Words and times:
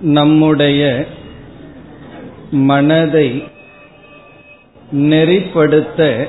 நம்முடைய 0.00 1.06
மனதை 2.50 3.44
நெறிப்படுத்த 4.92 6.28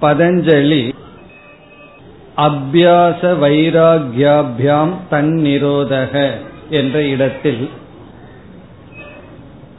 பதஞ்சலி 0.00 0.92
அபியாச 2.36 3.20
வைராகியாபியாம் 3.22 4.92
தன்னிரோதக 5.10 6.30
என்ற 6.70 7.02
இடத்தில் 7.02 7.70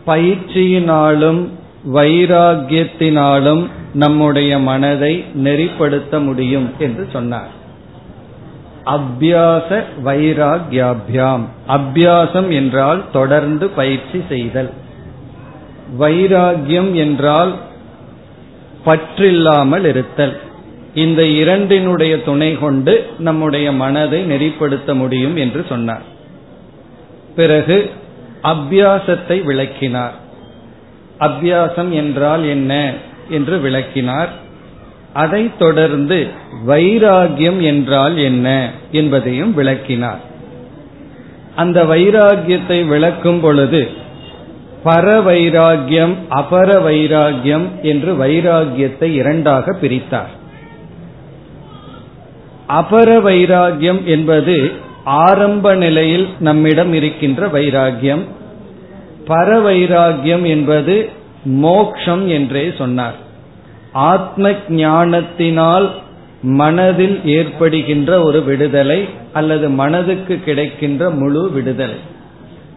பயிற்சியினாலும் 0.08 1.48
வைராகியத்தினாலும் 1.94 3.68
நம்முடைய 3.94 4.60
மனதை 4.60 5.26
நெறிப்படுத்த 5.44 6.24
முடியும் 6.24 6.70
என்று 6.80 7.08
சொன்னார். 7.12 7.60
அபியாச 8.86 9.84
வைராகியாபியாம். 10.06 11.42
அபியாசம் 11.68 12.50
என்றால் 12.50 13.04
தொடர்ந்து 13.12 13.68
பயிற்சி 13.68 14.24
செய்தல். 14.30 14.72
வைராகியம் 16.00 16.94
என்றால் 16.94 17.56
பற்றில்லாமல் 18.86 19.86
இருத்தல். 19.86 20.40
இந்த 20.94 21.26
இரண்டினுடைய 21.26 22.24
துணை 22.24 22.58
கொண்டு 22.58 23.10
நம்முடைய 23.20 23.72
மனதை 23.72 24.26
நெறிப்படுத்த 24.26 24.94
முடியும் 24.94 25.36
என்று 25.36 25.66
சொன்னார். 25.70 26.02
பிறகு 27.36 27.90
அபியாசத்தை 28.44 29.44
விளக்கினார். 29.44 30.14
அபியாசம் 31.20 31.90
என்றால் 31.90 32.44
என்ன 32.44 32.94
என்று 33.30 33.60
விளக்கினார். 33.60 34.41
அதைத் 35.14 35.60
தொடர்ந்து 35.60 36.28
வைராகியம் 36.68 37.62
என்றால் 37.62 38.18
என்ன 38.18 38.72
என்பதையும் 38.92 39.54
விளக்கினார். 39.54 40.20
அந்த 41.56 41.84
வைராகியத்தை 41.84 42.88
விளக்கும் 42.88 43.40
பொழுது 43.40 43.90
பர 44.86 45.08
வைராகியம் 45.22 46.14
அபர 46.30 46.68
வைராகியம் 46.80 47.82
என்று 47.82 48.14
வைராகியத்தை 48.14 49.04
இரண்டாக 49.04 49.78
பிரித்தார். 49.82 50.32
அபர 52.68 53.18
வைராகியம் 53.20 54.04
என்பது 54.04 54.72
ஆரம்ப 55.04 55.76
நிலையில் 55.76 56.28
நம்மிடம் 56.40 56.94
இருக்கின்ற 56.94 57.48
வைராகியம் 57.48 58.24
பர 59.28 59.58
வைராகியம் 59.62 60.44
என்பது 60.44 61.10
மோக்ஷம் 61.44 62.28
என்றே 62.28 62.74
சொன்னார். 62.78 63.30
ஆத்ம 63.92 64.52
ஞானத்தினால் 64.70 65.92
மனதில் 66.42 67.26
ஏற்படுகின்ற 67.26 68.24
ஒரு 68.24 68.44
விடுதலை 68.44 69.08
அல்லது 69.34 69.70
மனதுக்கு 69.70 70.40
கிடைக்கின்ற 70.46 71.10
முழு 71.10 71.52
விடுதலை. 71.52 71.96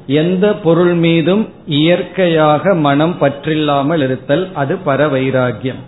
எந்த 0.06 0.54
பொருள் 0.54 0.94
மீதும் 0.94 1.48
இயற்கையாக 1.66 2.74
மனம் 2.74 3.16
பற்றில்லாமல் 3.20 4.02
இருத்தல் 4.02 4.48
அது 4.54 4.78
பரவைராகியம். 4.86 5.82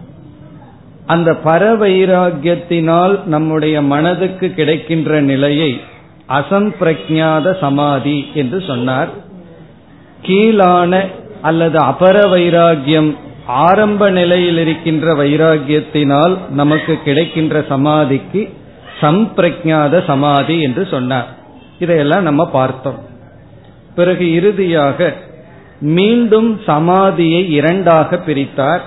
அந்த 1.06 1.36
பரவைராகியத்தினால் 1.44 3.24
நம்முடைய 3.24 3.82
மனதுக்கு 3.82 4.54
கிடைக்கின்ற 4.54 5.20
நிலையை 5.20 5.80
அசம்பிரஜாத 6.28 7.58
சமாதி 7.60 8.26
என்று 8.34 8.62
சொன்னார். 8.66 9.08
கீழான 10.22 11.04
அல்லது 11.42 11.78
அபர 11.78 12.26
வைராகியம் 12.26 13.16
ஆரம்ப 13.46 14.10
நிலையில் 14.10 14.58
இருக்கின்ற 14.58 15.14
வைராகியத்தினால் 15.14 16.48
நமக்கு 16.48 17.02
கிடைக்கின்ற 17.04 17.64
சமாதிக்கு 17.68 18.52
சம்பிரஜாத 19.00 20.04
சமாதி 20.06 20.60
என்று 20.60 20.86
சொன்னார். 20.90 21.26
இதையெல்லாம் 21.78 22.22
நம்ம 22.22 22.50
பார்த்தோம். 22.50 22.98
பிறகு 23.94 24.32
இறுதியாக 24.32 25.14
மீண்டும் 25.80 26.60
சமாதியை 26.66 27.48
இரண்டாக 27.48 28.16
பிரித்தார். 28.16 28.80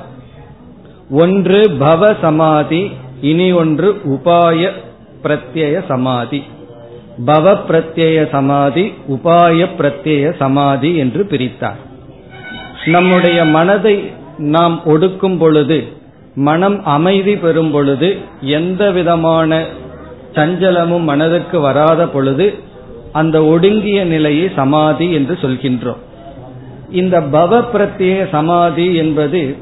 ஒன்று 1.09 1.69
பவ 1.69 2.15
சமாதி 2.21 2.91
இனி 3.21 3.51
ஒன்று 3.51 4.01
உபாய 4.05 4.71
பிரத்யய 5.23 5.85
சமாதி. 5.87 6.43
பவ 7.25 7.57
பிரத்யய 7.69 8.29
சமாதி 8.29 8.93
உபாய 9.09 9.67
பிரத்யய 9.77 10.35
சமாதி 10.37 10.95
என்று 10.95 11.27
பிரித்தார். 11.29 11.87
நம்முடைய 12.85 13.45
மனதை 13.45 14.17
நாம் 14.39 14.81
ஒடுக்கும் 14.85 15.37
பொழுது 15.37 15.87
மனம் 16.35 16.83
அமைதி 16.83 17.35
பெறும் 17.35 17.71
பொழுது 17.71 18.17
எந்த 18.41 18.91
விதமான 18.91 19.63
சஞ்சலமும் 20.33 21.03
மனதிற்கு 21.03 21.59
வராத 21.59 22.07
பொழுது 22.07 22.53
அந்த 23.11 23.43
ஒடுங்கிய 23.43 24.05
நிலையை 24.05 24.51
சமாதி 24.55 25.11
என்று 25.11 25.37
சொல்கின்றோம். 25.41 26.01
இந்த 26.91 27.19
பவ 27.19 27.63
பிரத்ய 27.73 28.29
சமாதி 28.31 28.95
என்பது 28.95 29.55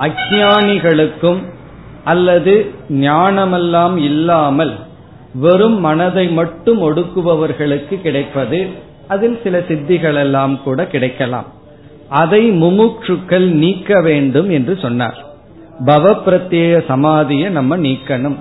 அஜானிகளுக்கும் 0.00 1.42
அல்லது 2.04 2.72
ஞானமெல்லாம் 2.90 3.96
இல்லாமல் 3.96 4.74
வெறும் 5.34 5.80
மனதை 5.80 6.28
மட்டும் 6.28 6.82
ஒடுக்குபவர்களுக்கு 6.82 8.00
கிடைப்பது 8.00 8.66
அதில் 9.08 9.40
சில 9.42 9.58
சித்திகளெல்லாம் 9.58 10.62
கூட 10.62 10.86
கிடைக்கலாம். 10.86 11.46
அதை 12.08 12.50
முமுட்சுக்கள் 12.50 13.50
நீக்க 13.50 14.00
வேண்டும் 14.00 14.50
என்று 14.50 14.78
சொன்னார். 14.82 15.24
பவ 15.86 16.16
பிரத்யேக 16.26 16.82
சமாதியை 16.88 17.48
நம்ம 17.48 17.76
நீக்கணும். 17.76 18.36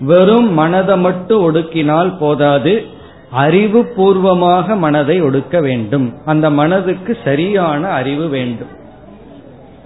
வெறும் 0.00 0.52
மனதை 0.52 0.98
மட்டும் 0.98 1.42
ஒடுக்கினால் 1.42 2.16
போதாது 2.18 2.86
அறிவு 3.30 3.84
பூர்வமாக 3.84 4.76
மனதை 4.76 5.22
ஒடுக்க 5.22 5.60
வேண்டும். 5.60 6.14
அந்த 6.24 6.50
மனதுக்கு 6.50 7.18
சரியான 7.24 7.88
அறிவு 7.88 8.28
வேண்டும். 8.28 8.78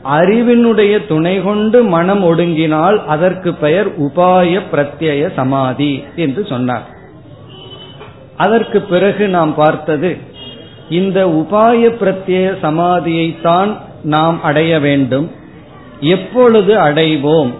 அறிவினுடைய 0.05 1.06
துணை 1.06 1.43
கொண்டு 1.43 1.85
மனம் 1.85 2.25
ஒடுங்கினால் 2.25 3.05
அதற்கு 3.05 3.55
பெயர் 3.55 4.01
உபாய 4.01 4.61
பிரத்யய 4.73 5.33
சமாதி 5.35 6.05
என்று 6.17 6.47
சொன்னார். 6.47 6.93
அதற்கு 8.37 8.81
பிறகு 8.81 9.29
நாம் 9.29 9.55
பார்த்தது 9.55 10.19
இந்த 10.91 11.27
உபாய 11.27 11.95
பிரத்ய 12.00 12.56
சமாதியைத்தான் 12.62 13.77
நாம் 14.03 14.43
அடைய 14.43 14.81
வேண்டும். 14.81 15.31
எப்பொழுது 16.00 16.77
அடைவோம்? 16.77 17.50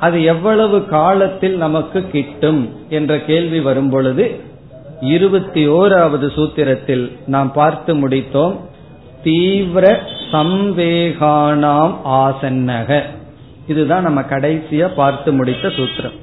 அது 0.00 0.22
எவ்வளவு 0.22 0.84
காலத்தில் 0.84 1.56
நமக்கு 1.56 2.10
கிட்டும்? 2.10 2.70
என்ற 2.88 3.20
கேள்வி 3.20 3.60
வரும் 3.60 3.90
பொழுது 3.90 4.40
இருபத்தி 5.00 5.68
ஓராவது 5.68 6.32
சூத்திரத்தில் 6.32 7.12
நாம் 7.26 7.52
பார்த்து 7.52 8.08
முடித்தோம். 8.08 8.56
தீவிர 9.22 10.02
சம்வேகானாம் 10.32 11.94
ஆசன்னக. 12.04 13.02
இதுதான் 13.66 14.02
நம்ம 14.02 14.20
கடைசியா 14.20 14.94
பார்த்து 14.94 15.32
முடித்த 15.32 15.68
சூத்திரம். 15.68 16.16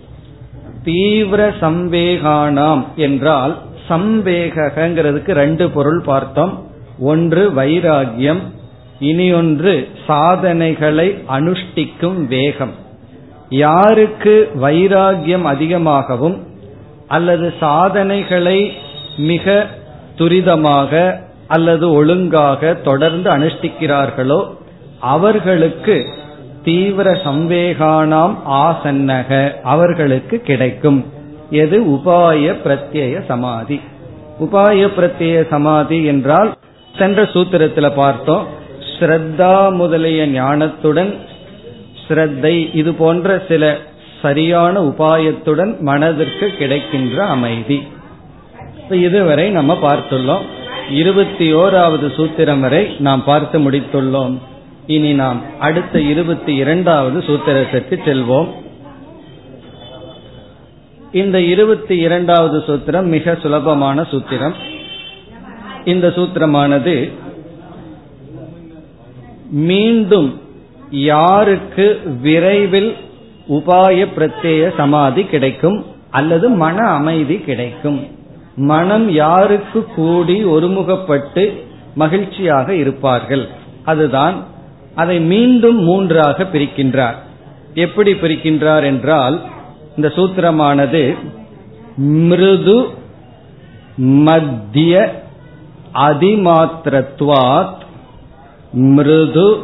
தீவிர 0.83 1.53
சம்வேகானாம் 1.61 2.83
என்றால் 2.95 3.57
சம்வேகங்கிறதுக்கு 3.89 5.31
ரெண்டு 5.31 5.69
பொருள் 5.69 6.01
பார்த்தோம். 6.01 6.67
ஒன்று 6.99 7.51
வைராகியம் 7.51 8.41
இனி 8.99 9.33
ஒன்று 9.33 9.87
சாதனைகளை 10.07 11.23
அனுஷ்டிக்கும் 11.29 12.27
வேகம். 12.27 12.71
யாருக்கு 13.49 14.51
வைராகியம் 14.61 15.41
அதிகமாகவும் 15.41 16.47
அல்லது 17.07 17.53
சாதனைகளை 17.59 18.73
மிக 19.17 19.67
துரிதமாக 20.17 21.21
அல்லது 21.47 21.93
ஒழுங்காக 21.93 22.73
தொடர்ந்து 22.73 23.29
அனுஷ்டிக்கிறார்களோ 23.29 24.45
அவர்களுக்கு 24.99 26.05
தீவிர 26.63 27.11
சம்வேகானாம் 27.11 28.35
ஆசன்னக 28.49 29.61
அவர்களுக்கு 29.63 30.37
கிடைக்கும். 30.39 31.12
எது 31.53 31.77
உபாய 31.95 32.55
பிரத்யய 32.65 33.25
சமாதி? 33.25 33.79
உபாய 34.39 34.89
பிரத்யய 34.97 35.47
சமாதி 35.47 36.03
என்றால் 36.03 36.49
சென்ற 36.97 37.23
சூத்திரத்தில் 37.23 37.95
பார்த்தோம் 37.95 38.45
ஸ்ரத்தா 38.93 39.73
முதலிய 39.73 40.27
ஞானத்துடன் 40.27 41.11
ஸ்ரத்தை 42.05 42.75
இது 42.75 42.93
போன்ற 42.93 43.43
சில 43.47 43.77
சரியான 44.21 44.81
உபாயத்துடன் 44.81 45.79
மனதிற்கு 45.79 46.47
கிடைக்கின்ற 46.57 47.23
அமைதி. 47.25 47.79
இதுவரை 48.89 49.49
நம்ம 49.49 49.77
பார்த்துள்ளோம். 49.81 50.45
இருபத்தி 50.91 51.53
ஓராவது 51.53 52.07
சூத்திரம் 52.17 52.59
வரை 52.59 52.83
நாம் 52.99 53.23
பார்த்து 53.23 53.59
முடித்துள்ளோம். 53.59 54.35
இனி 54.87 55.13
நாம் 55.13 55.41
அடுத்த 55.59 56.01
இருபத்தி 56.01 56.55
இரண்டாவது 56.55 57.19
சூத்திரத்திற்கு 57.19 57.95
செல்வோம். 58.05 58.47
இந்த 61.13 61.41
இருபத்தி 61.41 61.95
இரண்டாவது 61.97 62.57
சூத்திரம் 62.67 63.07
மிக 63.15 63.35
சுலபமான 63.41 64.01
சூத்திரம். 64.01 64.53
இந்த 65.85 66.07
சூத்திரமானது 66.07 67.11
மீண்டும் 69.49 70.39
யாருக்கு 70.89 71.99
விரைவில் 72.21 72.95
உபாய 73.49 74.07
பிரத்யேய 74.15 74.73
சமாதி 74.77 75.23
கிடைக்கும் 75.23 75.85
அல்லது 76.09 76.49
மன 76.49 76.87
அமைதி 76.87 77.37
கிடைக்கும்? 77.39 78.07
மனம் 78.55 79.11
யாருக்கு 79.11 79.83
கூடி 79.83 80.45
ஒருமுகப்பட்டு 80.45 81.53
மகிழ்ச்சியாக 81.95 82.73
இருப்பார்கள்? 82.73 83.47
அதுதான் 83.83 84.45
அதை 84.95 85.19
மீண்டும் 85.19 85.79
மூன்றாக 85.83 86.43
பிரிக்கின்றார். 86.53 87.15
எப்படி 87.73 88.11
பிரிக்கின்றார் 88.13 88.83
என்றால் 88.83 89.41
இந்த 89.95 90.07
சூத்திரமானது 90.07 91.15
மிருது 91.95 92.87
மத்திய 93.95 95.23
அதிமாத்திரத்வாத் 95.93 97.73
மிருது 98.71 99.57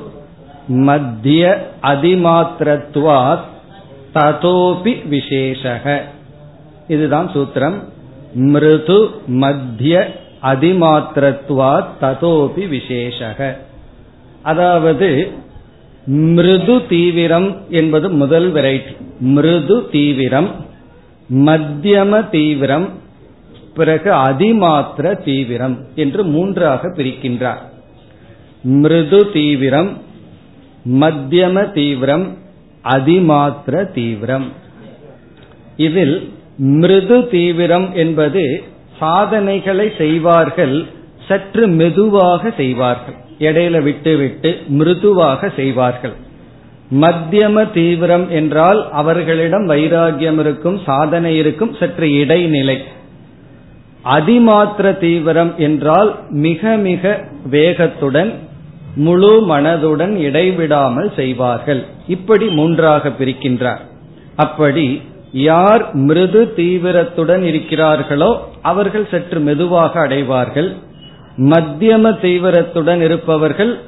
மத்திய 0.68 1.72
அதிமாத்திரத்வாத் 1.84 3.40
ததோபி 4.14 5.08
விசேஷக. 5.08 6.02
இதுதான் 6.88 7.32
சூத்திரம். 7.32 7.84
மிருது 8.34 9.10
மத்திய 9.28 10.22
அதிமாத்திரத்வாத் 10.44 11.86
ததோபி 12.02 12.68
விசேஷக. 12.68 13.58
அதாவது 14.42 15.32
மிருது 16.10 16.86
தீவிரம் 16.88 17.56
என்பது 17.70 18.10
முதல் 18.10 18.54
வெரைட்டி 18.54 18.94
மிருது 19.20 19.90
தீவிரம் 19.92 20.56
மத்தியம 21.30 22.30
தீவிரம் 22.30 22.90
பிறகு 23.76 24.12
அதிமாத்திர 24.14 25.24
தீவிரம் 25.24 25.78
என்று 25.96 26.24
மூன்றாக 26.24 26.88
பிரிக்கின்றார். 26.88 27.62
மிருது 28.64 29.32
தீவிரம் 29.32 29.98
மத்தியம 30.86 31.72
தீவிரம் 31.72 32.38
அதிமாத்திர 32.84 33.92
தீவிரம். 33.92 34.52
இதில் 35.78 36.32
மிருது 36.58 37.28
தீவிரம் 37.28 37.96
என்பது 37.96 38.64
சாதனைகளை 39.00 39.92
செய்வார்கள் 39.98 40.86
சற்று 41.28 41.68
மெதுவாக 41.68 42.52
செய்வார்கள். 42.58 43.28
இடையில 43.40 43.82
விட்டு 43.82 44.14
விட்டு 44.18 44.50
மிருதுவாக 44.68 45.50
செய்வார்கள். 45.56 46.16
மத்தியம 47.04 47.72
தீவிரம் 47.72 48.30
என்றால் 48.30 48.80
அவர்களிடம் 48.92 49.66
வைராகியம் 49.70 50.40
இருக்கும் 50.40 50.80
சாதனை 50.86 51.32
இருக்கும் 51.38 51.74
சற்று 51.80 52.08
இடைநிலை. 52.14 52.78
அதிமாத்திர 54.06 54.98
தீவிரம் 54.98 55.52
என்றால் 55.58 56.12
மிக 56.46 56.72
மிக 56.88 57.04
வேகத்துடன் 57.52 58.32
முழு 58.96 59.34
மனதுடன் 59.50 60.14
இடைவிடாமல் 60.18 61.10
செய்வார்கள். 61.16 61.82
இப்படி 62.08 62.48
மூன்றாக 62.50 63.10
பிரிக்கின்றார். 63.20 63.82
அப்படி 64.36 65.02
யார் 65.32 65.84
மிருது 65.94 66.42
தீவிரத்துடன் 66.56 67.44
இருக்கிறார்களோ 67.52 68.32
அவர்கள் 68.62 69.08
சற்று 69.12 69.40
மெதுவாக 69.40 70.00
அடைவார்கள். 70.00 70.70
மத்தியம 71.40 72.12
தீவிரத்துடன் 72.22 73.02
இருப்பவர்கள் 73.02 73.80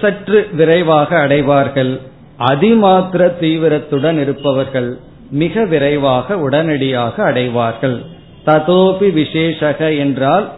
சற்று 0.00 0.48
விரைவாக 0.52 1.18
அடைவார்கள். 1.18 2.00
அதிமாத்திர 2.38 3.32
தீவிரத்துடன் 3.40 4.20
இருப்பவர்கள் 4.20 4.98
மிக 5.30 5.64
விரைவாக 5.64 6.38
உடனடியாக 6.38 7.22
அடைவார்கள். 7.24 8.02
ததோபி 8.46 9.12
விசேஷக 9.12 9.98
என்றால் 9.98 10.52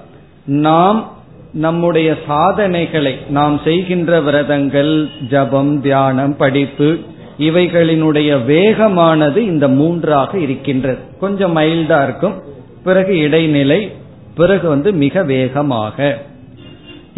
நாம் 0.44 1.12
நம்முடைய 1.52 2.16
சாதனைகளை 2.26 3.16
நாம் 3.30 3.60
செய்கின்ற 3.64 4.20
விரதங்கள் 4.20 5.08
ஜபம் 5.30 5.80
தியானம் 5.80 6.36
படிப்பு 6.36 6.98
இவைகளினுடைய 7.38 8.44
வேகமானது 8.46 9.36
இந்த 9.36 9.68
மூன்றாக 9.68 10.38
இருக்கின்றது. 10.38 10.98
கொஞ்சம் 11.20 11.56
மைல்டா 11.56 12.02
இருக்கும். 12.02 12.42
பிறகு 12.84 13.18
இடைநிலை 13.18 13.92
பிறகு 14.40 14.66
வந்து 14.68 14.90
மிக 15.04 15.22
வேகமாக. 15.32 15.96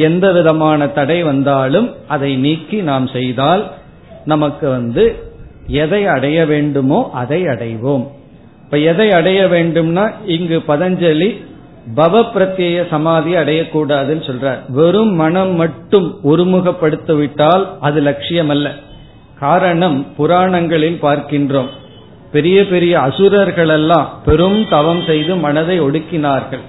எந்த 0.08 0.26
விதமான 0.32 0.86
தடை 0.98 1.18
வந்தாலும் 1.22 1.88
அதை 2.08 2.30
நீக்கி 2.44 2.78
நாம் 2.90 3.06
செய்தால் 3.16 3.62
நமக்கு 4.24 4.66
வந்து 4.68 5.04
எதை 5.82 6.02
அடைய 6.14 6.38
வேண்டுமோ 6.46 7.00
அதை 7.22 7.40
அடைவோம். 7.52 8.04
இப்ப 8.64 8.78
எதை 8.90 9.08
அடைய 9.18 9.40
வேண்டும்னா 9.54 10.04
இங்கு 10.26 10.58
பதஞ்சலி 10.68 11.30
பவ 11.96 12.22
பிரத்யேய 12.34 12.80
சமாதி 12.90 13.32
அடையக்கூடாதுன்னு 13.34 14.24
சொல்றார். 14.28 14.60
வெறும் 14.78 15.14
மனம் 15.22 15.52
மட்டும் 15.62 16.08
ஒருமுகப்படுத்தி 16.24 17.14
விட்டால் 17.16 17.64
அது 17.80 18.00
லட்சியம் 18.08 18.52
அல்ல 18.54 18.66
காரணம் 19.38 19.98
புராணங்களில் 20.16 20.98
பார்க்கின்றோம். 21.02 21.70
பெரிய 22.34 22.58
பெரிய 22.72 22.94
அசுரர்களெல்லாம் 22.98 24.10
பெரும் 24.24 24.60
தவம் 24.70 25.02
செய்து 25.06 25.32
மனதை 25.46 25.76
ஒடுக்கினார்கள். 25.86 26.64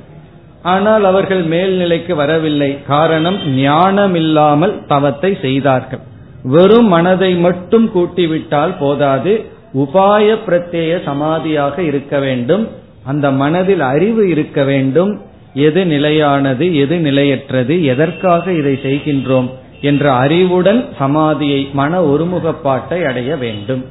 ஆனால் 0.63 1.03
அவர்கள் 1.03 1.43
மேல்நிலைக்கு 1.43 2.15
வரவில்லை. 2.15 2.83
காரணம் 2.83 3.55
ஞானம் 3.55 4.15
இல்லாமல் 4.15 4.85
தவத்தை 4.87 5.37
செய்தார்கள். 5.41 5.99
வெறும் 6.43 6.87
மனதை 6.87 7.35
மட்டும் 7.35 7.91
கூட்டிவிட்டால் 7.95 8.77
போதாது. 8.79 9.45
உபாய 9.73 10.37
பிரத்யேய 10.47 10.93
சமாதியாக 11.05 11.79
இருக்க 11.79 12.19
வேண்டும். 12.19 12.67
அந்த 13.05 13.31
மனதில் 13.31 13.79
அறிவு 13.79 14.29
இருக்க 14.29 14.63
வேண்டும். 14.63 15.21
எது 15.53 15.85
நிலையானது 15.85 16.75
எது 16.75 16.97
நிலையற்றது 16.97 17.83
எதற்காக 17.83 18.51
இதை 18.51 18.79
செய்கின்றோம் 18.83 19.49
என்ற 19.81 20.13
அறிவுடன் 20.13 20.85
சமாதியை 20.99 21.71
மன 21.73 22.01
ஒருமுகப்பாட்டை 22.01 23.05
அடைய 23.05 23.35
வேண்டும். 23.35 23.85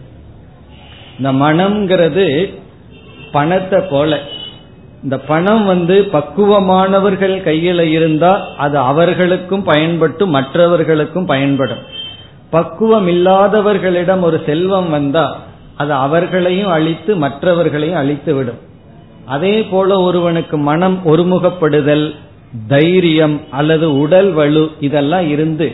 இந்த 1.19 1.33
மனம்ங்கிறது 1.33 2.55
பணத்தை 3.33 3.81
போல. 3.81 4.21
இந்த 5.03 5.19
பணம் 5.19 5.65
வந்து 5.65 6.09
பக்குவமானவர்கள் 6.13 7.37
கையில 7.45 7.81
இருந்தா 7.81 8.33
அது 8.57 8.79
அவர்களுக்கும் 8.79 9.63
பயன்பட்டு 9.63 10.27
மற்றவர்களுக்கும் 10.27 11.27
பயன்படும். 11.27 11.83
பக்குவம் 12.51 13.09
இல்லாதவர்களிடம் 13.09 14.21
ஒரு 14.21 14.43
செல்வம் 14.47 14.91
வந்தா 14.91 15.27
அது 15.77 15.93
அவர்களையும் 15.93 16.71
அழித்து 16.71 17.17
மற்றவர்களையும் 17.17 17.97
அழித்து 17.97 18.35
விடும் 18.35 18.61
அதே 19.27 19.63
போல 19.63 20.01
ஒருவனுக்கு 20.01 20.57
மனம் 20.59 21.01
ஒருமுகப்படுதல் 21.05 22.15
தைரியம் 22.69 23.41
அல்லது 23.51 23.99
உடல் 23.99 24.33
வலு 24.33 24.71
இதெல்லாம் 24.81 25.29
இருந்து 25.29 25.69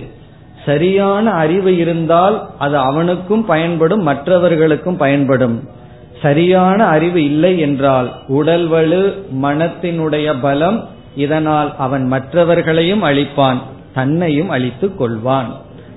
சரியான 0.66 1.30
அறிவு 1.30 1.76
இருந்தால் 1.76 2.36
அது 2.58 2.76
அவனுக்கும் 2.78 3.44
பயன்படும் 3.44 4.02
மற்றவர்களுக்கும் 4.02 4.96
பயன்படும். 4.96 5.56
சரியான 6.22 6.84
அறிவு 6.84 7.24
இல்லை 7.24 7.58
என்றால் 7.58 8.12
உடல் 8.28 8.66
வலு 8.66 9.14
மனத்தினுடைய 9.42 10.34
பலம் 10.40 10.88
இதனால் 11.16 11.76
அவன் 11.76 12.04
மற்றவர்களையும் 12.06 13.02
அழிப்பான் 13.02 13.60
தன்னையும் 13.94 14.48
அழித்துக் 14.48 15.02
கொள்வான். 15.02 15.50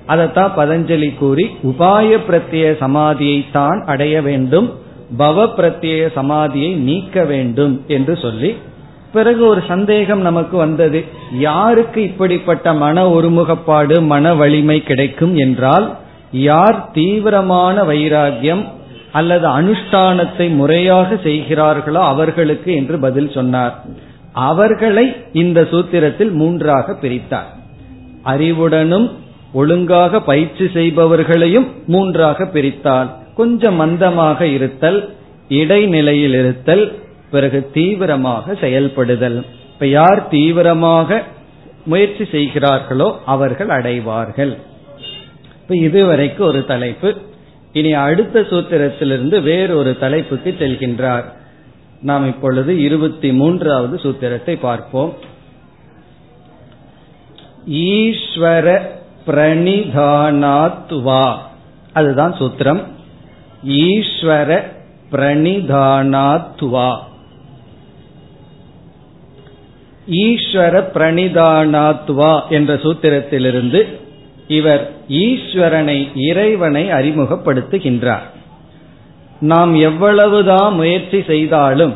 அதைத்தான் 0.06 0.52
பதஞ்சலி 0.56 1.18
கூறி 1.18 1.50
உபாய 1.62 2.18
பிரத்யேக 2.28 2.72
சமாதியை 2.80 3.46
தான் 3.52 3.84
அடைய 3.86 4.22
வேண்டும் 4.22 4.72
பவ 5.18 5.46
பிரத்யேக 5.56 6.04
சமாதியை 6.14 6.74
நீக்க 6.74 7.24
வேண்டும் 7.24 7.84
என்று 7.86 8.16
சொல்லி 8.16 8.56
பிறகு 9.12 9.46
ஒரு 9.46 9.62
சந்தேகம் 9.68 10.20
நமக்கு 10.20 10.56
வந்தது 10.56 11.04
யாருக்கு 11.38 12.02
இப்படிப்பட்ட 12.02 12.72
மன 12.72 13.08
ஒருமுகப்பாடு 13.08 14.06
மன 14.06 14.34
வலிமை 14.34 14.82
கிடைக்கும் 14.82 15.36
என்றால் 15.36 15.96
யார் 16.32 16.90
தீவிரமான 16.90 17.82
வைராகியம் 17.82 18.66
அல்லது 19.12 19.46
அனுஷ்டானத்தை 19.48 20.54
முறையாக 20.54 21.16
செய்கிறார்களோ 21.22 22.00
அவர்களுக்கு 22.02 22.74
என்று 22.74 22.98
பதில் 22.98 23.30
சொன்னார். 23.30 23.84
அவர்களை 24.32 25.16
இந்த 25.32 25.60
சூத்திரத்தில் 25.62 26.32
மூன்றாக 26.32 26.92
பிரித்தார். 26.92 27.50
அறிவுடனும் 28.24 29.10
ஒழுங்காக 29.52 30.20
பயிற்சி 30.20 30.64
செய்பவர்களையும் 30.64 31.66
மூன்றாக 31.86 32.44
பிரித்தால் 32.44 33.08
கொஞ்சம் 33.34 33.80
மந்தமாக 33.80 34.40
இருத்தல் 34.42 35.14
இடைநிலையில் 35.48 36.34
இருத்தல் 36.34 36.84
பிறகு 37.30 37.70
தீவிரமாக 37.72 38.54
செயல்படுதல். 38.54 39.44
இப்ப 39.72 39.86
யார் 39.86 40.28
தீவிரமாக 40.28 41.22
முயற்சி 41.84 42.24
செய்கிறார்களோ 42.24 43.08
அவர்கள் 43.26 43.68
அடைவார்கள். 43.68 44.52
இப்ப 45.62 45.76
இதுவரைக்கும் 45.76 46.46
ஒரு 46.46 46.64
தலைப்பு. 46.64 47.16
இனி 47.72 47.92
அடுத்த 47.92 48.40
சூத்திரத்திலிருந்து 48.40 49.42
வேறொரு 49.42 49.98
தலைப்புக்கு 49.98 50.54
செல்கின்றார். 50.58 51.24
நாம் 52.02 52.26
இப்பொழுது 52.26 52.82
இருபத்தி 52.82 53.32
மூன்றாவது 53.32 53.96
சூத்திரத்தை 53.96 54.60
பார்ப்போம். 54.60 55.14
ஈஸ்வர 57.70 58.82
பிரணிதானாத்வா 59.26 61.36
அதுதான் 61.92 62.32
சூத்திரம். 62.32 62.82
ஈஸ்வர 63.66 64.62
பிரணிதானாத்வா 65.12 66.96
ஈஸ்வர 70.10 70.84
பிரணிதானாத்வா 70.94 72.48
என்ற 72.48 72.74
சூத்திரத்திலிருந்து 72.74 73.99
இவர் 74.50 74.84
ஈஸ்வரனை 75.08 76.08
இறைவனை 76.14 76.84
அறிமுகப்படுத்துகின்றார். 76.90 78.26
நாம் 79.40 79.74
எவ்வளவுதான் 79.74 80.74
முயற்சி 80.74 81.22
செய்தாலும் 81.26 81.94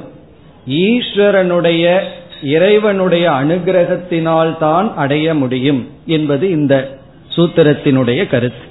ஈஸ்வரனுடைய 0.69 2.01
இறைவனுடைய 2.43 3.31
அனுகிரகத்தினால் 3.31 4.59
தான் 4.59 4.97
அடைய 4.97 5.35
முடியும் 5.35 5.89
என்பது 6.07 6.51
இந்த 6.51 6.99
சூத்திரத்தினுடைய 7.37 8.27
கருத்து. 8.27 8.67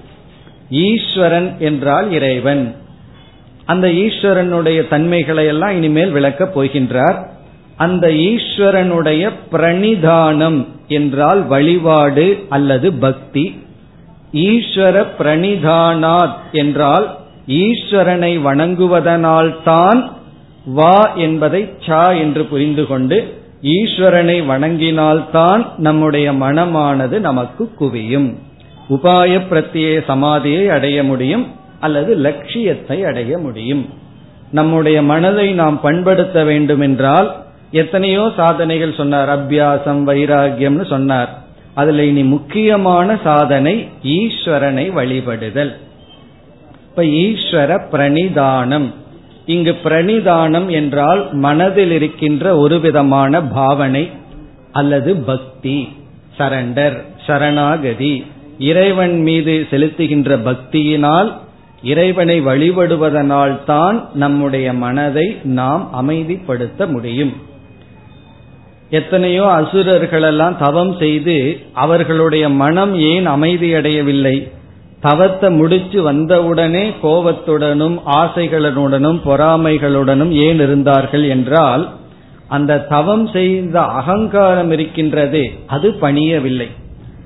ஈஸ்வரன் 0.70 1.50
என்றால் 1.60 2.12
இறைவன். 2.12 2.76
அந்த 3.66 3.88
ஈஸ்வரனுடைய 3.88 4.88
தன்மைகளை 4.88 5.46
எல்லாம் 5.46 5.76
இனிமேல் 5.76 6.12
விளக்கப் 6.12 6.54
போகின்றார். 6.56 7.18
அந்த 7.76 8.08
ஈஸ்வரனுடைய 8.08 9.30
பிரணிதானம் 9.52 10.60
என்றால் 10.88 11.48
வழிபாடு 11.48 12.28
அல்லது 12.50 12.94
பக்தி 12.94 13.46
ஈஸ்வர 14.34 15.06
பிரணிதானாத் 15.20 16.36
என்றால் 16.52 17.18
ஈஸ்வரனை 17.48 18.40
வணங்குவதனால்தான் 18.46 20.12
வா 20.66 21.14
என்பதை 21.14 21.70
சா 21.80 22.12
என்று 22.12 22.46
புரிந்து 22.46 22.88
கொண்டு 22.88 23.42
ஈஸ்வரனை 23.62 24.46
வணங்கினால்தான் 24.46 25.66
நம்முடைய 25.78 26.34
மனமானது 26.34 27.20
நமக்கு 27.20 27.70
குவியும். 27.80 28.34
உபாய 28.90 29.42
பிரத்திய 29.50 30.04
சமாதியை 30.08 30.68
அடைய 30.68 31.04
முடியும் 31.04 31.52
அல்லது 31.80 32.16
லட்சியத்தை 32.16 33.04
அடைய 33.04 33.38
முடியும். 33.38 33.90
நம்முடைய 34.52 35.02
மனதை 35.02 35.52
நாம் 35.52 35.82
பண்படுத்த 35.82 36.44
வேண்டும் 36.44 36.80
என்றால் 36.80 37.36
எத்தனையோ 37.72 38.32
சாதனைகள் 38.36 38.94
சொன்னார். 38.94 39.30
அபியாசம் 39.30 40.02
வைராகியம்னு 40.10 40.86
சொன்னார். 40.86 41.43
அதுல 41.76 42.04
இனி 42.04 42.24
முக்கியமான 42.24 43.18
சாதனை 43.24 43.88
ஈஸ்வரனை 44.04 44.86
வழிபடுதல். 44.94 45.72
இப்ப 46.88 47.04
ஈஸ்வர 47.04 47.80
பிரணிதானம். 47.92 48.88
இங்கு 49.46 49.76
பிரணிதானம் 49.84 50.68
என்றால் 50.70 51.34
மனதில் 51.34 51.92
இருக்கின்ற 51.92 52.58
ஒரு 52.58 52.80
விதமான 52.80 53.42
பாவனை 53.42 54.10
அல்லது 54.72 55.16
பக்தி 55.16 55.88
சரண்டர் 56.38 56.98
சரணாகதி. 57.26 58.26
இறைவன் 58.60 59.22
மீது 59.22 59.68
செலுத்துகின்ற 59.72 60.38
பக்தியினால் 60.50 61.32
இறைவனை 61.84 62.42
வழிபடுவதனால் 62.42 63.64
தான் 63.64 64.10
நம்முடைய 64.14 64.74
மனதை 64.74 65.38
நாம் 65.44 65.90
அமைதிப்படுத்த 66.02 66.88
முடியும். 66.88 67.34
எத்தனையோ 68.98 69.46
அசுரர்களெல்லாம் 69.60 70.56
தவம் 70.58 70.94
செய்து 70.98 71.36
அவர்களுடைய 71.84 72.46
மனம் 72.62 72.94
ஏன் 73.12 73.28
அமைதியடையவில்லை? 73.28 74.36
தவத்தை 75.04 75.48
முடிச்சு 75.60 76.00
வந்தவுடனே 76.02 76.84
கோபத்துடனும் 77.04 77.98
ஆசைகளுடனும் 78.22 79.20
பொறாமைகளுடனும் 79.26 80.34
ஏன் 80.46 80.60
இருந்தார்கள் 80.66 81.26
என்றால் 81.36 81.84
அந்த 82.48 82.82
தவம் 82.90 83.26
செய்த 83.36 83.78
அகங்காரம் 84.00 84.72
இருக்கின்றதே 84.76 85.46
அது 85.76 85.88
பணியவில்லை. 86.04 86.70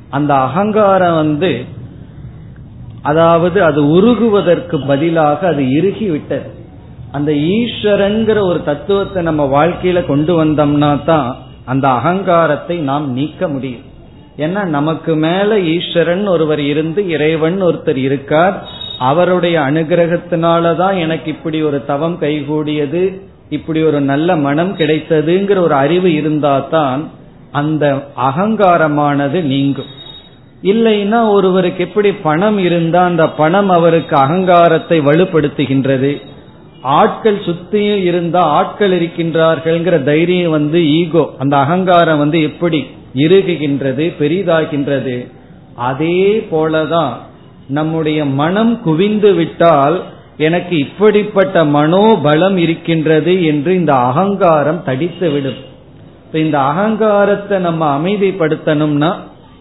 அந்த 0.10 0.32
அகங்காரம் 0.48 1.18
வந்து 1.24 1.52
அதாவது 3.04 3.58
அது 3.64 3.82
உருகுவதற்கு 3.98 4.78
பதிலாக 4.88 5.40
அது 5.48 5.64
இறுகி 5.80 6.08
விட்டது 6.10 6.48
அந்த 7.12 7.32
ஈஸ்வரங்கிற 7.58 8.40
ஒரு 8.52 8.60
தத்துவத்தை 8.70 9.20
நம்ம 9.24 9.44
வாழ்க்கையில 9.56 10.00
கொண்டு 10.06 10.34
வந்தோம்னா 10.42 10.92
தான் 11.12 11.30
அந்த 11.68 11.86
அகங்காரத்தை 11.98 12.78
நாம் 12.90 13.06
நீக்க 13.12 13.48
முடியும். 13.48 13.86
ஏன்னா 14.38 14.62
நமக்கு 14.78 15.14
மேல 15.26 15.60
ஈஸ்வரன் 15.76 16.26
ஒருவர் 16.28 16.62
இருந்து 16.72 17.02
இறைவன் 17.10 17.58
ஒருத்தர் 17.64 18.00
இருக்கார். 18.08 18.58
அவருடைய 19.00 19.58
அனுகிரகத்தினாலதான் 19.60 20.96
எனக்கு 20.98 21.28
இப்படி 21.32 21.60
ஒரு 21.62 21.80
தவம் 21.86 22.18
கைகூடியது 22.22 23.04
இப்படி 23.50 23.80
ஒரு 23.90 24.00
நல்ல 24.12 24.30
மனம் 24.48 24.74
கிடைத்ததுங்கிற 24.78 25.58
ஒரு 25.58 25.76
அறிவு 25.84 26.10
இருந்தா 26.14 26.56
தான் 26.76 27.02
அந்த 27.52 27.86
அகங்காரமானது 28.30 29.40
நீங்கும். 29.54 29.92
இல்லைன்னா 30.72 31.20
ஒருவருக்கு 31.30 31.82
எப்படி 31.84 32.10
பணம் 32.28 32.58
இருந்தா 32.58 33.02
அந்த 33.04 33.26
பணம் 33.42 33.70
அவருக்கு 33.70 34.16
அகங்காரத்தை 34.16 34.98
வலுப்படுத்துகின்றது. 35.02 36.12
ஆட்கள் 36.96 37.40
சுத்தியும் 37.46 38.04
இருந்தா 38.04 38.42
ஆட்கள் 38.42 38.92
இருக்கின்றார்கள்ங்கிற 38.92 40.04
தைரியம் 40.04 40.50
வந்து 40.50 40.80
ஈகோ 40.92 41.24
அந்த 41.38 41.58
அகங்காரம் 41.58 42.18
வந்து 42.18 42.42
எப்படி 42.42 42.80
இறுகுகின்றது 43.16 44.06
பெரிதாகின்றது 44.20 45.32
அதே 45.76 46.48
போலதான் 46.52 47.14
நம்முடைய 47.68 48.26
மனம் 48.26 48.82
குவிந்து 48.82 49.34
விட்டால் 49.34 50.02
எனக்கு 50.38 50.78
இப்படிப்பட்ட 50.78 51.64
மனோபலம் 51.66 52.56
இருக்கின்றது 52.56 53.44
என்று 53.44 53.76
இந்த 53.76 53.94
அகங்காரம் 53.94 54.84
தடித்து 54.84 55.30
விடும் 55.32 55.62
இந்த 56.34 56.58
அகங்காரத்தை 56.60 57.58
நம்ம 57.58 57.84
அமைதிப்படுத்தணும்னா 57.98 59.12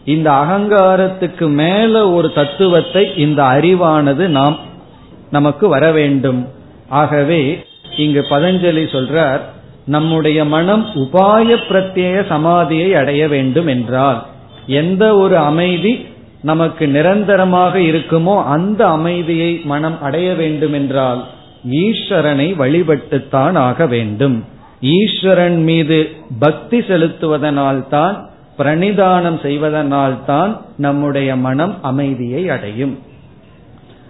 இந்த 0.05 0.31
அகங்காரத்துக்கு 0.31 1.47
மேல 1.55 2.11
ஒரு 2.11 2.33
தத்துவத்தை 2.33 3.05
இந்த 3.17 3.43
அறிவானது 3.43 4.25
நாம் 4.39 4.57
நமக்கு 5.31 5.69
வர 5.69 5.85
வேண்டும். 5.93 6.41
ஆகவே 6.89 7.67
இங்கு 7.97 8.27
பதஞ்சலி 8.31 8.85
சொல்றார் 8.87 9.41
நம்முடைய 9.85 10.45
மனம் 10.45 10.87
உபாய 10.95 11.57
பிரத்யேக 11.69 12.25
சமாதியை 12.29 12.93
அடைய 12.93 13.29
வேண்டும் 13.29 13.67
என்றால் 13.67 14.27
எந்த 14.67 15.17
ஒரு 15.17 15.39
அமைதி 15.39 16.07
நமக்கு 16.43 16.89
நிரந்தரமாக 16.89 17.79
இருக்குமோ 17.79 18.45
அந்த 18.45 18.89
அமைதியை 18.89 19.61
மனம் 19.65 20.03
அடைய 20.03 20.35
வேண்டும் 20.35 20.73
என்றால் 20.73 21.25
ஈஸ்வரனை 21.71 22.55
வழிபட்டுத்தான் 22.59 23.59
ஆக 23.59 23.87
வேண்டும். 23.87 24.45
ஈஸ்வரன் 24.81 25.63
மீது 25.63 26.11
பக்தி 26.39 26.79
செலுத்துவதனால்தான் 26.79 28.27
பிரணிதானம் 28.59 29.41
செய்வதனால்தான் 29.43 30.57
நம்முடைய 30.77 31.37
மனம் 31.37 31.83
அமைதியை 31.83 32.49
அடையும். 32.49 32.99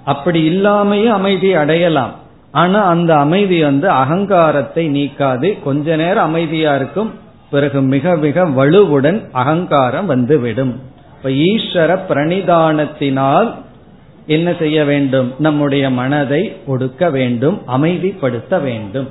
அப்படி 0.04 0.48
இல்லாமையே 0.48 1.06
அமைதி 1.06 1.54
அடையலாம். 1.54 2.14
ஆனா 2.52 2.84
அந்த 2.84 3.16
அமைதி 3.16 3.62
வந்து 3.62 3.88
அகங்காரத்தை 3.90 4.88
நீக்காது. 4.88 5.62
கொஞ்ச 5.62 5.96
நேரம் 5.96 6.24
அமைதியா 6.24 6.74
இருக்கும் 6.74 7.14
பிறகு 7.50 7.82
மிக 7.82 8.16
மிக 8.16 8.44
வலுவுடன் 8.44 9.30
அகங்காரம் 9.32 10.06
வந்துவிடும். 10.06 10.80
இப்ப 11.16 11.28
ஈஸ்வர 11.28 11.98
பிரணிதானத்தினால் 12.08 13.54
என்ன 14.26 14.54
செய்ய 14.58 14.84
வேண்டும்? 14.84 15.34
நம்முடைய 15.38 15.90
மனதை 15.90 16.56
ஒடுக்க 16.66 17.10
வேண்டும் 17.10 17.62
அமைதிப்படுத்த 17.68 18.62
வேண்டும். 18.62 19.08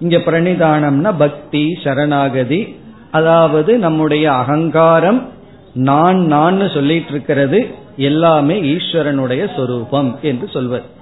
இங்க 0.00 0.16
பிரணிதானம்னா 0.16 1.14
பக்தி 1.18 1.78
சரணாகதி. 1.84 2.76
அதாவது 3.10 3.78
நம்முடைய 3.78 4.32
அகங்காரம் 4.32 5.28
நான் 5.74 6.26
நான் 6.26 6.68
சொல்லிட்டு 6.68 7.10
இருக்கிறது 7.10 7.74
எல்லாமே 7.96 8.60
ஈஸ்வரனுடைய 8.60 9.56
சொரூபம் 9.56 10.18
என்று 10.22 10.48
சொல்வது 10.48 11.00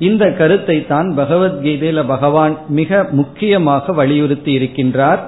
இந்த 0.00 0.32
கருத்தை 0.32 0.86
தான் 0.86 1.08
பகவத்கீதையில 1.16 2.06
பகவான் 2.06 2.58
மிக 2.68 3.08
முக்கியமாக 3.10 3.92
வலியுறுத்தி 3.92 4.58
இருக்கின்றார். 4.58 5.18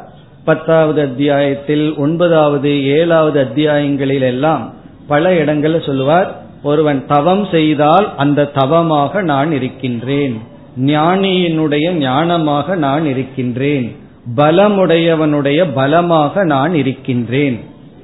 பத்தாவது 0.44 1.00
அத்தியாயத்தில் 1.00 1.94
ஒன்பதாவது 1.96 2.84
ஏழாவது 2.86 3.38
அத்தியாயங்களில் 3.42 4.20
எல்லாம் 4.20 4.74
பல 5.06 5.34
இடங்களில் 5.34 5.82
சொல்லுவார் 5.82 6.40
ஒருவன் 6.62 7.06
தவம் 7.06 7.48
செய்தால் 7.50 8.16
அந்த 8.16 8.44
தவமாக 8.44 9.22
நான் 9.22 9.52
இருக்கின்றேன். 9.52 10.36
ஞானியினுடைய 10.80 11.86
ஞானமாக 11.98 12.76
நான் 12.76 13.06
இருக்கின்றேன். 13.06 13.96
பலமுடையவனுடைய 14.36 15.66
பலமாக 15.74 16.44
நான் 16.44 16.74
இருக்கின்றேன். 16.74 17.60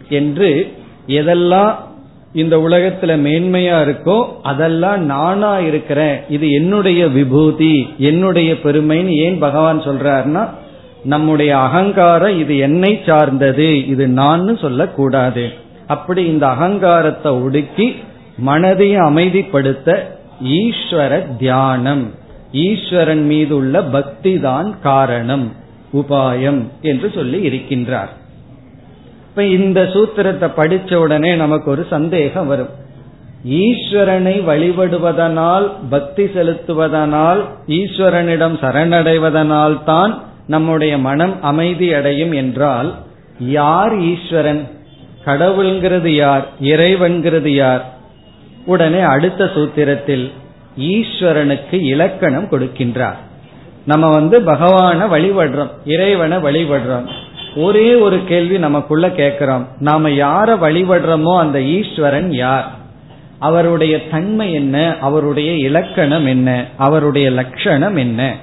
என்று 0.08 0.72
எதெல்லாம் 1.06 1.74
இந்த 2.32 2.58
உலகத்துல 2.58 3.12
மேன்மையா 3.26 3.76
இருக்கோ 3.86 4.26
அதெல்லாம் 4.42 5.04
நானா 5.04 5.58
இருக்கிறேன். 5.58 6.20
இது 6.28 6.50
என்னுடைய 6.50 7.08
விபூதி 7.08 7.88
என்னுடைய 7.98 8.52
பெருமைன்னு 8.52 9.08
ஏன் 9.08 9.38
பகவான் 9.38 9.80
சொல்றாருன்னா 9.80 10.48
நம்முடைய 11.02 11.58
அகங்காரம் 11.58 12.38
இது 12.38 12.58
என்னை 12.58 13.00
சார்ந்தது 13.06 13.86
இது 13.86 14.08
நான் 14.08 14.56
சொல்லக்கூடாது. 14.56 15.52
அப்படி 15.86 16.24
இந்த 16.24 16.46
அகங்காரத்தை 16.46 17.42
ஒடுக்கி 17.44 17.94
மனதையும் 18.46 19.06
அமைதிப்படுத்த 19.10 19.98
ஈஸ்வர 20.42 21.36
தியானம். 21.38 22.10
ஈஸ்வரன் 22.52 23.26
மீது 23.26 23.56
உள்ள 23.56 23.82
பக்தி 23.82 24.40
தான் 24.40 24.80
காரணம் 24.82 25.52
உபாயம் 25.92 26.62
என்று 26.80 27.10
சொல்லி 27.14 27.48
இருக்கின்றார். 27.48 28.08
இப்ப 29.38 29.50
இந்த 29.50 29.82
சூத்திரத்தை 29.82 30.46
படிச்ச 30.56 30.94
உடனே 30.94 31.34
நமக்கு 31.34 31.70
ஒரு 31.70 31.86
சந்தேகம் 31.90 32.46
வரும். 32.46 32.70
ஈஸ்வரனை 33.48 34.32
வழிபடுவதனால் 34.48 35.70
பக்தி 35.90 36.24
செலுத்துவதனால் 36.24 37.44
ஈஸ்வரனிடம் 37.66 38.56
சரணடைவதனால் 38.62 39.84
தான் 39.84 40.22
நம்முடைய 40.46 40.98
மனம் 40.98 41.42
அமைதி 41.42 41.92
அடையும் 41.92 42.32
என்றால் 42.32 42.94
யார் 43.38 43.98
ஈஸ்வரன்? 43.98 44.70
கடவுள்ங்கிறது 45.24 46.06
யார்? 46.06 46.46
இறைவன்கிறது 46.60 47.54
யார்? 47.54 47.84
உடனே 48.66 49.00
அடுத்த 49.00 49.44
சூத்திரத்தில் 49.44 50.32
ஈஸ்வரனுக்கு 50.78 51.80
இலக்கணம் 51.82 52.50
கொடுக்கின்றார். 52.50 53.22
நம்ம 53.86 54.10
வந்து 54.10 54.40
பகவான 54.40 55.08
வழிபடுறோம் 55.14 55.72
இறைவனை 55.84 56.38
வழிபடுறோம். 56.38 57.08
ஒரே 57.56 57.94
ஒரு 57.94 58.24
கேள்வி 58.24 58.58
நமக்குள்ள 58.58 59.10
கேட்கிறோம். 59.10 59.68
நாம 59.78 60.08
யார 60.08 60.48
வழிபடுறோமோ 60.48 61.38
அந்த 61.38 61.62
ஈஸ்வரன் 61.62 62.32
யார்? 62.32 62.76
அவருடைய 63.38 64.08
தன்மை 64.08 64.52
என்ன? 64.52 64.96
அவருடைய 65.00 65.52
இலக்கணம் 65.52 66.26
என்ன? 66.26 66.64
அவருடைய 66.76 67.30
லட்சணம் 67.30 67.96
என்ன? 67.96 68.36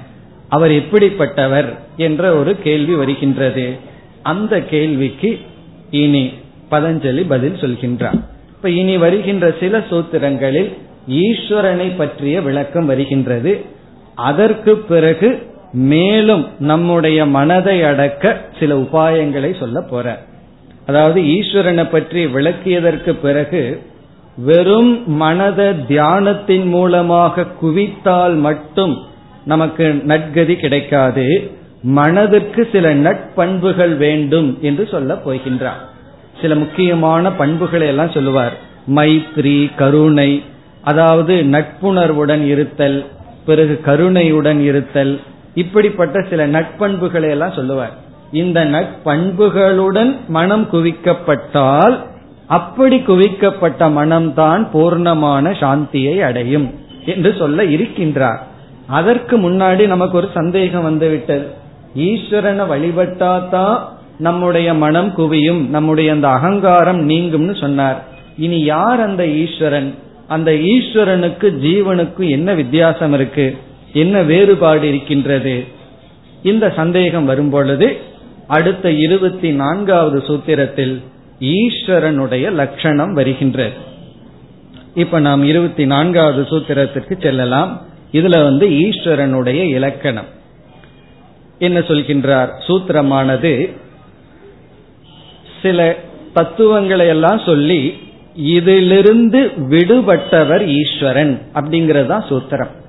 அவர் 0.48 0.70
எப்படிப்பட்டவர் 0.70 1.78
என்ற 1.96 2.34
ஒரு 2.34 2.58
கேள்வி 2.58 2.94
வருகின்றது. 2.94 3.76
அந்த 4.22 4.60
கேள்விக்கு 4.60 5.40
இனி 5.90 6.32
பதஞ்சலி 6.70 7.24
பதில் 7.28 7.54
சொல்கின்றார். 7.54 8.20
இப்ப 8.50 8.70
இனி 8.70 8.96
வருகின்ற 8.96 9.54
சில 9.60 9.78
சூத்திரங்களில் 9.90 10.72
ஈஸ்வரனை 11.10 11.92
பற்றிய 11.96 12.40
விளக்கம் 12.40 12.86
வருகின்றது. 12.86 13.64
அதற்கு 14.14 14.76
பிறகு 14.76 15.54
மேலும் 15.72 16.46
நம்முடைய 16.58 17.26
மனதை 17.26 17.82
அடக்க 17.82 18.40
சில 18.58 18.74
உபாயங்களை 18.76 19.58
சொல்ல 19.58 19.80
போற. 19.80 20.18
அதாவது 20.86 21.20
ஈஸ்வரனை 21.20 21.90
பற்றி 21.90 22.26
விளக்கியதற்கு 22.26 23.12
பிறகு 23.22 23.82
வெறும் 24.36 25.20
மனத 25.22 25.74
தியானத்தின் 25.88 26.64
மூலமாக 26.64 27.46
குவித்தால் 27.62 28.38
மட்டும் 28.38 28.98
நமக்கு 29.44 30.02
நட்கதி 30.06 30.56
கிடைக்காது. 30.56 31.50
மனதிற்கு 31.82 32.68
சில 32.72 32.94
நட்பண்புகள் 32.94 33.96
வேண்டும் 33.96 34.58
என்று 34.60 34.88
சொல்ல 34.90 35.14
போகின்றார். 35.14 35.82
சில 36.40 36.54
முக்கியமான 36.54 37.32
பண்புகளை 37.32 37.86
எல்லாம் 37.86 38.10
சொல்லுவார். 38.10 38.52
மைத்ரி 38.94 39.70
கருணை 39.76 40.42
அதாவது 40.82 41.34
நட்புணர்வுடன் 41.34 42.46
இருத்தல் 42.46 43.04
பிறகு 43.46 43.80
கருணையுடன் 43.80 44.60
இருத்தல் 44.60 45.20
இப்படிப்பட்ட 45.56 46.24
சில 46.30 46.48
நட்பண்புகளை 46.48 47.28
எல்லாம் 47.28 47.52
சொல்லுவார். 47.52 47.94
இந்த 48.32 48.64
நட்பண்புகளுடன் 48.64 50.16
மனம் 50.28 50.68
குவிக்கப்பட்டால் 50.72 51.96
அப்படி 52.46 52.96
குவிக்கப்பட்ட 52.96 53.88
மனம்தான் 53.98 54.62
பூர்ணமான 54.72 55.52
சாந்தியை 55.60 56.18
அடையும் 56.18 56.66
என்று 57.06 57.34
சொல்ல 57.38 57.64
இருக்கின்றார். 57.64 58.38
அதற்கு 58.86 59.34
முன்னாடி 59.38 59.86
நமக்கு 59.86 60.16
ஒரு 60.16 60.28
சந்தேகம் 60.34 60.82
வந்துவிட்டது. 60.82 61.46
ஈஸ்வரனை 61.96 62.64
வழிபட்டாதான் 62.72 63.78
நம்முடைய 64.18 64.74
மனம் 64.74 65.14
குவியும் 65.16 65.68
நம்முடைய 65.68 66.12
அந்த 66.12 66.28
அகங்காரம் 66.28 67.08
நீங்கும்னு 67.08 67.60
சொன்னார். 67.60 68.04
இனி 68.38 68.60
யார் 68.64 69.00
அந்த 69.00 69.26
ஈஸ்வரன்? 69.26 69.94
அந்த 70.28 70.50
ஈஸ்வரனுக்கு 70.50 71.48
ஜீவனுக்கு 71.64 72.24
என்ன 72.28 72.54
வித்தியாசம் 72.54 73.12
இருக்கு? 73.12 73.56
என்ன 73.92 74.22
வேறுபாடு 74.22 74.88
இருக்கின்றது? 74.88 75.64
இந்த 76.42 76.72
சந்தேகம் 76.76 77.24
வரும்பொழுது 77.24 77.96
அடுத்த 78.46 78.90
இருபத்தி 78.90 79.52
நான்காவது 79.52 80.18
சூத்திரத்தில் 80.18 81.02
ஈஸ்வரனுடைய 81.40 82.52
லட்சணம் 82.52 83.12
வருகின்றது. 83.12 83.72
இப்ப 84.94 85.20
நாம் 85.20 85.44
இருபத்தி 85.44 85.86
நான்காவது 85.86 86.42
சூத்திரத்திற்கு 86.42 87.20
செல்லலாம். 87.20 87.82
இதுல 88.12 88.42
வந்து 88.42 88.68
ஈஸ்வரனுடைய 88.68 89.62
இலக்கணம். 89.62 90.26
என்ன 91.58 91.78
சொல்கின்றார்? 91.78 92.48
சூத்திரமானது 92.66 93.76
சில 95.62 95.96
தத்துவங்களை 96.32 97.06
எல்லாம் 97.06 97.40
சொல்லி 97.46 97.98
இதிலிருந்து 98.34 99.52
விடுபட்டவர் 99.56 100.66
ஈஸ்வரன் 100.66 101.40
அப்படிங்கறது 101.54 102.06
தான் 102.06 102.24
சூத்திரம். 102.28 102.84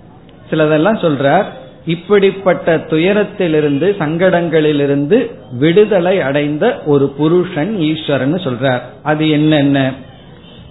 சிலதெல்லாம் 0.51 0.97
சொல்றார் 0.97 1.45
இப்படிப்பட்ட 1.85 2.77
துயரத்திலிருந்து 2.77 3.95
சங்கடங்களிலிருந்து 3.99 5.31
விடுதலை 5.51 6.21
அடைந்த 6.21 6.81
ஒரு 6.85 7.09
புருஷன் 7.09 7.77
ஈஸ்வரன் 7.77 8.33
சொல்றார். 8.33 8.81
அது 9.03 9.29
என்னென்ன? 9.29 9.91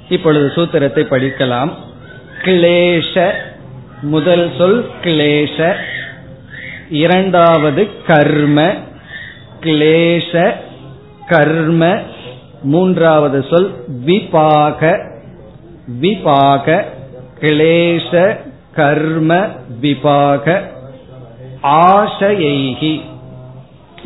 இப்பொழுது 0.08 0.46
சூத்திரத்தை 0.46 1.04
படிக்கலாம். 1.04 1.70
கிளேஷ 2.42 3.30
முதல் 4.00 4.50
சொல் 4.58 4.86
கிளேஷ. 5.02 5.74
இரண்டாவது 6.90 7.88
கர்ம 8.06 8.74
கிளேஷ 9.60 10.52
கர்ம. 11.26 11.98
மூன்றாவது 12.62 13.44
சொல் 13.50 13.70
விபாக. 14.06 15.10
விபாக 16.00 16.84
கிளேஷ 17.40 18.38
கர்ம 18.76 19.46
விபாக 19.80 20.60
ஆசையைகி. 21.62 23.00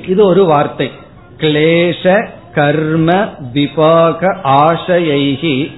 இது 0.07 0.25
ஒரு 0.25 0.45
வார்த்தை. 0.45 0.91
கிளேச 1.37 2.29
கர்ம 2.55 3.27
விபாக 3.53 4.37
ஆசையைகி. 4.45 5.73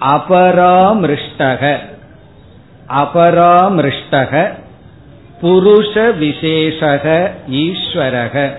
அபராமிருஷ்டக. 0.00 1.76
அபராமிருஷ்டக. 2.88 4.50
புருஷ 5.42 6.18
விசேஷக 6.18 7.30
ஈஸ்வரக. 7.50 8.56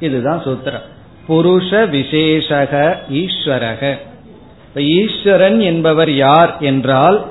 இதுதான் 0.00 0.42
சூத்திரம். 0.42 0.82
புருஷ 1.28 1.88
விசேஷக 1.88 2.96
ஈஸ்வரக. 3.12 3.98
ஈஸ்வரன் 4.74 5.60
என்பவர் 5.60 6.10
யார் 6.10 6.56
என்றால் 6.60 7.26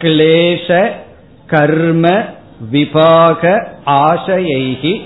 கிளேச 0.00 0.90
கர்ம 1.46 2.24
விபாக 2.72 3.66
ஆசையைகி 3.86 5.00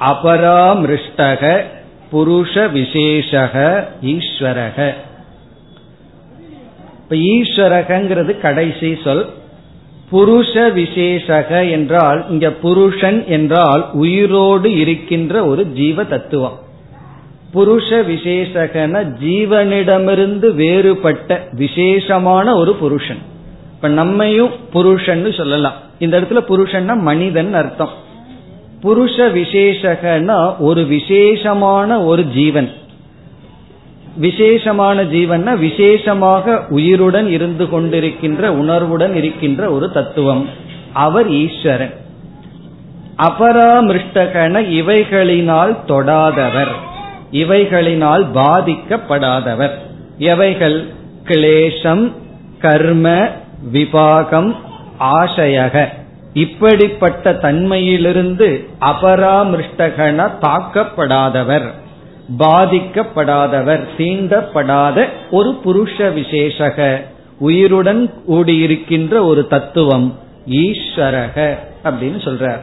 அபராமிருஷ்டக 0.00 1.62
புருஷ 2.12 2.54
விசேஷக 2.76 3.84
ஈஸ்வரக. 4.02 4.78
இப்ப 7.02 7.16
ஈஸ்வரகங்கிறது 7.32 8.40
கடைசி 8.40 8.98
சொல். 9.04 9.24
புருஷ 10.12 10.52
விசேஷக 10.78 11.70
என்றால் 11.70 12.30
இங்க 12.30 12.50
புருஷன் 12.50 13.26
என்றால் 13.26 13.90
உயிரோடு 13.92 14.74
இருக்கின்ற 14.74 15.44
ஒரு 15.46 15.66
ஜீவ 15.66 16.04
தத்துவம் 16.04 16.58
புருஷ 17.54 17.88
விசேஷகன 18.02 18.94
ஜீவனிடமிருந்து 19.24 20.54
வேறுபட்ட 20.54 21.48
விசேஷமான 21.52 22.54
ஒரு 22.54 22.74
புருஷன். 22.74 23.29
இப்ப 23.80 23.92
நம்மையும் 23.92 24.50
புருஷன் 24.72 25.32
சொல்லலாம். 25.32 25.72
இந்த 25.98 26.20
இடத்துல 26.20 26.40
புருஷன்னா 26.48 26.96
மனிதன் 26.96 27.54
அர்த்தம். 27.54 27.88
புருஷ 28.82 29.28
விசேஷகனா 29.28 30.58
ஒரு 30.58 30.84
விசேஷமான 30.84 32.04
ஒரு 32.04 32.24
ஜீவன். 32.24 32.72
விசேஷமான 34.16 35.02
ஜீவன்னா 35.02 35.58
விசேஷமாக 35.58 36.66
உயிருடன் 36.68 37.28
இருந்து 37.28 37.64
கொண்டிருக்கின்ற 37.64 38.46
உணர்வுடன் 38.48 39.14
இருக்கின்ற 39.14 39.70
ஒரு 39.70 39.92
தத்துவம். 39.92 40.48
அவர் 40.92 41.30
ஈஸ்வரன். 41.30 41.94
அபராமிருஷ்டகன 43.18 44.70
இவைகளினால் 44.70 45.76
தொடாதவர். 45.88 46.72
இவைகளினால் 47.32 48.26
பாதிக்கப்படாதவர். 48.34 49.74
எவைகள்? 50.18 50.86
கிளேசம் 51.24 52.12
கர்ம 52.58 53.38
விபாகம் 53.72 54.54
ஆசையக. 55.00 55.86
இப்படிப்பட்ட 56.32 57.32
தன்மையிலிருந்து 57.32 58.68
அபராமிருஷ்டகன 58.80 60.30
தாக்கப்படாதவர் 60.40 61.70
பாதிக்கப்படாதவர் 62.38 63.86
தீண்டப்படாத 63.98 65.08
ஒரு 65.30 65.60
புருஷ 65.64 65.96
விசேஷக. 65.96 67.02
உயிருடன் 67.38 68.12
கூடியிருக்கின்ற 68.28 69.22
ஒரு 69.22 69.46
தத்துவம் 69.46 70.18
ஈஸ்வரக 70.50 71.58
அப்படின்னு 71.84 72.18
சொல்றார். 72.24 72.60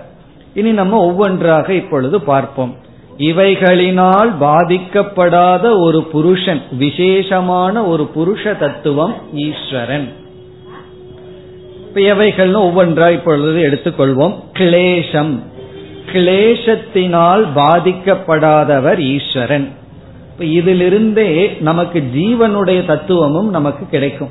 இனி 0.53 0.71
நம்ம 0.71 0.99
ஒவ்வொன்றாக 0.99 1.73
இப்பொழுது 1.73 2.21
பார்ப்போம். 2.21 2.75
இவைகளினால் 3.17 4.31
பாதிக்கப்படாத 4.41 5.79
ஒரு 5.79 6.03
புருஷன் 6.03 6.61
விசேஷமான 6.71 7.83
ஒரு 7.83 8.09
புருஷ 8.15 8.57
தத்துவம் 8.57 9.13
ஈஸ்வரன். 9.33 10.13
எவைகள்னு 11.97 12.59
ஒவ்வொன்றா 12.67 13.11
இப்பொழுது 13.11 13.69
எடுத்துக்கொள்வோம். 13.69 14.35
கிளேசம் 14.53 15.39
கிளேசத்தினால் 16.13 17.43
பாதிக்கப்படாதவர் 17.55 18.99
ஈஸ்வரன். 18.99 19.69
இதிலிருந்தே 20.39 21.57
நமக்கு 21.59 22.03
ஜீவனுடைய 22.15 22.85
தத்துவமும் 22.85 23.49
நமக்கு 23.49 23.85
கிடைக்கும். 23.85 24.29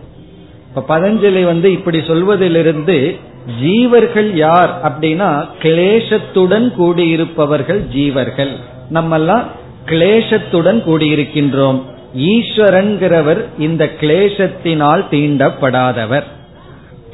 இப்ப 0.75 0.99
பதஞ்சலி 0.99 1.45
வந்து 1.45 1.73
இப்படி 1.73 2.03
சொல்வதிலிருந்து 2.07 3.17
ஜீவர்கள் 3.63 4.35
யார் 4.35 4.73
அப்படின்னா 4.83 5.49
கிளேசத்துடன் 5.63 6.73
கூடியிருப்பவர்கள் 6.79 7.81
ஜீவர்கள். 7.95 8.53
நம்மெல்லாம் 8.93 9.45
கிளேசத்துடன் 9.87 10.81
கூடியிருக்கின்றோம். 10.89 11.83
ஈஸ்வரன்கிறவர் 12.17 13.45
இந்த 13.59 13.91
கிளேசத்தினால் 14.01 15.05
தீண்டப்படாதவர். 15.11 16.27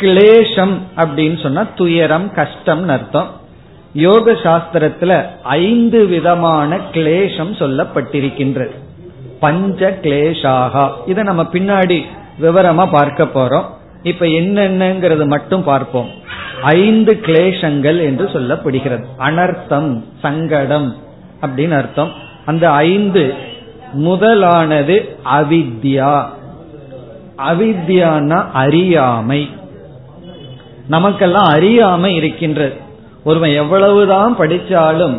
கிளேஷம் 0.02 0.78
அப்படின்னு 0.96 1.42
சொன்னா 1.42 1.66
துயரம் 1.76 2.32
கஷ்டம் 2.32 2.88
அர்த்தம். 2.88 3.30
யோக 3.92 4.32
சாஸ்திரத்துல 4.32 5.24
ஐந்து 5.42 6.06
விதமான 6.06 6.76
கிளேஷம் 6.76 7.52
சொல்லப்பட்டிருக்கின்றது. 7.58 8.74
பஞ்ச 9.40 9.98
கிளேஷாகா. 10.02 10.90
இதை 11.06 11.22
நம்ம 11.24 11.42
பின்னாடி 11.42 12.02
விவரமா 12.40 12.90
பார்க்க 12.90 13.24
போறோம். 13.24 13.64
இப்ப 14.02 14.26
என்னென்னங்கிறது 14.26 15.26
மட்டும் 15.26 15.64
பார்ப்போம். 15.64 16.10
ஐந்து 16.62 17.20
கிளேஷங்கள் 17.22 18.00
என்று 18.02 18.24
சொல்லப்படுகிறது. 18.24 19.04
அனர்த்தம் 19.18 20.02
சங்கடம் 20.20 20.96
அப்படின்னு 21.42 21.70
அர்த்தம். 21.70 22.12
அந்த 22.46 22.70
ஐந்து 22.70 23.34
முதலானது 23.92 25.16
அவித்யா. 25.34 26.24
அவித்யானா 27.38 28.50
அறியாமை. 28.52 29.48
நமக்கெல்லாம் 30.92 31.50
அறியாம 31.54 32.04
இருக்கின்றது. 32.06 32.76
ஒருவன் 33.24 33.54
எவ்வளவுதான் 33.62 34.32
படிச்சாலும் 34.38 35.16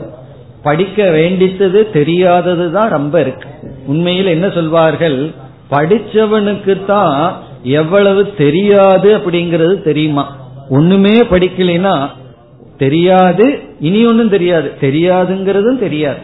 படிக்க 0.64 1.04
வேண்டித்தது 1.04 1.80
தெரியாதது 1.92 2.66
தான் 2.72 2.90
ரொம்ப 2.90 3.16
இருக்கு. 3.20 3.50
உண்மையில் 3.86 4.34
என்ன 4.36 4.48
சொல்வார்கள்? 4.50 5.18
படிச்சவனுக்கு 5.72 6.74
தான் 6.86 7.16
எவ்வளவு 7.64 8.22
தெரியாது 8.36 9.10
அப்படிங்கிறது 9.18 9.76
தெரியுமா? 9.82 10.26
ஒண்ணுமே 10.70 11.16
படிக்கலைன்னா 11.32 11.96
தெரியாது 12.78 13.46
இனி 13.80 14.02
ஒன்றும் 14.06 14.34
தெரியாது. 14.36 14.70
தெரியாதுங்கிறதும் 14.82 15.84
தெரியாது. 15.86 16.22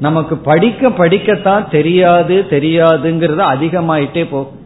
நமக்கு 0.00 0.34
படிக்க 0.36 0.88
படிக்கத்தான் 0.88 1.70
தெரியாது 1.70 2.36
தெரியாதுங்கிறது 2.50 3.42
அதிகமாயிட்டே 3.54 4.24
போகும். 4.30 4.60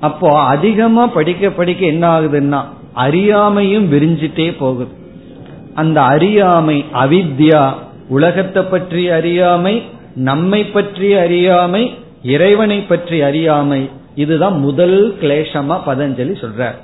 அப்போ 0.00 0.28
அதிகமா 0.54 1.04
படிக்க 1.06 1.50
படிக்க 1.50 1.86
என்ன 1.86 2.04
ஆகுதுன்னா 2.16 2.62
அறியாமையும் 2.96 3.86
விரிஞ்சிட்டே 3.94 4.56
போகுது. 4.58 4.90
அந்த 5.74 6.02
அறியாமை 6.02 6.84
அவித்யா 6.94 7.72
உலகத்தை 8.08 8.62
பற்றி 8.62 9.10
அறியாமை 9.10 9.82
நம்மை 10.14 10.64
பற்றி 10.64 11.14
அறியாமை 11.14 11.94
இறைவனை 12.22 12.80
பற்றி 12.80 13.22
அறியாமை 13.22 13.90
இதுதான் 14.14 14.58
முதல் 14.58 15.16
கிளேஷமா 15.20 15.76
பதஞ்சலி 15.86 16.34
சொல்றார். 16.42 16.78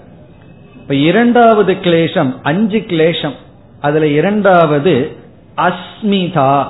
இப்ப 0.75 0.94
இரண்டாவது 0.94 1.73
கிளேஷம் 1.73 2.35
அஞ்சு 2.42 2.79
கிளேஷம். 2.79 3.37
அதுல 3.81 4.07
இரண்டாவது 4.07 5.16
அஸ்மிதா. 5.57 6.66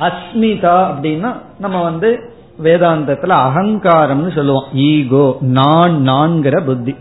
அஸ்மிதா 0.00 0.76
அப்படின்னா 0.90 1.30
நம்ம 1.58 1.82
வந்து 1.82 2.34
வேதாந்தத்துல 2.64 3.34
அகங்காரம்னு 3.46 4.34
சொல்லுவோம். 4.34 4.68
ஈகோ 4.74 5.38
நான் 5.40 6.02
நான்கிற 6.08 6.64
புத்தி. 6.64 6.94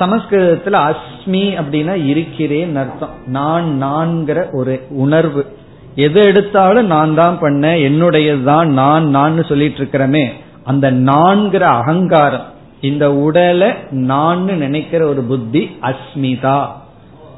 சமஸ்கிருதத்துல 0.00 0.76
அஸ்மி 0.90 1.44
அப்படின்னா 1.60 2.04
இருக்கிறேன் 2.04 2.76
அர்த்தம். 2.76 3.14
நான் 3.26 3.82
நான்கிற 3.82 4.48
ஒரு 4.52 4.80
உணர்வு. 4.90 5.46
எது 5.94 6.20
எடுத்தாலும் 6.20 6.86
நான் 6.86 7.14
தான் 7.14 7.38
பண்ண 7.38 7.74
என்னுடையதுதான் 7.74 8.64
நான் 8.64 9.08
நான் 9.08 9.44
சொல்லிட்டு 9.44 9.84
இருக்கிறமே 9.84 10.30
அந்த 10.64 10.92
நான்கிற 10.92 11.60
அகங்காரம் 11.60 12.46
இந்த 12.80 13.12
உடலை 13.12 13.70
நான் 13.90 14.44
நினைக்கிற 14.44 15.06
ஒரு 15.06 15.22
புத்தி 15.22 15.70
அஸ்மிதா. 15.82 16.66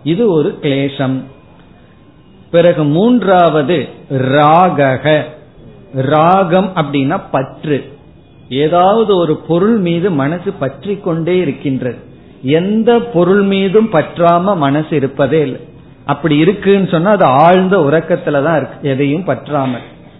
இது 0.04 0.32
ஒரு 0.32 0.58
கிளேசம் 0.62 1.22
பிறகு 2.50 2.84
மூன்றாவது 2.84 3.88
ராகக. 4.10 5.22
ராகம் 5.94 6.70
அப்படின்னா 6.76 7.20
பற்று. 7.30 7.92
ஏதாவது 8.48 9.16
ஒரு 9.16 9.36
பொருள் 9.36 9.76
மீது 9.76 10.10
மனசு 10.10 10.52
பற்றி 10.52 10.96
கொண்டே 10.96 11.36
இருக்கின்றது. 11.36 11.98
எந்த 12.42 13.00
பொருள் 13.00 13.42
மீதும் 13.42 13.92
பற்றாம 13.92 14.56
மனசு 14.56 14.96
இருப்பதே 14.96 15.40
இல்லை. 15.40 15.60
அப்படி 16.04 16.36
இருக்குன்னு 16.36 16.88
சொன்னா 16.90 17.10
அது 17.10 17.24
ஆழ்ந்த 17.24 17.76
உறக்கத்துல 17.78 18.42
தான் 18.44 18.56
இருக்கு. 18.56 18.88
எதையும் 18.88 19.26
பற்றாம 19.26 19.68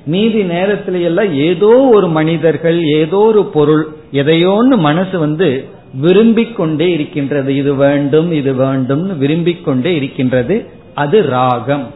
மீதி 0.06 0.42
நேரத்தில 0.42 1.02
எல்லாம் 1.02 1.35
ஏதோ 1.35 1.66
ஒரு 1.66 2.08
மனிதர்கள் 2.08 2.82
ஏதோ 2.82 3.16
ஒரு 3.16 3.44
பொருள் 3.44 3.87
எதையோன்னு 4.12 4.78
மனசு 4.78 5.18
வந்து 5.18 5.64
விரும்பிக் 5.94 6.56
கொண்டே 6.56 6.92
இருக்கின்றது. 6.92 7.54
இது 7.54 7.74
வேண்டும் 7.74 8.32
இது 8.32 8.54
வேண்டும் 8.54 9.18
விரும்பிக் 9.18 9.64
கொண்டே 9.64 9.94
இருக்கின்றது. 9.94 10.66
அது 10.94 11.28
ராகம். 11.28 11.87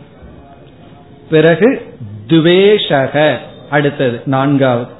பிறகு 1.30 1.94
துவேஷக 2.28 3.36
அடுத்தது 3.70 4.22
நான்காவது. 4.24 4.90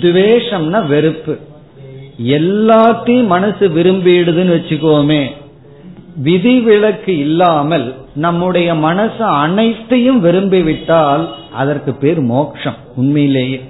துவேஷம்னா 0.00 0.86
வெறுப்பு. 0.86 1.38
எல்லாத்தையும் 2.22 3.26
மனசு 3.26 3.68
விரும்பிடுதுன்னு 3.68 4.54
வச்சுக்கோமே. 4.56 5.30
விதிவிலக்கு 6.16 7.18
இல்லாமல் 7.18 7.94
நம்முடைய 8.14 8.74
மனசு 8.74 9.24
அனைத்தையும் 9.24 10.24
விரும்பிவிட்டால் 10.24 11.28
அதற்கு 11.52 11.94
பேர் 11.94 12.20
மோட்சம் 12.20 12.74
உண்மையிலேயே. 12.96 13.60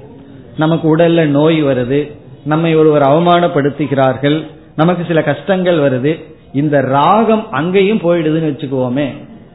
நமக்கு 0.58 0.96
உடல்ல 0.96 1.26
நோய் 1.26 1.64
வருது 1.64 2.12
நம்மை 2.44 2.76
ஒருவர் 2.76 3.02
அவமானப்படுத்துகிறார்கள் 3.02 4.46
நமக்கு 4.76 5.04
சில 5.06 5.22
கஷ்டங்கள் 5.22 5.78
வருது 5.78 6.24
இந்த 6.52 6.80
ராகம் 6.80 7.50
அங்கேயும் 7.50 7.98
போயிடுதுன்னு 7.98 8.50
வச்சுக்கோமே 8.50 9.06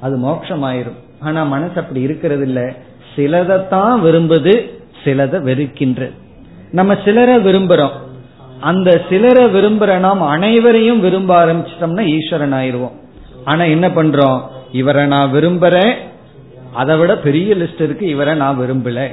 அது 0.02 0.18
மோட்சம் 0.18 0.64
ஆயிரும் 0.64 0.98
ஆனா 1.20 1.44
மனசு 1.44 1.80
அப்படி 1.80 2.02
இருக்கிறது 2.02 2.46
இல்ல 2.46 2.74
சிலதைத்தான் 3.16 4.02
விரும்புது 4.04 4.72
சிலதை 5.04 5.42
வெறுக்கின்ற 5.42 6.12
நம்ம 6.72 6.98
சிலரை 7.06 7.36
விரும்புறோம். 7.36 7.92
அந்த 8.60 9.02
சிலரை 9.10 9.46
விரும்புற 9.46 10.00
நாம் 10.00 10.22
அனைவரையும் 10.22 11.00
விரும்ப 11.00 11.46
ஆரம்பிச்சிட்டோம்னா 11.46 12.06
ஈஸ்வரன் 12.06 12.54
ஆயிடுவோம் 12.54 12.92
ஆனா 13.46 13.64
என்ன 13.64 13.88
பண்றோம்? 13.88 14.42
இவரை 14.72 15.06
நான் 15.06 15.34
விரும்புறேன் 15.34 15.94
அதை 16.74 16.98
விட 16.98 17.18
பெரிய 17.18 17.56
லிஸ்ட் 17.56 17.82
இருக்கு 17.82 18.08
இவரை 18.08 18.36
நான் 18.36 18.60
விரும்பல. 18.60 19.10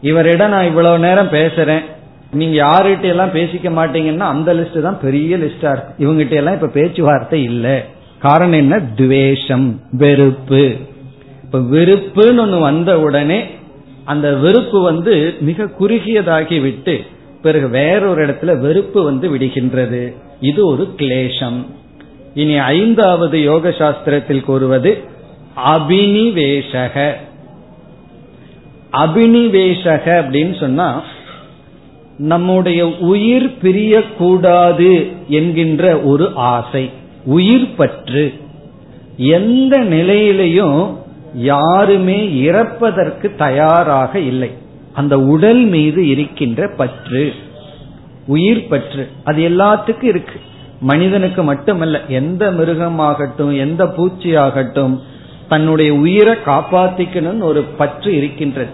இவரிடம் 0.00 0.48
நான் 0.48 0.64
இவ்வளவு 0.64 0.98
நேரம் 0.98 1.28
பேசுறேன். 1.28 1.84
நீங்க 2.32 2.66
யாருகிட்ட 2.66 3.02
எல்லாம் 3.02 3.28
பேசிக்க 3.28 3.70
மாட்டீங்கன்னா 3.70 4.18
அந்த 4.18 4.54
லிஸ்ட் 4.54 4.80
தான் 4.80 5.00
பெரிய 5.02 5.36
லிஸ்டா 5.36 5.72
இருக்கு. 5.72 5.92
இவங்கிட்ட 5.98 6.30
எல்லாம் 6.30 6.54
இப்ப 6.54 6.66
பேச்சுவார்த்தை 6.66 7.42
இல்ல. 7.42 7.84
காரணம் 8.18 8.58
என்ன? 8.58 8.80
துவேஷம் 8.94 9.80
வெறுப்பு. 9.90 10.76
இப்ப 11.44 11.58
வெறுப்புன்னு 11.58 12.40
ஒண்ணு 12.44 12.60
வந்த 12.60 13.00
உடனே 13.00 13.44
அந்த 14.04 14.32
வெறுப்பு 14.32 14.82
வந்து 14.82 15.34
மிக 15.40 15.68
குறுகியதாகி 15.80 16.60
விட்டு 16.60 17.04
பிறகு 17.44 17.68
வேறொரு 17.68 18.26
இடத்துல 18.26 18.58
வெறுப்பு 18.58 19.02
வந்து 19.02 19.36
விடுகின்றது. 19.36 20.02
இது 20.40 20.66
ஒரு 20.66 20.94
கிளேஷம். 20.96 21.60
இனி 22.34 22.56
ஐந்தாவது 22.56 23.42
யோக 23.42 23.68
சாஸ்திரத்தில் 23.68 24.44
கூறுவது 24.44 24.98
அபினிவேஷக. 25.66 27.12
அபினிவேஷக 28.92 30.06
அப்படின்னு 30.20 30.60
சொன்னா 30.60 31.02
நம்முடைய 32.18 32.80
உயிர் 32.86 33.56
பிரியக்கூடாது 33.62 34.90
என்கின்ற 35.28 36.00
ஒரு 36.00 36.30
ஆசை 36.34 36.90
உயிர் 37.24 37.74
பற்று. 37.76 38.32
எந்த 39.16 39.80
நிலையிலையும் 39.80 40.96
யாருமே 41.34 42.18
இறப்பதற்கு 42.42 43.34
தயாராக 43.36 44.18
இல்லை. 44.18 44.50
அந்த 44.94 45.20
உடல் 45.20 45.62
மீது 45.64 46.08
இருக்கின்ற 46.08 46.70
பற்று 46.76 47.34
உயிர் 48.26 48.68
பற்று 48.68 49.10
அது 49.24 49.48
எல்லாத்துக்கும் 49.48 50.02
இருக்கு. 50.02 50.40
மனிதனுக்கு 50.80 51.42
மட்டுமல்ல 51.42 52.00
எந்த 52.08 52.50
மிருகமாகட்டும் 52.50 53.56
எந்த 53.58 53.86
பூச்சி 53.86 54.36
ஆகட்டும் 54.36 55.02
தன்னுடைய 55.48 55.94
உயிரை 55.94 56.34
காப்பாத்திக்கணும்னு 56.46 57.42
ஒரு 57.42 57.62
பற்று 57.62 58.16
இருக்கின்றது. 58.16 58.70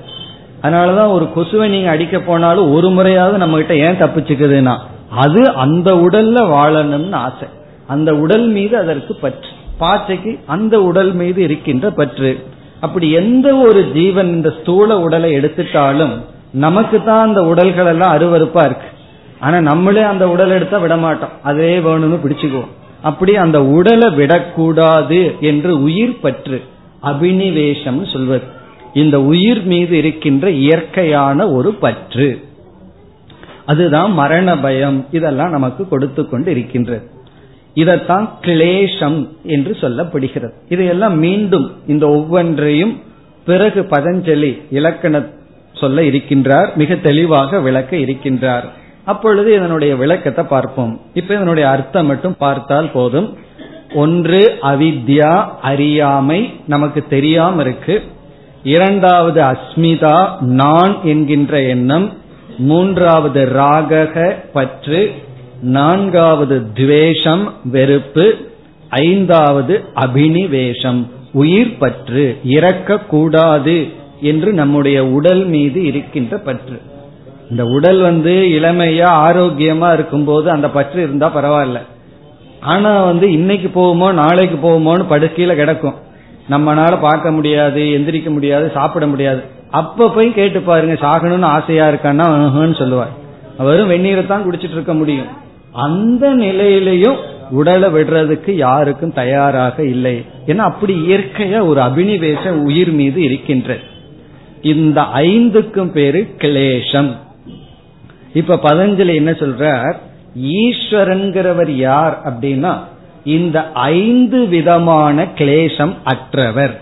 அதனாலதான் 0.63 1.11
ஒரு 1.11 1.33
கொசுவை 1.33 1.69
நீங்க 1.69 1.91
அடிக்க 1.91 2.21
போனாலும் 2.21 2.73
ஒரு 2.73 2.91
முறையாவது 2.91 3.39
நம்ம 3.39 3.57
கிட்ட 3.57 3.77
ஏன் 3.77 4.03
தப்பிச்சுக்குதுன்னா 4.03 4.77
அது 5.11 5.53
அந்த 5.55 5.95
உடல்ல 5.95 6.41
வாழணும்னு 6.57 7.13
ஆசை. 7.13 7.49
அந்த 7.87 8.17
உடல் 8.17 8.49
மீது 8.49 8.77
அதற்கு 8.77 9.15
பற்று. 9.15 9.49
பாச்சைக்கு 9.79 10.39
அந்த 10.47 10.83
உடல் 10.83 11.13
மீது 11.13 11.43
இருக்கின்ற 11.43 11.91
பற்று. 11.91 12.45
அப்படி 12.81 13.11
எந்த 13.11 13.55
ஒரு 13.57 13.93
ஜீவன் 13.93 14.29
இந்த 14.29 14.55
ஸ்தூல 14.61 15.01
உடலை 15.01 15.35
எடுத்துட்டாலும் 15.35 16.15
நமக்கு 16.53 17.05
தான் 17.05 17.27
அந்த 17.27 17.45
உடல்கள் 17.45 17.87
எல்லாம் 17.87 18.19
அருவறுப்பா 18.19 18.65
இருக்கு. 18.65 18.89
ஆனா 19.41 19.61
நம்மளே 19.61 20.03
அந்த 20.03 20.29
உடல் 20.29 20.51
எடுத்தா 20.51 20.79
விட 20.79 20.97
மாட்டோம் 20.97 21.29
அதே 21.43 21.79
வேணும்னு 21.79 22.19
பிடிச்சுக்குவோம். 22.25 22.71
அப்படி 23.03 23.37
அந்த 23.37 23.65
உடலை 23.65 24.11
விடக்கூடாது 24.11 25.35
என்று 25.41 25.83
உயிர் 25.83 26.21
பற்று 26.21 26.63
அபினிவேஷம் 27.03 28.13
சொல்வது. 28.13 28.43
இந்த 28.95 29.23
உயிர் 29.23 29.63
மீது 29.63 29.97
இருக்கின்ற 29.97 30.51
இயற்கையான 30.51 31.49
ஒரு 31.49 31.73
பற்று. 31.73 32.45
அதுதான் 33.67 34.13
மரண 34.13 34.59
பயம். 34.59 35.07
இதெல்லாம் 35.11 35.51
நமக்கு 35.51 35.89
கொடுத்து 35.89 36.29
கொண்டு 36.29 36.51
இருக்கின்றது. 36.51 37.11
இதத்தான் 37.75 38.29
கிளேஷம் 38.41 39.29
என்று 39.43 39.77
சொல்லப்படுகிறது. 39.81 40.53
இதையெல்லாம் 40.69 41.19
மீண்டும் 41.19 41.73
இந்த 41.87 42.09
ஒவ்வொன்றையும் 42.09 43.03
பிறகு 43.45 43.81
பதஞ்சலி 43.81 44.63
இலக்கண 44.71 45.27
சொல்ல 45.73 46.03
இருக்கின்றார். 46.03 46.75
மிக 46.75 46.95
தெளிவாக 46.95 47.61
விளக்க 47.61 47.97
இருக்கின்றார். 47.97 48.65
அப்பொழுது 49.05 49.55
இதனுடைய 49.55 49.97
விளக்கத்தை 49.97 50.45
பார்ப்போம். 50.45 51.01
இப்ப 51.15 51.35
இதனுடைய 51.35 51.69
அர்த்தம் 51.69 52.07
மட்டும் 52.07 52.37
பார்த்தால் 52.39 52.91
போதும். 52.91 53.39
ஒன்று 53.95 54.59
அவித்யா 54.63 55.47
அறியாமை 55.63 56.53
நமக்கு 56.67 57.07
தெரியாம 57.09 57.61
இருக்கு 57.61 58.03
இரண்டாவது 58.63 59.43
அஸ்மிதா 59.43 60.41
நான் 60.41 60.99
என்கின்ற 61.05 61.61
எண்ணம். 61.61 62.13
மூன்றாவது 62.59 63.49
ராகக 63.57 64.35
பற்று. 64.53 65.13
நான்காவது 65.63 66.57
துவேஷம் 66.75 67.53
வெறுப்பு. 67.65 68.35
ஐந்தாவது 68.89 69.85
அபினிவேஷம் 69.95 71.07
உயிர் 71.33 71.79
பற்று 71.79 72.39
இறக்க 72.45 72.99
கூடாது 72.99 73.89
என்று 74.21 74.53
நம்முடைய 74.53 75.07
உடல் 75.07 75.45
மீது 75.47 75.85
இருக்கின்ற 75.85 76.39
பற்று. 76.39 76.81
இந்த 77.51 77.65
உடல் 77.65 78.01
வந்து 78.01 78.31
இளமையா 78.31 79.09
ஆரோக்கியமா 79.29 79.93
இருக்கும்போது 79.93 80.51
அந்த 80.51 80.71
பற்று 80.71 81.03
இருந்தா 81.03 81.29
பரவாயில்ல. 81.35 81.81
ஆனா 82.61 83.05
வந்து 83.05 83.33
இன்னைக்கு 83.33 83.69
போகுமோ 83.75 84.13
நாளைக்கு 84.13 84.57
போகுமோன்னு 84.57 85.05
படுக்கையில 85.11 85.55
கிடக்கும். 85.55 85.95
நம்மனால 86.51 87.01
பார்க்க 87.01 87.31
முடியாது 87.31 87.81
எந்திரிக்க 87.81 88.31
முடியாது 88.31 88.71
சாப்பிட 88.75 89.07
முடியாது. 89.07 89.43
அப்ப 89.71 90.09
போய் 90.09 90.33
கேட்டு 90.33 90.61
பாருங்க 90.61 90.95
சாகணும்னு 90.95 91.53
ஆசையா 91.57 91.89
இருக்கான்னா 91.89 92.79
சொல்லுவார். 92.79 93.15
வெறும் 93.59 93.91
வெந்நீரை 93.91 94.27
தான் 94.27 94.51
குடிச்சிட்டு 94.51 94.77
இருக்க 94.79 94.95
முடியும். 94.95 95.49
அந்த 95.73 96.35
நிலையிலையும் 96.35 97.17
உடலை 97.51 97.93
விடுறதுக்கு 97.93 98.51
யாருக்கும் 98.51 99.13
தயாராக 99.13 99.85
இல்லை. 99.85 100.25
ஏன்னா 100.47 100.57
அப்படி 100.57 100.95
இயற்கையா 101.07 101.67
ஒரு 101.67 101.81
அபினிவேச 101.81 102.49
உயிர் 102.49 102.93
மீது 102.93 103.23
இருக்கின்ற 103.23 103.77
இந்த 104.63 105.01
ஐந்துக்கும் 105.01 105.93
பேரு 105.93 106.35
கிளேஷம். 106.39 107.11
இப்ப 108.35 108.59
பதஞ்சலி 108.63 109.15
என்ன 109.15 109.31
சொல்றார்? 109.31 109.95
ஈஸ்வரன்கிறவர் 110.41 111.69
யார் 111.69 112.21
அப்படின்னா 112.25 112.79
இந்த 113.25 113.73
ஐந்து 113.73 114.47
விதமான 114.47 115.25
கிளேசம் 115.25 115.93
அற்றவர். 116.05 116.81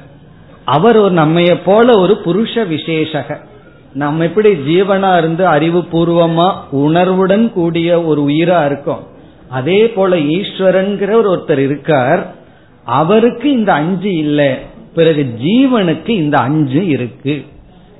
அவர் 0.64 0.96
ஒரு 0.96 1.14
நம்மைய 1.14 1.60
போல 1.64 1.98
ஒரு 1.98 2.16
புருஷ 2.24 2.64
விசேஷக 2.64 3.40
நம்ம 3.98 4.24
எப்படி 4.24 4.50
ஜீவனா 4.52 5.18
இருந்து 5.18 5.46
அறிவு 5.46 5.78
பூர்வமா 5.78 6.52
உணர்வுடன் 6.70 7.52
கூடிய 7.52 8.02
ஒரு 8.02 8.22
உயிரா 8.28 8.64
இருக்கும்? 8.64 9.02
அதே 9.48 9.90
போல 9.90 10.16
ஈஸ்வரன்கிற 10.16 11.10
ஒருத்தர் 11.22 11.58
இருக்கார். 11.58 12.34
அவருக்கு 12.84 13.52
இந்த 13.52 13.72
அஞ்சு 13.72 14.16
இல்லை. 14.16 14.54
பிறகு 14.94 15.26
ஜீவனுக்கு 15.42 16.08
இந்த 16.08 16.36
அஞ்சு 16.36 16.86
இருக்கு. 16.86 17.44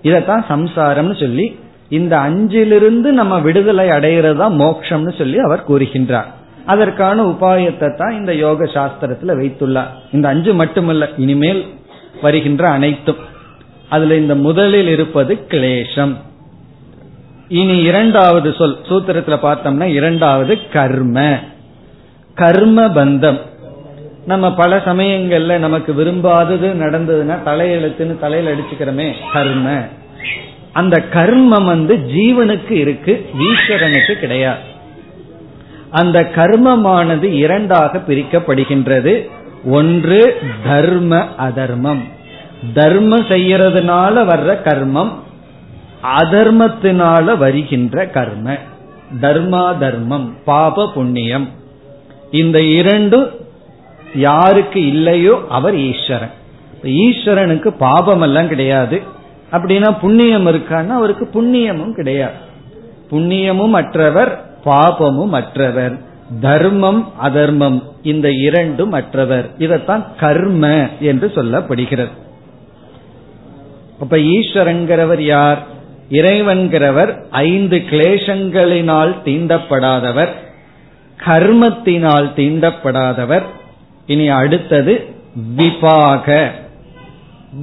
இதத்தான் 0.03 0.45
சம்சாரம்னு 0.49 1.21
சொல்லி 1.21 1.59
இந்த 1.89 2.19
அஞ்சிலிருந்து 2.19 3.11
நம்ம 3.11 3.39
விடுதலை 3.39 3.89
அடைகிறதா 3.89 4.49
மோக்ஷம்னு 4.63 5.19
சொல்லி 5.19 5.39
அவர் 5.39 5.65
கூறுகின்றார். 5.69 6.29
அதற்கான 6.67 7.25
உபாயத்தை 7.25 7.97
தான் 7.97 8.17
இந்த 8.17 8.35
யோக 8.35 8.65
சாஸ்திரத்துல 8.65 9.33
வைத்துள்ளார். 9.41 9.91
இந்த 10.13 10.29
அஞ்சு 10.29 10.55
மட்டுமல்ல 10.55 11.09
இனிமேல் 11.17 11.65
வருகின்ற 12.23 12.69
அனைத்தும். 12.69 13.37
அதுல 13.89 14.17
இந்த 14.17 14.35
முதலில் 14.35 14.89
இருப்பது 14.89 15.35
கிளேஷம். 15.49 16.17
இனி 17.49 17.79
இரண்டாவது 17.79 18.55
சொல் 18.59 18.79
சூத்திரத்துல 18.89 19.39
பார்த்தோம்னா 19.43 19.85
இரண்டாவது 19.85 20.59
கர்ம. 20.73 21.39
கர்ம 22.35 22.87
பந்தம். 22.87 23.39
நம்ம 24.27 24.55
பல 24.55 24.77
சமயங்கள்ல 24.77 25.59
நமக்கு 25.59 25.95
விரும்பாதது 25.95 26.69
நடந்ததுன்னா 26.69 27.39
தலையெழுத்துன்னு 27.47 28.19
தலையில 28.19 28.53
அடிச்சுக்கிறோமே 28.53 29.13
கர்ம. 29.33 29.83
அந்த 30.73 31.03
கர்மம் 31.13 31.65
வந்து 31.65 31.97
ஜீவனுக்கு 31.97 32.71
இருக்கு 32.71 33.31
ஈஸ்வரனுக்கு 33.39 34.13
கிடையாது. 34.13 34.77
அந்த 35.91 36.31
கர்மமானது 36.35 37.23
இரண்டாக 37.23 37.99
பிரிக்கப்படுகின்றது. 37.99 39.29
ஒன்று 39.65 40.41
தர்ம 40.65 41.27
அதர்மம். 41.37 42.17
தர்மம் 42.75 43.21
செய்யறதுனால 43.21 44.25
வர்ற 44.25 44.57
கர்மம் 44.63 45.11
அதர்மத்தினால 46.17 47.39
வருகின்ற 47.39 48.07
கர்ம. 48.07 48.57
தர்மா 49.21 49.79
தர்மம் 49.79 50.35
பாப 50.45 50.91
புண்ணியம். 50.95 51.49
இந்த 52.31 52.63
இரண்டும் 52.63 53.29
யாருக்கு 54.15 54.87
இல்லையோ 54.87 55.41
அவர் 55.49 55.77
ஈஸ்வரன். 55.77 56.31
ஈஸ்வரனுக்கு 56.83 57.69
பாபம் 57.69 58.21
எல்லாம் 58.21 58.49
கிடையாது. 58.49 59.03
அப்படின்னா 59.53 59.99
புண்ணியம் 59.99 60.47
இருக்கான்னா 60.47 60.89
அவருக்கு 60.89 61.29
புண்ணியமும் 61.35 61.95
கிடையாது. 61.95 62.35
புண்ணியமும் 63.11 63.71
அற்றவர் 63.71 64.45
பாபமும் 64.65 65.31
அற்றவர். 65.31 65.99
தர்மம் 66.41 67.13
அதர்மம் 67.17 67.83
இந்த 68.03 68.31
இரண்டும் 68.31 68.93
அற்றவர். 68.93 69.51
இதத்தான் 69.59 70.05
கர்ம 70.19 70.89
என்று 71.01 71.33
சொல்லப்படுகிறது. 71.35 72.27
அப்ப 74.01 74.17
ஈஸ்வரங்கிறவர் 74.17 75.21
யார்? 75.21 75.67
இறைவன்கிறவர் 76.11 77.23
ஐந்து 77.31 77.77
கிளேசங்களினால் 77.91 79.15
தீண்டப்படாதவர் 79.25 80.33
கர்மத்தினால் 81.27 82.29
தீண்டப்படாதவர். 82.37 83.43
இனி 84.07 84.29
அடுத்தது 84.29 85.15
விபாக. 85.57 86.51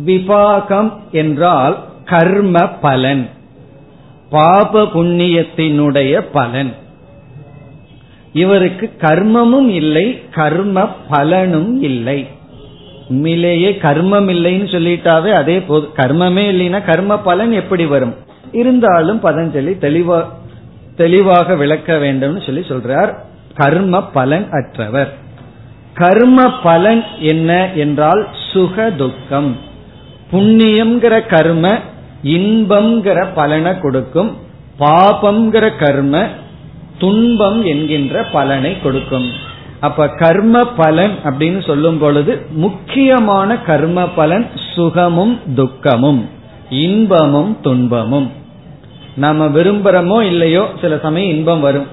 விபாகம் 0.06 0.94
என்றால் 1.12 1.84
கர்ம 2.06 2.68
பலன் 2.68 3.30
பாப 4.30 4.82
புண்ணியத்தினுடைய 4.82 6.22
பலன். 6.32 6.74
இவருக்கு 8.34 8.92
கர்மமும் 8.98 9.68
இல்லை 9.68 10.20
கர்ம 10.32 10.88
பலனும் 11.10 11.82
இல்லை. 11.82 12.28
உண்மையிலேயே 13.08 13.72
கர்மம் 13.72 14.30
இல்லைன்னு 14.30 14.68
சொல்லிட்டாவே 14.68 15.32
அதே 15.32 15.62
போது 15.62 15.88
கர்மமே 15.96 16.44
இல்லைன்னா 16.54 16.84
கர்ம 16.84 17.20
பலன் 17.20 17.52
எப்படி 17.52 17.86
வரும்? 17.86 18.16
இருந்தாலும் 18.52 19.24
பதஞ்சலி 19.24 19.72
தெளிவா 19.82 20.26
தெளிவாக 20.96 21.56
விளக்க 21.56 21.96
வேண்டும்னு 21.96 22.46
சொல்லி 22.46 22.62
சொல்றார். 22.62 23.14
கர்ம 23.56 24.04
பலன் 24.06 24.50
அற்றவர். 24.52 25.14
கர்ம 25.94 26.60
பலன் 26.60 27.04
என்ன 27.20 27.72
என்றால் 27.74 28.28
சுக 28.52 28.92
துக்கம். 28.92 29.58
புண்ணியம்ங்கிற 30.32 31.28
கர்ம 31.28 31.80
இன்பம்ங்கிற 32.24 33.28
பலனை 33.34 33.80
கொடுக்கும். 33.80 34.38
பாபம்ங்கிற 34.80 35.78
கர்ம 35.78 36.28
துன்பம் 36.98 37.64
என்கின்ற 37.64 38.24
பலனை 38.24 38.82
கொடுக்கும். 38.82 39.30
அப்ப 39.88 40.08
கர்ம 40.22 40.66
பலன் 40.66 41.14
அப்படின்னு 41.24 41.62
சொல்லும் 41.66 41.98
பொழுது 41.98 42.34
முக்கியமான 42.64 43.58
கர்ம 43.68 44.08
பலன் 44.16 44.46
சுகமும் 44.76 45.36
துக்கமும் 45.56 46.22
இன்பமும் 46.70 47.52
துன்பமும். 47.62 48.28
நம்ம 49.16 49.46
விரும்புறமோ 49.48 50.18
இல்லையோ 50.22 50.64
சில 50.82 50.98
சமயம் 50.98 51.36
இன்பம் 51.36 51.60
வரும். 51.60 51.88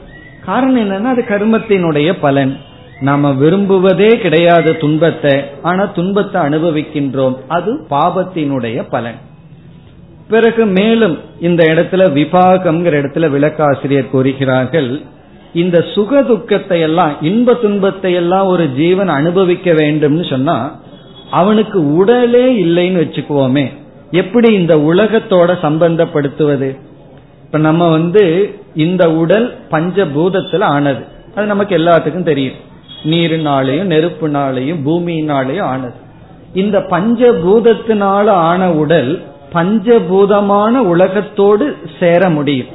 காரணம் 0.46 0.82
என்னன்னா 0.82 1.10
அது 1.14 1.24
கர்மத்தினுடைய 1.28 2.10
பலன். 2.20 2.52
நாம 3.00 3.30
விரும்புவதே 3.32 4.10
கிடையாது 4.24 4.70
துன்பத்தை 4.76 5.34
ஆனா 5.62 5.84
துன்பத்தை 5.96 6.38
அனுபவிக்கின்றோம். 6.42 7.36
அது 7.48 7.70
பாபத்தினுடைய 7.90 8.78
பலன். 8.90 9.18
பிறகு 10.28 10.64
மேலும் 10.78 11.16
இந்த 11.40 11.62
இடத்துல 11.72 12.02
விபாகம்ங்கிற 12.18 12.94
இடத்துல 13.00 13.26
விளக்காசிரியர் 13.30 14.12
கூறுகிறார்கள் 14.14 14.90
இந்த 15.54 15.84
சுக 15.94 16.22
துக்கத்தை 16.22 16.80
எல்லாம் 16.80 17.16
இன்ப 17.20 17.54
துன்பத்தை 17.54 18.12
எல்லாம் 18.12 18.46
ஒரு 18.46 18.72
ஜீவன் 18.72 19.08
அனுபவிக்க 19.08 19.72
வேண்டும்னு 19.72 20.30
சொன்னா 20.30 20.80
அவனுக்கு 21.30 21.94
உடலே 21.94 22.64
இல்லைன்னு 22.64 23.02
வச்சுக்குவோமே. 23.02 23.72
எப்படி 24.10 24.52
இந்த 24.52 24.76
உலகத்தோட 24.76 25.54
சம்பந்தப்படுத்துவது? 25.62 26.78
இப்ப 27.44 27.58
நம்ம 27.58 27.90
வந்து 27.90 28.54
இந்த 28.74 29.12
உடல் 29.12 29.58
பஞ்சபூதத்துல 29.70 30.62
ஆனது. 30.62 31.04
அது 31.34 31.46
நமக்கு 31.46 31.78
எல்லாத்துக்கும் 31.78 32.22
தெரியும். 32.22 32.54
நீரினாலையும் 33.04 33.90
நெருப்புனாலையும் 33.90 34.78
பூமியினாலையும் 34.86 35.62
ஆனது. 35.62 35.94
இந்த 36.54 36.78
பஞ்சபூதத்தினால 36.78 38.26
ஆன 38.26 38.72
உடல் 38.72 39.22
பஞ்சபூதமான 39.52 40.68
உலகத்தோடு 40.68 41.76
சேர 42.00 42.30
முடியும். 42.30 42.66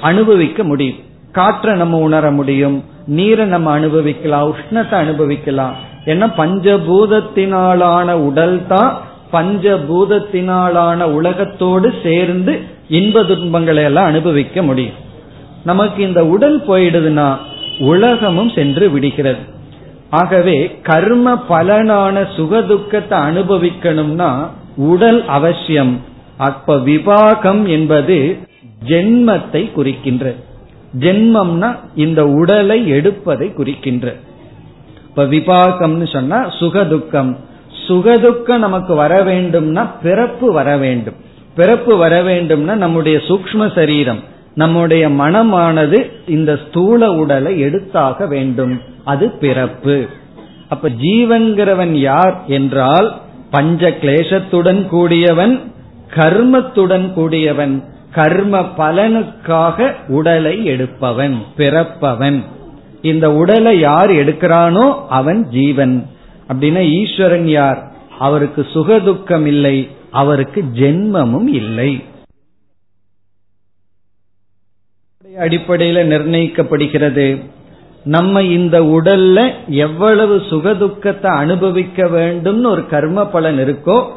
அனுபவிக்க 0.00 0.64
முடியும். 0.64 1.06
காற்றை 1.32 1.76
நம்ம 1.76 1.98
உணர 1.98 2.30
முடியும் 2.30 2.84
நீரை 3.06 3.46
நம்ம 3.46 3.70
அனுபவிக்கலாம் 3.70 4.54
உஷ்ணத்தை 4.54 4.94
அனுபவிக்கலாம். 4.94 5.74
ஏன்னா 6.04 6.26
பஞ்சபூதத்தினாலான 6.36 8.12
உடல் 8.12 8.66
தான் 8.66 8.98
பஞ்சபூதத்தினாலான 9.32 11.00
உலகத்தோடு 11.02 11.94
சேர்ந்து 12.02 12.60
இன்ப 12.88 13.24
துன்பங்களை 13.24 13.82
எல்லாம் 13.82 14.04
அனுபவிக்க 14.04 14.62
முடியும். 14.62 14.98
நமக்கு 15.64 16.02
இந்த 16.02 16.26
உடல் 16.26 16.58
போயிடுதுன்னா 16.68 17.36
உலகமும் 17.78 18.50
சென்று 18.50 18.90
விடுகிறது. 18.90 19.42
ஆகவே 20.10 20.78
கர்ம 20.82 21.34
பலனான 21.48 22.26
சுகதுக்கத்தை 22.36 23.18
அனுபவிக்கணும்னா 23.30 24.30
உடல் 24.76 25.26
அவசியம். 25.26 26.00
அப்ப 26.38 26.78
விவாகம் 26.78 27.66
என்பது 27.66 28.38
ஜென்மத்தை 28.86 29.62
குறிக்கின்றது. 29.76 30.40
ஜென்மம்னா 31.00 31.76
இந்த 31.94 32.28
உடலை 32.28 32.88
எடுப்பதை 32.88 33.52
குறிக்கின்ற. 33.52 34.14
இப்ப 35.08 35.24
விபாகம்னு 35.24 36.12
சொன்னா 36.12 36.48
சுகதுக்கம். 36.48 37.36
சுகதுக்கம் 37.88 38.58
நமக்கு 38.58 38.94
வர 38.94 39.24
வேண்டும்னா 39.24 39.86
பிறப்பு 40.02 40.52
வர 40.52 40.76
வேண்டும். 40.76 41.14
பிறப்பு 41.54 41.96
வர 41.96 42.22
வேண்டும்னா 42.22 42.74
நம்முடைய 42.74 43.18
சூக்ம 43.18 43.74
சரீரம் 43.74 44.18
நம்முடைய 44.54 45.08
மனமானது 45.08 46.10
இந்த 46.26 46.58
ஸ்தூல 46.68 47.12
உடலை 47.12 47.64
எடுத்தாக 47.64 48.28
வேண்டும். 48.28 48.80
அது 49.04 49.30
பிறப்பு. 49.30 50.06
அப்ப 50.68 50.88
ஜீவன்கிறவன் 50.88 51.92
யார் 51.92 52.42
என்றால் 52.46 53.16
பஞ்ச 53.50 53.90
கிளேசத்துடன் 53.90 54.86
கூடியவன் 54.86 55.72
கர்மத்துடன் 56.14 57.12
கூடியவன். 57.12 57.84
கர்ம 58.12 58.60
பலனுக்காக 58.60 59.94
உடலை 60.08 60.64
எடுப்பவன் 60.64 61.42
பிறப்பவன். 61.56 62.44
இந்த 63.02 63.32
உடலை 63.32 63.78
யார் 63.78 64.10
எடுக்கிறானோ 64.10 65.06
அவன் 65.08 65.48
ஜீவன். 65.48 66.06
அப்படின்னா 66.48 66.90
ஈஸ்வரன் 66.90 67.48
யார்? 67.48 67.92
அவருக்கு 68.18 68.66
சுகதுக்கம் 68.74 69.46
இல்லை 69.46 69.88
அவருக்கு 70.10 70.64
ஜென்மமும் 70.74 71.46
இல்லை. 71.46 72.04
அடிப்படையில் 75.38 76.10
நிர்ணயிக்கப்படுகிறது? 76.10 77.42
நம்ம 78.04 78.42
இந்த 78.42 78.80
உடல்ல 78.80 79.52
எவ்வளவு 79.68 80.36
சுகதுக்கத்தை 80.36 81.26
அனுபவிக்க 81.26 82.04
வேண்டும்னு 82.04 82.66
ஒரு 82.66 82.86
கர்ம 82.86 83.26
பலன் 83.26 83.58
இருக்கோ 83.58 84.08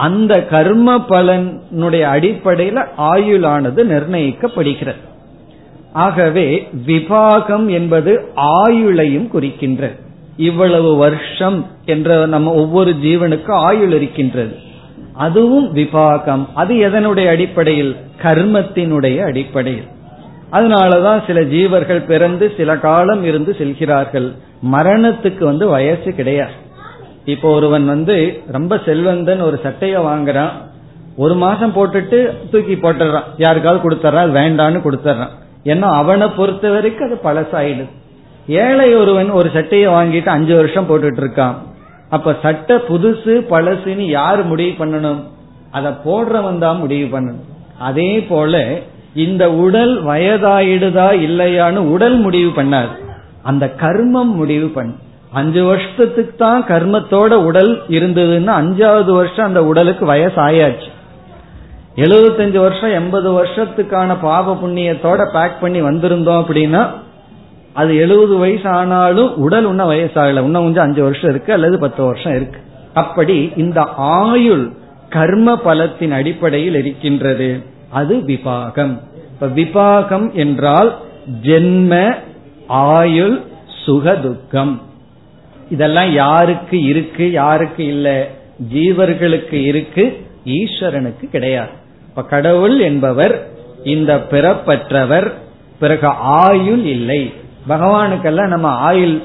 அந்த 0.00 0.44
கர்ம 0.44 1.04
பலனுடைய 1.08 2.00
அடிப்படையில் 2.00 2.80
ஆயுளானது 2.98 3.84
நிர்ணயிக்கப்படுகிறது. 3.84 5.08
ஆகவே 5.92 6.68
விபாகம் 6.86 7.66
என்பது 7.66 8.32
ஆயுளையும் 8.36 9.28
குறிக்கின்றது. 9.34 9.96
இவ்வளவு 10.36 10.96
வருஷம் 10.96 11.66
என்ற 11.84 12.26
நம்ம 12.26 12.52
ஒவ்வொரு 12.52 12.90
ஜீவனுக்கும் 12.90 13.52
ஆயுள் 13.52 13.92
இருக்கின்றது. 13.92 14.56
அதுவும் 15.12 15.74
விபாகம். 15.74 16.46
அது 16.54 16.74
எதனுடைய 16.74 17.28
அடிப்படையில்? 17.28 17.96
கர்மத்தினுடைய 18.22 19.24
அடிப்படையில். 19.24 19.88
அதனாலதான் 20.52 21.26
சில 21.26 21.40
ஜீவர்கள் 21.40 22.04
பிறந்து 22.04 22.52
சில 22.56 22.78
காலம் 22.78 23.24
இருந்து 23.24 23.54
செல்கிறார்கள். 23.58 24.32
மரணத்துக்கு 24.72 25.44
வந்து 25.44 25.68
வயசு 25.68 26.14
கிடையாது. 26.14 26.68
இப்போ 27.24 27.52
ஒருவன் 27.52 27.86
வந்து 27.86 28.42
ரொம்ப 28.52 28.80
செல்வந்தன் 28.84 29.40
ஒரு 29.40 29.60
சட்டைய 29.62 29.96
வாங்குறான் 30.06 30.50
ஒரு 31.16 31.34
மாசம் 31.34 31.74
போட்டுட்டு 31.74 32.48
தூக்கி 32.50 32.74
போட்டுறான் 32.74 33.22
யாருக்காவது 33.36 33.90
கொடுத்துறான் 33.90 34.24
அது 34.24 34.32
வேண்டான்னு 34.32 34.80
கொடுத்துறான் 34.84 35.30
ஏன்னா 35.64 35.88
அவனை 35.92 36.28
பொறுத்த 36.28 36.70
வரைக்கும் 36.70 37.06
அது 37.06 37.18
பழசாயிடுது. 37.24 37.88
ஏழை 38.46 38.94
ஒருவன் 38.94 39.30
ஒரு 39.30 39.50
சட்டையை 39.52 39.88
வாங்கிட்டு 39.92 40.26
அஞ்சு 40.26 40.54
வருஷம் 40.54 40.88
போட்டுட்டு 40.88 41.20
இருக்கான். 41.24 41.54
அப்ப 42.08 42.36
சட்டை 42.42 42.76
புதுசு 42.76 43.34
பழசுன்னு 43.50 44.06
யாரு 44.08 44.42
முடிவு 44.42 44.84
பண்ணணும்? 44.84 45.20
அதை 45.70 45.92
போடுறவன் 46.04 46.58
தான் 46.58 46.78
முடிவு 46.78 47.18
பண்ணணும். 47.18 47.44
அதே 47.78 48.20
போல 48.20 48.78
இந்த 49.14 49.52
உடல் 49.52 50.04
வயதாயிடுதா 50.04 51.08
இல்லையான்னு 51.28 51.76
உடல் 51.76 52.16
முடிவு 52.16 52.62
பண்ணாது. 52.62 52.88
அந்த 53.42 53.74
கர்மம் 53.80 54.32
முடிவு 54.34 54.68
பண்ணும். 54.68 54.98
அஞ்சு 55.32 55.64
வருஷத்துக்கு 55.64 56.34
தான் 56.36 56.64
கர்மத்தோட 56.64 57.30
உடல் 57.30 57.82
இருந்ததுன்னா 57.88 58.50
அஞ்சாவது 58.50 59.12
வருஷம் 59.12 59.46
அந்த 59.46 59.64
உடலுக்கு 59.64 60.14
வயசாயாச்சு. 60.14 60.88
எழுபத்தஞ்சு 61.96 62.58
வருஷம் 62.58 62.90
எண்பது 62.90 63.44
வருஷத்துக்கான 63.44 64.16
பாவ 64.20 64.58
புண்ணியத்தோட 64.62 65.32
பேக் 65.32 65.60
பண்ணி 65.60 65.82
வந்திருந்தோம் 65.82 66.42
அப்படின்னா 66.42 66.88
அது 67.72 67.96
எழுபது 67.96 68.36
வயசு 68.36 68.68
ஆனாலும் 68.68 69.36
உடல் 69.36 69.66
இன்னும் 69.66 69.90
வயசாகல. 69.90 70.42
இன்னும் 70.42 70.62
கொஞ்சம் 70.62 70.84
அஞ்சு 70.84 71.02
வருஷம் 71.02 71.30
இருக்கு 71.30 71.52
அல்லது 71.52 71.78
பத்து 71.78 72.04
வருஷம் 72.04 72.34
இருக்கு. 72.34 72.60
அப்படி 72.94 73.52
இந்த 73.56 73.80
ஆயுள் 73.96 74.70
கர்ம 75.08 75.56
பலத்தின் 75.56 76.12
அடிப்படையில் 76.12 76.74
இருக்கின்றது. 76.74 77.62
அது 77.90 78.16
விபாகம். 78.16 78.98
இப்ப 79.32 79.46
விபாகம் 79.46 80.32
என்றால் 80.32 80.96
ஜென்ம 81.42 82.14
ஆயுள் 82.66 83.40
சுகதுக்கம். 83.86 84.78
இதெல்லாம் 85.70 86.12
யாருக்கு 86.12 86.82
இருக்கு 86.82 87.30
யாருக்கு 87.30 87.86
இல்ல? 87.86 88.26
ஜீவர்களுக்கு 88.72 89.52
இருக்கு 89.52 90.26
ஈஸ்வரனுக்கு 90.44 91.28
கிடையாது. 91.30 91.68
இப்ப 92.08 92.24
கடவுள் 92.24 92.80
என்பவர் 92.80 93.48
இந்த 93.84 94.16
பிறப்பற்றவர் 94.16 95.32
பிறகு 95.80 96.06
ஆயுள் 96.06 96.84
இல்லை. 96.84 97.32
பகவானுக்கெல்லாம் 97.68 98.46
நம்ம 98.46 98.68
ஆயுள் 98.68 99.22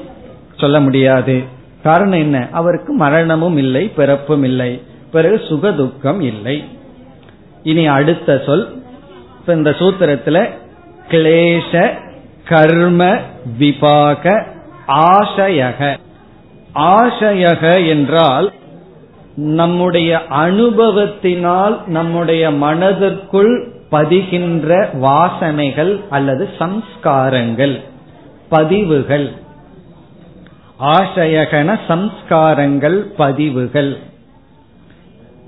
சொல்ல 0.56 0.80
முடியாது. 0.80 1.42
காரணம் 1.82 2.18
என்ன? 2.18 2.48
அவருக்கு 2.52 2.92
மரணமும் 2.92 3.56
இல்லை 3.56 3.88
பிறப்பும் 3.88 4.44
இல்லை. 4.44 4.82
பிறகு 5.12 5.36
சுகதுக்கம் 5.36 6.20
இல்லை. 6.20 6.64
இனி 7.62 7.86
அடுத்த 7.86 8.42
சொல். 8.46 8.82
இப்ப 9.40 9.52
இந்த 9.52 9.70
சூத்திரத்துல 9.70 10.48
கிளேஷ 11.08 11.90
கர்ம 12.44 13.18
விபாக 13.58 14.46
ஆசயக. 14.88 15.96
ஆசையக 16.76 17.88
என்றால் 17.88 18.52
நம்முடைய 19.36 20.22
அனுபவத்தினால் 20.30 21.86
நம்முடைய 21.86 22.50
மனதிற்குள் 22.50 23.68
பதிகின்ற 23.90 24.88
வாசனைகள் 25.02 26.00
அல்லது 26.10 26.48
சம்ஸ்காரங்கள் 26.58 27.80
பதிவுகள். 28.48 29.32
ஆசையகன 30.80 31.78
சம்ஸ்காரங்கள் 31.88 32.96
பதிவுகள். 33.16 33.96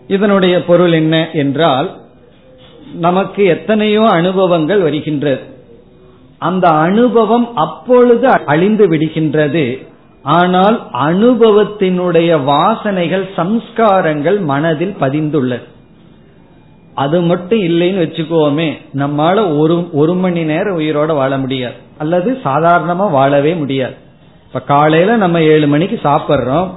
இதனுடைய 0.09 0.65
பொருள் 0.65 0.93
என்ன 0.93 1.31
என்றால் 1.33 1.97
நமக்கு 2.95 3.45
எத்தனையோ 3.45 4.07
அனுபவங்கள் 4.09 4.81
வருகின்றது. 4.81 5.41
அந்த 6.39 6.69
அனுபவம் 6.69 7.55
அப்பொழுது 7.55 8.29
அழிந்து 8.29 8.89
விடுகின்றது. 8.89 9.88
ஆனால் 10.29 10.77
அனுபவத்தினுடைய 10.93 12.31
வாசனைகள் 12.45 13.25
சம்ஸ்காரங்கள் 13.37 14.39
மனதில் 14.41 14.97
பதிந்துள்ளது. 15.01 15.67
அது 16.95 17.21
மட்டும் 17.21 17.61
இல்லைன்னு 17.61 18.03
வச்சுக்கோமே 18.05 18.69
நம்மால 18.95 19.59
ஒரு 19.59 19.89
ஒரு 19.93 20.15
மணி 20.15 20.45
நேரம் 20.45 20.79
உயிரோட 20.79 21.15
வாழ 21.15 21.39
முடியாது. 21.39 21.75
அல்லது 21.99 22.39
சாதாரணமா 22.45 23.11
வாழவே 23.11 23.53
முடியாது. 23.55 23.95
இப்ப 24.47 24.61
காலையில 24.61 25.17
நம்ம 25.17 25.43
ஏழு 25.43 25.67
மணிக்கு 25.67 26.01
சாப்பிட்றோம். 26.05 26.69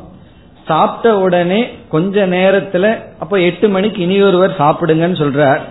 சாப்பிட்ட 0.66 1.20
உடனே 1.20 1.70
கொஞ்ச 1.90 2.28
நேரத்துல 2.28 2.86
அப்ப 3.20 3.40
எட்டு 3.40 3.70
மணிக்கு 3.70 4.02
இனி 4.02 4.22
ஒருவர் 4.22 4.60
சாப்பிடுங்கன்னு 4.60 5.18
சொல்றார். 5.24 5.62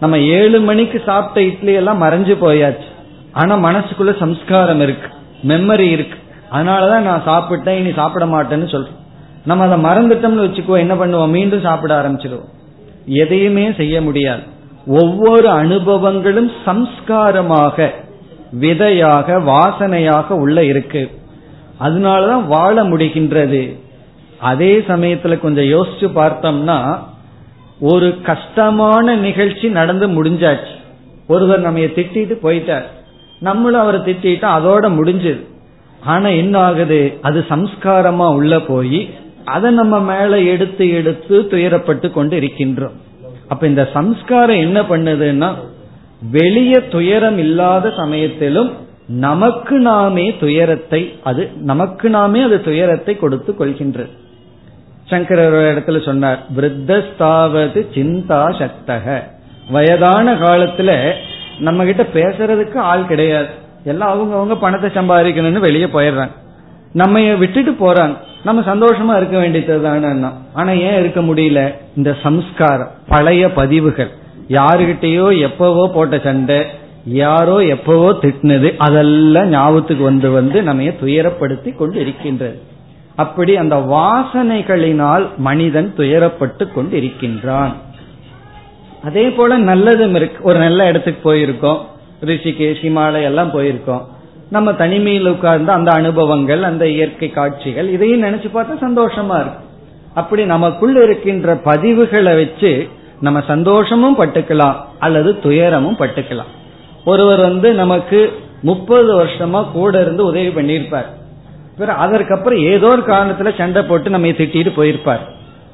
நம்ம 0.00 0.18
ஏழு 0.18 0.60
மணிக்கு 0.60 1.02
சாப்பிட்ட 1.06 1.42
இட்லி 1.50 1.72
எல்லாம் 1.72 2.02
மறைஞ்சு 2.02 2.36
போயாச்சு. 2.44 2.88
ஆனா 3.32 3.54
மனசுக்குள்ள 3.56 4.18
சம்ஸ்காரம் 4.18 4.80
இருக்கு 4.80 5.08
மெமரி 5.48 5.88
இருக்கு. 5.96 6.18
அதனாலதான் 6.52 7.00
நான் 7.00 7.26
சாப்பிட்டேன் 7.26 7.78
இனி 7.78 7.92
சாப்பிட 7.92 8.26
மாட்டேன்னு 8.26 8.70
சொல்றேன். 8.70 8.96
நம்ம 9.44 9.64
அதை 9.64 9.84
மறந்துட்டோம்னு 9.84 10.46
வச்சுக்கோ 10.46 10.78
என்ன 10.78 10.94
பண்ணுவோம்? 10.94 11.28
மீண்டும் 11.28 11.60
சாப்பிட 11.60 12.02
ஆரம்பிச்சிடுவோம் 12.02 12.48
எதையுமே 13.06 13.72
செய்ய 13.76 14.02
முடியாது. 14.02 14.42
ஒவ்வொரு 14.86 15.48
அனுபவங்களும் 15.48 16.50
சம்ஸ்காரமாக 16.66 17.90
விதையாக 18.50 19.38
வாசனையாக 19.38 20.28
உள்ள 20.28 20.64
இருக்கு. 20.64 21.10
அதனாலதான் 21.80 22.46
வாழ 22.46 22.84
முடிகின்றது. 22.84 23.78
அதே 24.40 24.78
சமயத்துல 24.78 25.40
கொஞ்சம் 25.40 25.64
யோசிச்சு 25.64 26.10
பார்த்தோம்னா 26.14 26.98
ஒரு 27.80 28.20
கஷ்டமான 28.22 29.14
நிகழ்ச்சி 29.14 29.68
நடந்து 29.68 30.08
முடிஞ்சாச்சு. 30.08 30.74
ஒருவர் 31.28 31.60
நம்ம 31.60 31.78
திட்டிட்டு 31.78 32.36
போயிட்டார். 32.42 32.84
நம்மளும் 33.38 33.80
அவரை 33.80 34.00
திட்டா 34.00 34.46
அதோட 34.58 34.86
முடிஞ்சது. 35.00 35.57
ஆனா 36.04 36.28
என்ன 36.28 36.58
ஆகுது? 36.58 37.18
அது 37.22 37.44
சம்ஸ்காரமா 37.48 38.26
உள்ள 38.34 38.60
போய் 38.60 39.08
அதை 39.44 39.70
நம்ம 39.70 40.00
மேல 40.00 40.40
எடுத்து 40.40 40.90
எடுத்து 40.90 41.48
துயரப்பட்டு 41.50 42.10
கொண்டு 42.10 42.40
இருக்கின்றோம். 42.40 42.96
அப்ப 43.48 43.66
இந்த 43.66 43.88
சம்ஸ்காரம் 43.92 44.56
என்ன 44.56 44.80
பண்ணுதுன்னா 44.82 45.54
வெளிய 46.32 46.80
துயரம் 46.80 47.38
இல்லாத 47.38 47.90
சமயத்திலும் 47.90 48.70
நமக்கு 49.06 49.78
நாமே 49.78 50.36
துயரத்தை 50.40 51.12
அது 51.22 51.50
நமக்கு 51.54 52.10
நாமே 52.10 52.42
அது 52.42 52.62
துயரத்தை 52.62 53.16
கொடுத்து 53.16 53.54
கொள்கின்றது 53.58 54.10
சங்கரர் 55.06 55.52
ஒரு 55.52 55.74
இடத்துல 55.74 56.04
சொன்னார் 56.04 56.38
விருத்தஸ்தாவது 56.56 57.86
சிந்தா 57.94 58.42
சக்தக. 58.60 59.22
வயதான 59.70 60.34
காலத்துல 60.34 61.12
நம்ம 61.58 61.84
கிட்ட 61.84 62.02
பேசுறதுக்கு 62.02 62.76
ஆள் 62.76 63.06
கிடையாது. 63.06 63.48
எல்லாம் 63.88 64.12
அவங்கவுங்க 64.14 64.56
பணத்தை 64.60 64.90
சம்பாதிக்கணும்னு 64.94 65.64
வெளியே 65.66 65.84
போயிடுறாங்க. 65.84 66.34
நம்ம 66.92 67.20
விட்டுட்டு 67.20 67.72
போறாங்க. 67.72 68.16
நம்ம 68.44 68.60
சந்தோஷமா 68.74 69.16
இருக்க 69.16 69.38
வேண்டியது 69.38 69.88
ஆனா 70.54 70.70
ஏன் 70.70 71.00
இருக்க 71.00 71.20
முடியல? 71.20 71.60
இந்த 71.96 72.16
சம்ஸ்காரம் 72.22 72.90
பழைய 73.08 73.52
பதிவுகள். 73.52 74.10
யாருகிட்டயோ 74.48 75.40
எப்பவோ 75.40 75.90
போட்ட 75.94 76.18
சண்டை 76.18 76.60
யாரோ 77.04 77.56
எப்பவோ 77.64 78.10
திட்டினது 78.12 78.68
அதெல்லாம் 78.76 79.48
ஞாபகத்துக்கு 79.48 80.04
வந்து 80.04 80.30
வந்து 80.30 80.62
நம்ம 80.62 80.82
துயரப்படுத்தி 80.82 81.76
கொண்டு 81.76 82.00
இருக்கின்றது 82.00 82.58
அப்படி 83.16 83.52
அந்த 83.56 83.76
வாசனைகளினால் 83.76 85.26
மனிதன் 85.36 85.94
துயரப்பட்டு 85.96 86.64
கொண்டு 86.72 86.96
இருக்கின்றான் 86.96 87.72
அதே 89.04 89.24
போல 89.30 89.58
நல்லதும் 89.58 90.14
இருக்கு. 90.14 90.44
ஒரு 90.44 90.58
நல்ல 90.58 90.86
இடத்துக்கு 90.86 91.34
போயிருக்கோம். 91.34 91.80
ரிஷிகேஷ் 92.24 92.80
ஹிமாலய 92.82 93.22
எல்லாம் 93.22 93.52
போயிருக்கோம். 93.52 94.04
நம்ம 94.50 94.72
தனிமையில் 94.72 95.28
உட்கார்ந்து 95.28 95.72
அந்த 95.72 95.90
அனுபவங்கள் 95.92 96.62
அந்த 96.62 96.88
இயற்கை 96.88 97.30
காட்சிகள் 97.30 97.88
இதையும் 97.88 98.22
நினைச்சு 98.22 98.46
பார்த்தா 98.54 98.76
சந்தோஷமா 98.80 99.34
இருக்கும். 99.34 99.66
அப்படி 100.14 100.44
நமக்குள்ள 100.44 101.04
இருக்கின்ற 101.04 101.54
பதிவுகளை 101.54 102.34
வச்சு 102.36 102.88
நம்ம 103.20 103.42
சந்தோஷமும் 103.46 104.18
பட்டுக்கலாம் 104.18 104.74
அல்லது 104.98 105.40
துயரமும் 105.40 105.96
பட்டுக்கலாம். 105.96 106.52
ஒருவர் 107.04 107.40
வந்து 107.40 107.74
நமக்கு 107.74 108.32
முப்பது 108.62 109.24
வருஷமா 109.24 109.70
கூட 109.70 110.00
இருந்து 110.00 110.24
உதவி 110.24 110.48
பண்ணியிருப்பார். 110.48 111.16
அதற்கப்புறம் 111.86 112.58
ஏதோ 112.58 112.86
ஒரு 112.86 113.02
காரணத்துல 113.02 113.58
சண்டை 113.58 113.82
போட்டு 113.82 114.10
நம்ம 114.10 114.26
திட்டிட்டு 114.26 114.72
போயிருப்பார். 114.76 115.20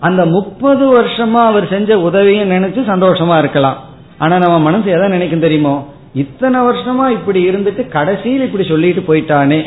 அந்த 0.00 0.26
முப்பது 0.26 1.00
வருஷமா 1.00 1.42
அவர் 1.44 1.68
செஞ்ச 1.68 1.98
உதவியை 1.98 2.50
நினைச்சு 2.50 2.80
சந்தோஷமா 2.92 3.38
இருக்கலாம். 3.38 3.76
ஆனா 4.18 4.38
நம்ம 4.38 4.58
மனசு 4.58 4.90
எதை 4.90 5.08
நினைக்கும் 5.08 5.40
தெரியுமோ? 5.40 5.93
இத்தனை 6.14 6.60
வருஷமா 6.60 7.06
இப்படி 7.10 7.48
இருந்துட்டு 7.48 7.88
கடைசியில் 7.88 8.42
இப்படி 8.42 8.64
சொல்லிட்டு 8.66 9.02
போயிட்டானே. 9.08 9.60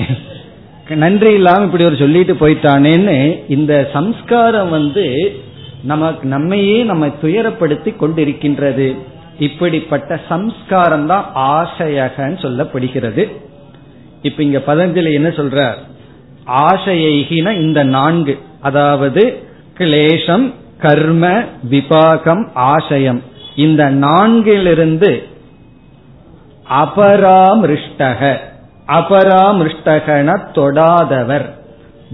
நன்றி 0.90 1.34
இல்லாம 1.34 1.66
இப்படி 1.66 1.84
ஒரு 1.84 1.96
சொல்லிட்டு 1.96 2.34
போயிட்டானேன்னு 2.34 3.44
இந்த 3.48 3.90
சம்ஸ்காரம் 3.94 4.70
வந்து 4.70 5.06
நமக்கு 5.84 6.28
நம்மையே 6.28 6.84
நம்ம 6.84 7.08
துயரப்படுத்தி 7.08 7.92
கொண்டிருக்கின்றது. 7.96 8.96
இப்படிப்பட்ட 9.40 10.20
சம்ஸ்காரம் 10.30 11.06
தான் 11.06 11.26
ஆசையகன்னு 11.36 12.38
சொல்லப்படுகிறது. 12.46 13.32
இப்ப 14.22 14.44
இங்க 14.44 14.62
பதஞ்சலி 14.68 15.14
என்ன 15.14 15.30
சொல்ற 15.30 15.74
ஆசையின 16.48 17.52
இந்த 17.62 17.84
நான்கு 17.84 18.38
அதாவது 18.62 19.24
கிளேஷம் 19.78 20.54
கர்ம 20.80 21.44
விபாகம் 21.70 22.44
ஆசயம். 22.54 23.22
இந்த 23.56 23.84
நான்கிலிருந்து 23.92 25.12
அபராமிருஷ்டக. 26.72 28.38
அபராமிருஷ்டகன 28.88 30.40
தொடாதவர். 30.54 31.50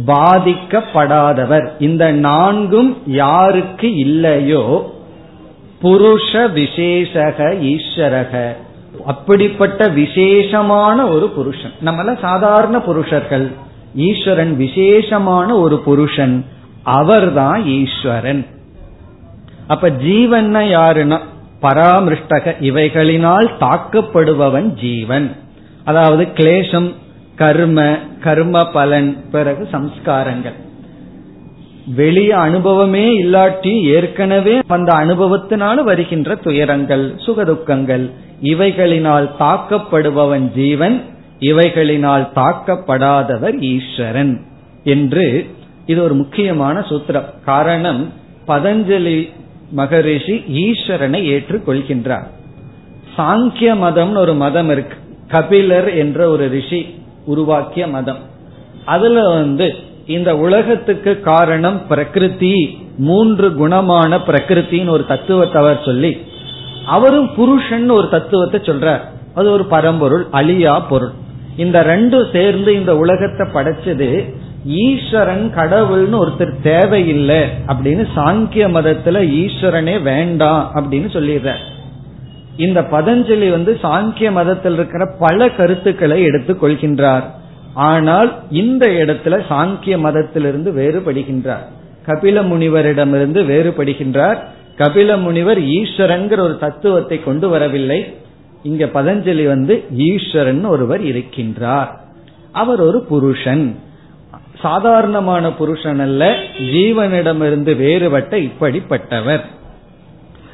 பாதிக்கப்படாதவர். 0.07 1.67
இந்த 1.79 2.11
நான்கும் 2.11 2.97
யாருக்கு 3.05 3.95
இல்லையோ? 3.95 4.93
புருஷ 5.81 6.51
விசேஷக 6.51 7.55
ஈஸ்வரக. 7.61 8.55
அப்படிப்பட்ட 9.05 9.87
விசேஷமான 9.87 11.07
ஒரு 11.07 11.29
புருஷன். 11.29 11.71
நம்மள 11.85 12.19
சாதாரண 12.19 12.79
புருஷர்கள். 12.79 13.51
ஈஸ்வரன் 13.95 14.57
விசேஷமான 14.57 15.57
ஒரு 15.57 15.79
புருஷன். 15.79 16.45
அவர்தான் 16.83 17.65
ஈஸ்வரன். 17.65 18.45
அப்ப 19.67 19.89
ஜீவன் 19.89 20.55
யாருன்னா? 20.55 21.19
பராமிருஷ்டக 21.63 22.55
இவைகளினால் 22.69 23.47
தாக்கப்படுபவன் 23.63 24.69
ஜீவன். 24.83 25.27
அதாவது 25.83 26.23
கிளேசம் 26.35 26.89
கர்ம 27.35 27.79
கர்ம 28.23 28.57
பலன் 28.73 29.09
பிறகு 29.31 29.63
சம்ஸ்காரங்கள். 29.71 30.57
வெளிய 31.95 32.31
அனுபவமே 32.37 33.05
இல்லாட்டி 33.23 33.73
ஏற்கனவே 33.95 34.53
அந்த 34.67 34.91
அனுபவத்தினால 34.93 35.83
வருகின்ற 35.83 36.35
துயரங்கள் 36.35 37.05
சுகதுக்கங்கள் 37.25 38.05
இவைகளினால் 38.51 39.27
தாக்கப்படுபவன் 39.39 40.45
ஜீவன் 40.55 40.95
இவைகளினால் 41.39 42.25
தாக்கப்படாதவர் 42.35 43.55
ஈஸ்வரன் 43.71 44.33
என்று 44.83 45.25
இது 45.85 45.99
ஒரு 46.03 46.13
முக்கியமான 46.13 46.75
சூத்திரம். 46.89 47.29
காரணம் 47.45 48.01
பதஞ்சலி 48.47 49.17
மகரிஷி 49.71 50.35
ஈஸ்வரனை 50.37 51.21
ஏற்றுக்கொள்கின்றார். 51.33 52.27
சாங்கிய 53.17 53.71
மதம்னு 53.85 54.17
ஒரு 54.17 54.33
மதம் 54.33 54.69
இருக்கு. 54.69 54.97
கபிலர் 55.27 55.93
என்ற 55.93 56.29
ஒரு 56.29 56.47
ரிஷி 56.47 56.95
உருவாக்கிய 57.25 57.87
மதம். 57.87 58.17
அதுல 58.85 59.29
வந்து 59.29 59.73
இந்த 60.05 60.37
உலகத்துக்கு 60.37 61.21
காரணம் 61.21 61.81
பிரகிருதி 61.87 62.77
மூன்று 62.97 63.49
குணமான 63.49 64.19
பிரகிருத்தின்னு 64.27 64.89
ஒரு 64.89 65.05
தத்துவத்தை 65.05 65.61
அவர் 65.61 65.81
சொல்லி 65.85 66.17
அவரும் 66.85 67.33
புருஷன் 67.35 67.89
ஒரு 67.89 68.09
தத்துவத்தை 68.09 68.59
சொல்றார். 68.59 69.01
அது 69.35 69.51
ஒரு 69.51 69.65
பரம்பொருள் 69.65 70.27
அழியா 70.31 70.79
பொருள். 70.79 71.11
இந்த 71.57 71.83
ரெண்டும் 71.83 72.31
சேர்ந்து 72.31 72.73
இந்த 72.73 72.97
உலகத்தை 72.97 73.47
படைச்சது 73.53 74.33
ஈஸ்வரன் 74.65 75.51
கடவுள்னு 75.55 76.25
ஒருத்தர் 76.25 76.61
தேவையில்லை 76.61 77.41
அப்படின்னு 77.67 78.07
சாங்கிய 78.15 78.67
மதத்துல 78.67 79.23
ஈஸ்வரனே 79.33 80.01
வேண்டாம் 80.01 80.71
அப்படின்னு 80.75 81.05
சொல்லிடுற 81.05 81.53
இந்த 82.57 82.81
பதஞ்சலி 82.81 83.51
வந்து 83.51 83.79
சாங்கிய 83.83 84.31
மதத்தில் 84.31 84.73
இருக்கிற 84.73 85.15
பல 85.19 85.49
கருத்துக்களை 85.49 86.23
எடுத்துக் 86.23 86.63
கொள்கின்றார். 86.63 87.23
ஆனால் 87.73 88.39
இந்த 88.51 88.87
இடத்துல 88.87 89.41
சாங்கிய 89.49 89.99
மதத்திலிருந்து 89.99 90.71
வேறுபடுகின்றார். 90.71 91.65
கபில 92.05 92.41
முனிவரிடமிருந்து 92.41 93.43
வேறுபடுகின்றார். 93.43 94.37
கபில 94.77 95.21
முனிவர் 95.21 95.59
ஈஸ்வரன்கிற 95.59 96.39
ஒரு 96.39 96.57
தத்துவத்தை 96.59 97.23
கொண்டு 97.23 97.49
வரவில்லை. 97.49 98.13
இங்க 98.63 98.85
பதஞ்சலி 98.85 99.47
வந்து 99.47 99.83
ஈஸ்வரன் 99.91 100.65
ஒருவர் 100.65 101.01
இருக்கின்றார். 101.01 101.87
அவர் 102.51 102.81
ஒரு 102.81 103.01
புருஷன். 103.01 103.75
சாதாரணமான 104.63 105.51
புருஷன் 105.51 105.99
அல்ல 105.99 106.35
ஜீவனிடமிருந்து 106.73 107.75
வேறுபட்ட 107.75 108.37
இப்படிப்பட்டவர். 108.37 109.41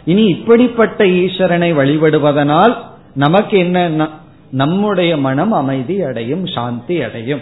இனி 0.05 0.24
இப்படிப்பட்ட 0.26 1.03
ஈஸ்வரனை 1.03 1.70
வழிபடுவதனால் 1.80 2.76
நமக்கு 3.16 3.57
என்ன 3.57 4.10
நம்முடைய 4.51 5.18
மனம் 5.18 5.51
அமைதி 5.51 6.01
அடையும் 6.03 6.45
சாந்தி 6.47 7.01
அடையும். 7.01 7.39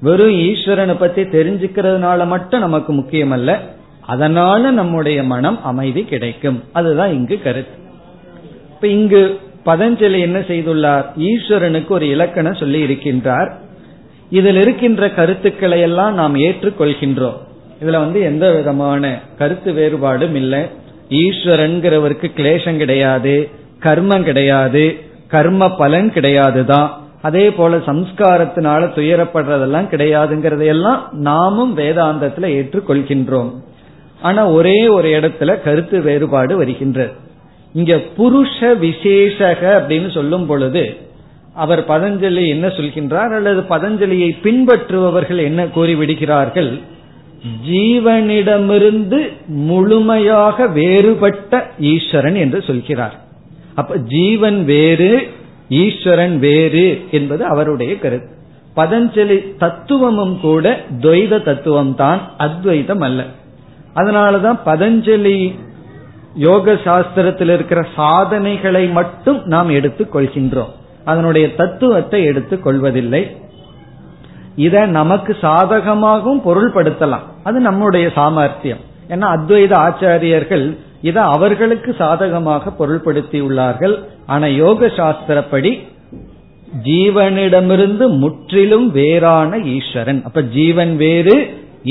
வெறும் 0.00 0.38
ஈஸ்வரனை 0.48 0.94
பத்தி 0.98 1.22
தெரிஞ்சுக்கிறதுனால 1.22 2.26
மட்டும் 2.26 2.60
நமக்கு 2.60 2.92
முக்கியம் 2.92 3.30
அல்ல 3.30 3.60
அதனால 4.06 4.70
நம்முடைய 4.70 5.22
மனம் 5.22 5.64
அமைதி 5.64 6.04
கிடைக்கும். 6.04 6.62
அதுதான் 6.72 7.12
இங்கு 7.12 7.40
கருத்து. 7.42 7.76
இப்ப 8.74 8.86
இங்கு 8.86 9.40
பதஞ்சலி 9.64 10.18
என்ன 10.20 10.38
செய்துள்ளார்? 10.38 11.04
ஈஸ்வரனுக்கு 11.18 11.88
ஒரு 11.88 12.08
இலக்கணம் 12.08 12.54
சொல்லி 12.54 12.80
இருக்கின்றார் 12.84 13.50
இதில் 14.30 14.56
இருக்கின்ற 14.56 15.10
கருத்துக்களை 15.10 15.80
எல்லாம் 15.80 16.14
நாம் 16.14 16.36
ஏற்றுக்கொள்கின்றோம். 16.36 17.36
இதுல 17.84 17.98
வந்து 17.98 18.20
எந்த 18.20 18.52
விதமான 18.52 19.20
கருத்து 19.38 19.72
வேறுபாடும் 19.72 20.34
இல்லை. 20.34 20.62
ஈஸ்வரன்கிறவருக்கு 21.10 22.28
கிளேசம் 22.36 22.76
கிடையாது 22.76 23.48
கர்மம் 23.82 24.22
கிடையாது 24.22 24.96
கர்ம 25.28 25.68
பலன் 25.76 26.12
கிடையாது 26.12 26.64
தான். 26.64 27.00
அதே 27.22 27.50
போல 27.50 27.76
சம்ஸ்காரத்தினால 27.76 28.82
துயரப்படுறதெல்லாம் 28.96 29.90
கிடையாதுங்கிறதையெல்லாம் 29.92 31.00
நாமும் 31.12 31.76
வேதாந்தத்துல 31.76 32.48
ஏற்றுக்கொள்கின்றோம். 32.58 33.50
ஆனா 34.22 34.46
ஒரே 34.46 34.88
ஒரு 34.88 35.08
இடத்துல 35.08 35.62
கருத்து 35.62 36.00
வேறுபாடு 36.00 36.56
வருகின்றது 36.56 37.12
இங்க 37.72 38.00
புருஷ 38.18 38.58
விசேஷக 38.60 39.62
அப்படின்னு 39.80 40.10
சொல்லும் 40.10 40.46
பொழுது 40.46 40.96
அவர் 41.56 41.82
பதஞ்சலி 41.88 42.48
என்ன 42.48 42.66
சொல்கின்றார்? 42.66 43.32
அல்லது 43.34 43.60
பதஞ்சலியை 43.60 44.30
பின்பற்றுபவர்கள் 44.42 45.40
என்ன 45.42 45.64
கூறிவிடுகிறார்கள்? 45.64 46.80
ஜீவனிடமிருந்து 47.70 49.18
முழுமையாக 49.46 50.66
வேறுபட்ட 50.66 51.70
ஈஸ்வரன் 51.80 52.34
என்று 52.34 52.62
சொல்கிறார். 52.62 53.16
அப்ப 53.74 53.96
ஜீவன் 53.96 54.64
வேறு 54.64 55.10
ஈஸ்வரன் 55.68 56.38
வேறு 56.38 57.04
என்பது 57.10 57.44
அவருடைய 57.44 57.98
கருத்து. 57.98 58.34
பதஞ்சலி 58.76 59.56
தத்துவமும் 59.56 60.40
கூட 60.40 60.80
துவைத 61.00 61.42
தத்துவம் 61.42 61.94
தான் 61.94 62.20
அத்வைதம் 62.38 63.00
அல்ல. 63.00 63.24
அதனாலதான் 63.94 64.58
பதஞ்சலி 64.66 65.54
யோக 66.34 66.72
சாஸ்திரத்தில் 66.72 67.52
இருக்கிற 67.54 67.86
சாதனைகளை 67.96 68.88
மட்டும் 68.88 69.42
நாம் 69.44 69.68
எடுத்துக் 69.68 70.16
கொள்கின்றோம். 70.16 70.74
அதனுடைய 71.10 71.46
தத்துவத்தை 71.60 72.20
எடுத்துக் 72.30 72.64
கொள்வதில்லை. 72.66 73.22
இத 74.66 74.84
நமக்கு 74.98 75.32
சாதகமாகவும் 75.40 76.44
பொருள்படுத்தலாம். 76.48 77.26
அது 77.48 77.58
நம்முடைய 77.68 78.06
சாமர்த்தியம். 78.18 78.82
ஏன்னா 79.12 79.26
அத்வைத 79.36 79.72
ஆச்சாரியர்கள் 79.86 80.64
இதை 81.08 81.22
அவர்களுக்கு 81.34 81.90
சாதகமாக 81.98 82.72
பொருள்படுத்தியுள்ளார்கள். 82.78 83.94
ஆனா 84.26 84.46
யோக 84.62 84.86
சாஸ்திரப்படி 85.00 85.72
ஜீவனிடமிருந்து 86.86 88.06
முற்றிலும் 88.22 88.88
வேறான 88.90 89.58
ஈஸ்வரன். 89.74 90.20
அப்ப 90.28 90.42
ஜீவன் 90.56 90.94
வேறு 90.96 91.36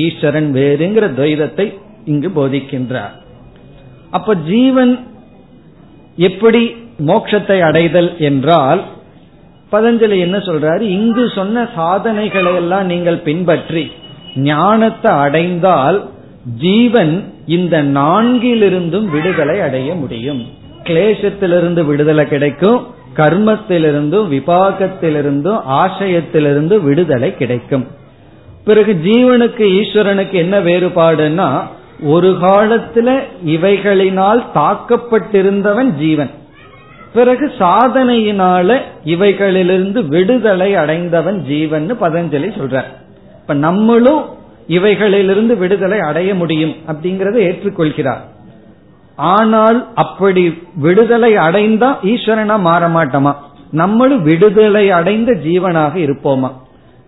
ஈஸ்வரன் 0.05 0.49
வேறுங்கிற 0.57 1.05
துவைதத்தை 1.19 1.67
இங்கு 2.05 2.29
போதிக்கின்றார். 2.37 3.13
அப்ப 4.17 4.35
ஜீவன் 4.49 4.93
எப்படி 6.29 6.61
மோட்சத்தை 7.07 7.57
அடைதல் 7.69 8.11
என்றால் 8.29 8.81
பதஞ்சலி 9.71 10.19
என்ன 10.19 10.37
சொல்றாரு? 10.37 10.81
இங்கு 10.81 11.31
சொன்ன 11.35 11.69
சாதனைகளை 11.75 12.55
எல்லாம் 12.55 12.85
நீங்கள் 12.85 13.17
பின்பற்றி 13.17 13.91
ஞானத்தை 14.35 15.11
அடைந்தால் 15.11 16.09
ஜீவன் 16.57 17.33
இந்த 17.45 17.83
நான்கிலிருந்தும் 17.83 19.07
விடுதலை 19.09 19.61
அடைய 19.61 19.95
முடியும். 19.95 20.45
கிளேசத்திலிருந்து 20.83 21.85
விடுதலை 21.85 22.27
கிடைக்கும் 22.27 22.79
கர்மத்திலிருந்தும் 23.15 24.27
விபாகத்திலிருந்தும் 24.35 25.61
ஆசயத்திலிருந்து 25.69 26.83
விடுதலை 26.83 27.37
கிடைக்கும். 27.37 27.85
பிறகு 28.65 28.93
ஜீவனுக்கு 29.03 29.65
ஈஸ்வரனுக்கு 29.79 30.31
என்ன 30.31 30.59
வேறுபாடுன்னா 30.59 31.49
ஒரு 32.03 32.37
காலத்துல 32.41 33.09
இவைகளினால் 33.45 34.43
தாக்கப்பட்டிருந்தவன் 34.55 35.91
ஜீவன். 35.93 36.31
பிறகு 37.15 37.45
சாதனையினால 37.59 38.77
இவைகளிலிருந்து 39.05 39.99
விடுதலை 40.07 40.75
அடைந்தவன் 40.75 41.39
ஜீவன் 41.45 41.87
பதஞ்சலி 42.01 42.49
சொல்ற 42.59 42.83
இப்ப 43.41 43.53
நம்மளும் 43.53 44.23
இவைகளிலிருந்து 44.67 45.57
விடுதலை 45.57 45.99
அடைய 45.99 46.35
முடியும் 46.35 46.75
அப்படிங்கறத 46.87 47.37
ஏற்றுக்கொள்கிறார். 47.49 48.23
ஆனால் 49.15 49.79
அப்படி 49.95 50.43
விடுதலை 50.75 51.31
அடைந்தா 51.35 51.89
ஈஸ்வரனா 52.03 52.59
மாற 52.59 52.87
மாட்டோமா? 52.87 53.33
நம்மளும் 53.71 54.23
விடுதலை 54.23 54.91
அடைந்த 54.91 55.31
ஜீவனாக 55.45 55.93
இருப்போமா? 55.97 56.49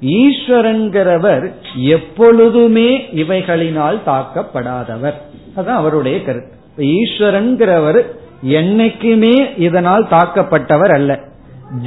ஈஸ்வரன்கிறவர் 0.01 1.45
எப்பொழுதுமே 1.75 2.89
இவைகளினால் 3.15 3.97
தாக்கப்படாதவர். 4.05 5.17
அதான் 5.57 5.79
அவருடைய 5.81 6.17
கருத்து. 6.23 6.55
ஈஸ்வரன்கிறவர் 6.95 7.99
என்னைக்குமே 8.45 9.59
இதனால் 9.59 10.07
தாக்கப்பட்டவர் 10.11 10.93
அல்ல. 10.93 11.19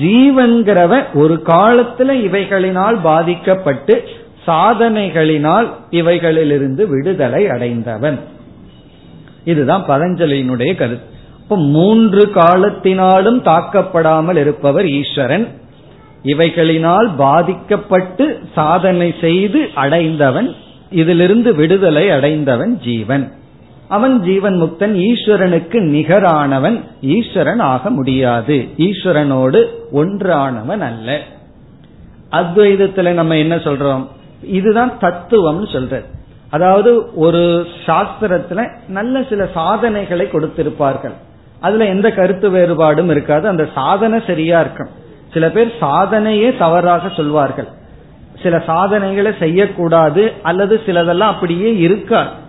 ஜீவன்கிறவ 0.01 1.05
ஒரு 1.15 1.43
காலத்துல 1.45 2.11
இவைகளினால் 2.11 2.97
பாதிக்கப்பட்டு 3.03 4.05
சாதனைகளினால் 4.47 5.69
இவைகளிலிருந்து 5.91 6.87
விடுதலை 6.87 7.49
அடைந்தவன். 7.49 8.19
இதுதான் 9.45 9.85
பதஞ்சலியினுடைய 9.89 10.75
கருத்து. 10.75 11.19
இப்ப 11.43 11.57
மூன்று 11.57 12.31
காலத்தினாலும் 12.35 13.43
தாக்கப்படாமல் 13.43 14.37
இருப்பவர் 14.37 14.89
ஈஸ்வரன். 14.89 15.49
இவைகளினால் 16.25 17.11
பாதிக்கப்பட்டு 17.17 18.39
சாதனை 18.55 19.15
செய்து 19.21 19.69
அடைந்தவன். 19.75 20.55
இதிலிருந்து 20.91 21.55
விடுதலை 21.55 22.11
அடைந்தவன் 22.11 22.79
ஜீவன். 22.79 23.33
அவன் 23.91 24.23
ஜீவன் 24.23 24.63
முக்தன் 24.63 24.95
ஈஸ்வரனுக்கு 25.09 25.79
நிகரானவன். 25.81 26.81
ஈஸ்வரன் 27.01 27.61
ஆக 27.61 27.91
முடியாது. 27.91 28.69
ஈஸ்வரனோடு 28.77 29.65
ஒன்றானவன் 29.93 30.81
அல்ல. 30.81 31.21
அத்வைதத்துல 32.33 33.11
நம்ம 33.11 33.37
என்ன 33.37 33.57
சொல்றோம்? 33.57 34.07
இதுதான் 34.43 34.93
தத்துவம்னு 35.01 35.73
சொல்றது. 35.73 36.05
அதாவது 36.51 37.15
ஒரு 37.15 37.67
சாஸ்திரத்துல 37.87 38.71
நல்ல 38.89 39.23
சில 39.29 39.49
சாதனைகளை 39.55 40.27
கொடுத்திருப்பார்கள். 40.27 41.13
அதுல 41.61 41.85
எந்த 41.85 42.11
கருத்து 42.11 42.51
வேறுபாடும் 42.51 43.11
இருக்காது. 43.11 43.49
அந்த 43.49 43.69
சாதனை 43.75 44.23
சரியா 44.27 44.61
இருக்கும். 44.61 44.89
சில 45.33 45.51
பேர் 45.51 45.75
சாதனையே 45.81 46.57
தவறாக 46.57 47.09
சொல்வார்கள். 47.09 47.69
சில 48.43 48.59
சாதனைகளை 48.59 49.33
செய்யக்கூடாது 49.39 50.33
அல்லது 50.43 50.81
சிலதெல்லாம் 50.87 51.33
அப்படியே 51.35 51.77
இருக்காது 51.77 52.49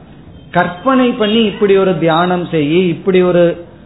கற்பனை 0.52 1.08
பண்ணி 1.12 1.42
இப்படி 1.44 1.78
ஒரு 1.78 1.98
தியானம் 1.98 2.46
செய்ய 2.46 2.78
இப்படி 2.94 3.20
ஒரு 3.22 3.44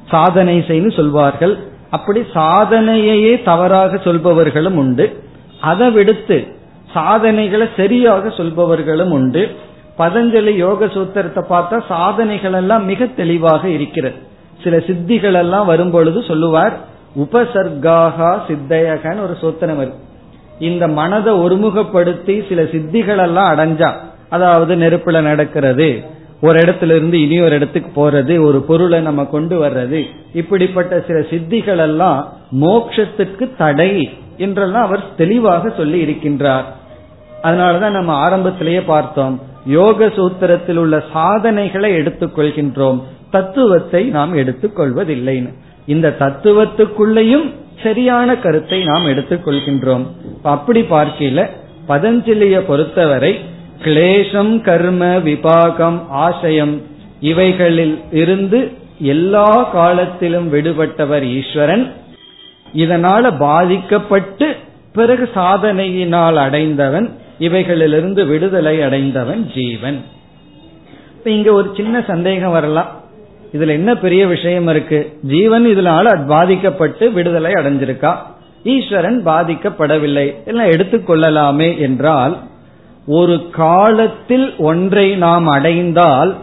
சாதனை 0.10 0.64
செய்யு 0.68 0.90
சொல்வார்கள். 0.92 1.54
அப்படி 1.90 2.22
சாதனையையே 2.34 3.34
தவறாக 3.44 3.96
சொல்பவர்களும் 3.96 4.78
உண்டு. 4.82 5.06
அதை 5.62 5.88
விடுத்து 5.92 6.38
சாதனைகளை 6.94 7.68
சரியாக 7.78 8.28
சொல்பவர்களும் 8.28 9.12
உண்டு. 9.12 9.44
பதஞ்சலி 9.98 10.54
யோக 10.56 10.86
சூத்திரத்தை 10.86 11.42
பார்த்தா 11.50 11.78
சாதனைகள் 11.88 12.54
எல்லாம் 12.54 12.86
மிக 12.86 13.06
தெளிவாக 13.06 13.64
இருக்கிறது. 13.70 14.18
சில 14.64 14.76
சித்திகள் 14.78 15.38
எல்லாம் 15.44 15.66
வரும்பொழுது 15.66 16.24
சொல்லுவார் 16.24 16.76
உபசர்காகா 17.24 18.32
சித்தையகன்னு 18.48 19.26
ஒரு 19.28 19.36
சூத்திரம் 19.42 19.80
இருக்கு. 19.84 20.02
இந்த 20.60 20.88
மனதை 20.88 21.34
ஒருமுகப்படுத்தி 21.34 22.36
சில 22.50 22.62
சித்திகள் 22.74 23.22
எல்லாம் 23.28 23.50
அடைஞ்சா 23.54 23.90
அதாவது 24.30 24.76
நெருப்புல 24.76 25.22
நடக்கிறது 25.22 25.90
ஒரு 26.42 26.60
இடத்துல 26.60 26.96
இருந்து 26.96 27.22
இனி 27.22 27.42
ஒரு 27.42 27.56
இடத்துக்கு 27.56 28.08
போறது 28.08 28.44
ஒரு 28.44 28.62
பொருளை 28.62 29.00
நம்ம 29.00 29.26
கொண்டு 29.26 29.66
வர்றது. 29.66 30.06
இப்படிப்பட்ட 30.34 31.04
சில 31.08 31.20
சித்திகள் 31.20 31.78
எல்லாம் 31.78 32.34
மோட்சத்துக்கு 32.62 33.56
தடை 33.58 34.10
என்றெல்லாம் 34.38 34.84
அவர் 34.84 35.04
தெளிவாக 35.18 35.70
சொல்லி 35.70 36.06
இருக்கின்றார். 36.06 36.64
அதனாலதான் 37.44 37.90
நம்ம 37.90 38.14
ஆரம்பத்திலேயே 38.14 38.82
பார்த்தோம் 38.82 39.40
யோக 39.66 40.06
சூத்திரத்தில் 40.06 40.76
உள்ள 40.76 41.04
சாதனைகளை 41.14 41.96
எடுத்துக்கொள்கின்றோம் 41.98 43.02
தத்துவத்தை 43.32 44.04
நாம் 44.04 44.38
எடுத்துக்கொள்வதில்லைன்னு 44.38 45.54
இந்த 45.86 46.16
தத்துவத்துக்குள்ளேயும் 46.20 47.54
சரியான 47.84 48.38
கருத்தை 48.38 48.84
நாம் 48.84 49.06
எடுத்துக்கொள்கின்றோம் 49.06 50.04
அப்படி 50.42 50.82
பார்க்கல 50.82 51.50
பதஞ்சலிய 51.88 52.60
பொறுத்தவரை 52.60 53.40
கிளேசம் 53.86 54.62
கர்ம 54.62 55.06
விபாகம் 55.06 56.00
ஆசயம் 56.14 56.82
இவைகளில் 57.20 58.02
இருந்து 58.12 58.72
எல்லா 59.00 59.64
காலத்திலும் 59.64 60.54
விடுபட்டவர் 60.54 61.24
ஈஸ்வரன். 61.24 61.94
இதனால 62.78 63.38
பாதிக்கப்பட்டு 63.38 64.56
பிறகு 64.94 65.30
சாதனையினால் 65.36 66.36
அடைந்தவன் 66.36 67.14
இவைகளிலிருந்து 67.40 68.28
விடுதலை 68.28 68.82
அடைந்தவன் 68.82 69.52
ஜீவன். 69.54 70.04
இப்ப 71.18 71.30
இங்க 71.30 71.54
ஒரு 71.54 71.72
சின்ன 71.76 72.04
சந்தேகம் 72.08 72.52
வரலாம். 72.52 72.92
இதுல 73.54 73.68
என்ன 73.68 73.96
பெரிய 73.96 74.28
விஷயம் 74.28 74.68
இருக்கு? 74.68 75.18
ஜீவன் 75.22 75.66
இதனால 75.66 76.28
பாதிக்கப்பட்டு 76.28 77.12
விடுதலை 77.12 77.52
அடைஞ்சிருக்கா? 77.52 78.16
ஈஸ்வரன் 78.64 79.26
பாதிக்கப்படவில்லை. 79.26 80.34
எல்லாம் 80.46 80.68
எடுத்துக்கொள்ளலாமே 80.68 81.78
என்றால் 81.78 82.38
ஒரு 83.08 83.50
காலத்தில் 83.50 84.56
ஒன்றை 84.58 85.16
நாம் 85.16 85.48
அடைந்தால் 85.48 86.36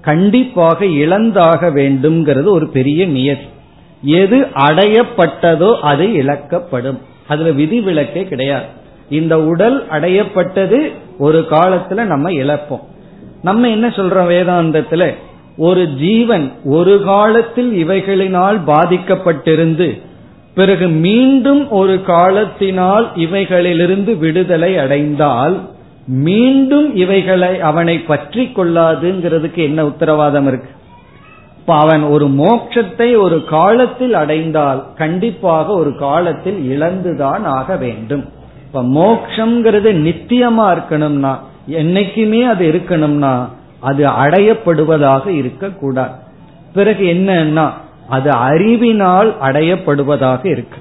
கண்டிப்பாக 0.00 0.84
இழந்தாக 0.84 1.70
வேண்டும்ங்கிறது 1.70 2.44
ஒரு 2.44 2.68
பெரிய 2.68 3.06
நியதி. 3.06 3.44
எது 4.02 4.40
அடையப்பட்டதோ 4.40 5.78
அது 5.80 6.06
இழக்கப்படும். 6.06 6.98
அதுல 7.28 7.50
விதிவிலக்கே 7.50 8.28
கிடையாது. 8.28 8.64
இந்த 9.10 9.40
உடல் 9.40 9.86
அடையப்பட்டது 9.86 10.92
ஒரு 11.18 11.46
காலத்துல 11.50 12.04
நம்ம 12.04 12.30
இழப்போம். 12.30 12.80
நம்ம 13.42 13.68
என்ன 13.68 13.88
சொல்றோம் 13.88 14.30
வேதாந்தத்துல? 14.30 15.14
ஒரு 15.56 15.88
ஜீவன் 15.88 16.52
ஒரு 16.64 17.02
காலத்தில் 17.02 17.86
இவைகளினால் 17.86 18.58
பாதிக்கப்பட்டிருந்து 18.66 20.00
பிறகு 20.54 20.88
மீண்டும் 20.88 21.70
ஒரு 21.70 22.02
காலத்தினால் 22.02 23.10
இவைகளிலிருந்து 23.16 24.18
விடுதலை 24.18 24.78
அடைந்தால் 24.78 25.74
மீண்டும் 26.06 26.96
இவைகளை 26.96 27.60
அவனை 27.60 27.98
பற்றி 27.98 28.52
கொள்ளாதுங்கிறதுக்கு 28.56 29.54
என்ன 29.54 29.84
உத்தரவாதம் 29.84 30.46
இருக்கு? 30.46 30.68
இப்ப 31.58 31.74
அவன் 31.74 32.02
ஒரு 32.02 32.26
மோட்சத்தை 32.26 33.16
ஒரு 33.16 33.44
காலத்தில் 33.44 34.14
அடைந்தால் 34.14 34.94
கண்டிப்பாக 34.94 35.72
ஒரு 35.72 35.96
காலத்தில் 35.96 36.70
இழந்துதான் 36.70 37.44
ஆக 37.44 37.76
வேண்டும். 37.76 38.28
இப்ப 38.66 38.82
மோக்ஷங்கிறது 38.82 39.90
நித்தியமா 40.06 40.66
இருக்கணும்னா 40.72 41.38
என்னைக்குமே 41.70 42.46
அது 42.46 42.72
இருக்கணும்னா 42.72 43.48
அது 43.80 44.06
அடையப்படுவதாக 44.06 45.26
இருக்கக்கூடாது. 45.26 46.14
பிறகு 46.74 47.04
என்னன்னா 47.04 47.70
அது 48.08 48.30
அறிவினால் 48.30 49.34
அடையப்படுவதாக 49.40 50.46
இருக்கு. 50.46 50.78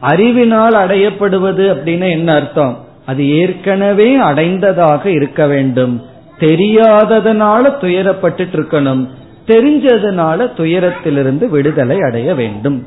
அறிவினால் 0.00 0.72
அடையப்படுவது 0.72 1.74
அப்படின்னு 1.74 2.10
என்ன 2.10 2.34
அர்த்தம்? 2.34 2.88
அது 3.10 3.22
ஏற்கனவே 3.30 4.08
அடைந்ததாக 4.14 5.10
இருக்க 5.10 5.46
வேண்டும். 5.46 5.94
தெரியாததனால 6.38 7.62
துயரப்பட்டு 7.80 8.44
இருக்கணும். 8.52 9.02
தெரிஞ்சதுனால 9.46 10.48
துயரத்திலிருந்து 10.56 11.48
விடுதலை 11.48 11.98
அடைய 12.00 12.34
வேண்டும். 12.34 12.78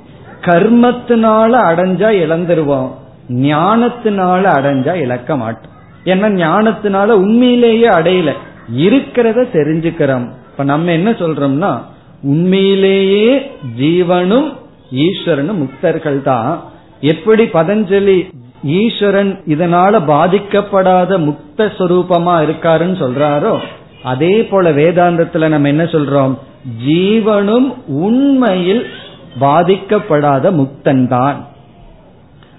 கர்மத்தினால 0.41 1.51
அடைஞ்சா 1.69 2.09
இழந்துருவோம். 2.23 2.89
ஞானத்தினால 3.29 4.43
அடைஞ்சா 4.57 4.93
இழக்க 4.93 5.37
மாட்டோம். 5.37 5.73
ஏன்னா 6.05 6.29
ஞானத்தினால 6.43 7.07
உண்மையிலேயே 7.23 7.87
அடையல. 7.87 8.31
இருக்கிறத 8.77 9.39
தெரிஞ்சுக்கிறோம். 9.53 10.25
இப்ப 10.51 10.63
நம்ம 10.63 10.91
என்ன 10.91 11.09
சொல்றோம்னா 11.11 11.71
உண்மையிலேயே 12.23 13.51
ஜீவனும் 13.79 14.49
ஈஸ்வரனும் 14.95 15.61
முக்தர்கள் 15.61 16.21
தான் 16.21 16.63
எப்படி 17.01 17.43
பதஞ்சலி 17.43 18.17
ஈஸ்வரன் 18.63 19.41
இதனால 19.47 19.99
பாதிக்கப்படாத 20.07 21.17
முக்த 21.17 21.57
சொரூபமா 21.57 22.35
இருக்காருன்னு 22.41 22.95
சொல்றாரோ 22.95 23.57
அதே 24.03 24.45
போல 24.45 24.71
வேதாந்தத்துல 24.71 25.47
நம்ம 25.47 25.67
என்ன 25.67 25.83
சொல்றோம்? 25.83 26.37
ஜீவனும் 26.87 27.73
உண்மையில் 27.87 28.85
பாதிக்கப்படாத 29.39 30.51
முக்தன் 30.51 31.07
தான் 31.07 31.45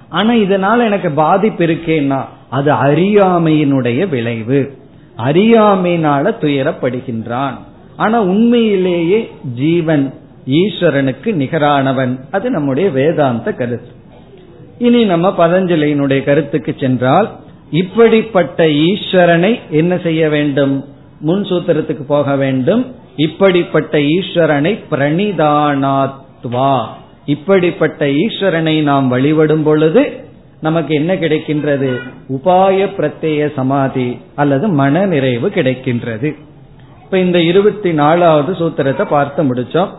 ஆனா 0.08 0.32
இதனால 0.32 0.84
எனக்கு 0.84 1.10
பாதிப்பு 1.10 1.66
இருக்கேன்னா 1.66 2.24
அது 2.50 2.72
அறியாமையினுடைய 2.72 4.08
விளைவு. 4.08 4.78
அறியாமையினால 5.18 6.34
துயரப்படுகின்றான். 6.40 7.54
ஆனா 7.96 8.22
உண்மையிலேயே 8.22 9.30
ஜீவன் 9.54 10.14
ஈஸ்வரனுக்கு 10.46 11.24
நிகரானவன். 11.24 12.18
அது 12.30 12.50
நம்முடைய 12.50 12.90
வேதாந்த 12.90 13.52
கருத்து. 13.52 13.88
இனி 14.84 15.04
நம்ம 15.04 15.28
பதஞ்சலியினுடைய 15.38 16.20
கருத்துக்கு 16.24 16.72
சென்றால் 16.80 17.28
இப்படிப்பட்ட 17.70 18.64
ஈஸ்வரனை 18.64 19.52
என்ன 19.70 19.98
செய்ய 19.98 20.28
வேண்டும்? 20.28 20.74
முன் 21.20 21.42
சூத்திரத்துக்கு 21.42 22.04
போக 22.06 22.36
வேண்டும். 22.36 22.82
இப்படிப்பட்ட 23.16 23.98
ஈஸ்வரனை 23.98 24.72
பிரணிதானாத்வா. 24.90 26.74
இப்படிப்பட்ட 27.24 28.06
ஈஸ்வரனை 28.06 28.82
நாம் 28.82 29.08
வழிபடும் 29.08 29.62
பொழுது 29.62 30.02
நமக்கு 30.60 30.94
என்ன 30.94 31.14
கிடைக்கின்றது? 31.14 31.90
உபாய 32.28 32.88
பிரத்யேய 32.96 33.52
சமாதி 33.54 34.08
அல்லது 34.34 34.68
மன 34.68 35.06
நிறைவு 35.06 35.48
கிடைக்கின்றது. 35.48 36.28
இப்ப 37.04 37.18
இந்த 37.18 37.40
இருபத்தி 37.40 37.92
நாலாவது 37.92 38.52
சூத்திரத்தை 38.52 39.04
பார்த்து 39.04 39.40
முடிச்சோம். 39.42 39.92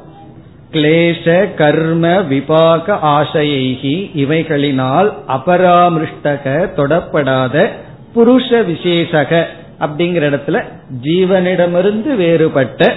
கிளேஷ 0.71 1.53
கர்ம 1.53 2.21
விபாக 2.21 2.93
ஆசையைகி 2.93 4.11
இவைகளினால் 4.15 5.13
அபராமிருஷ்டக 5.27 6.69
தொடப்படாத 6.75 7.69
புருஷ 8.13 8.61
விசேஷக 8.61 9.45
அப்படிங்கிற 9.79 10.23
இடத்துல 10.31 10.63
ஜீவனிடமிருந்து 11.03 12.15
வேறுபட்ட 12.15 12.93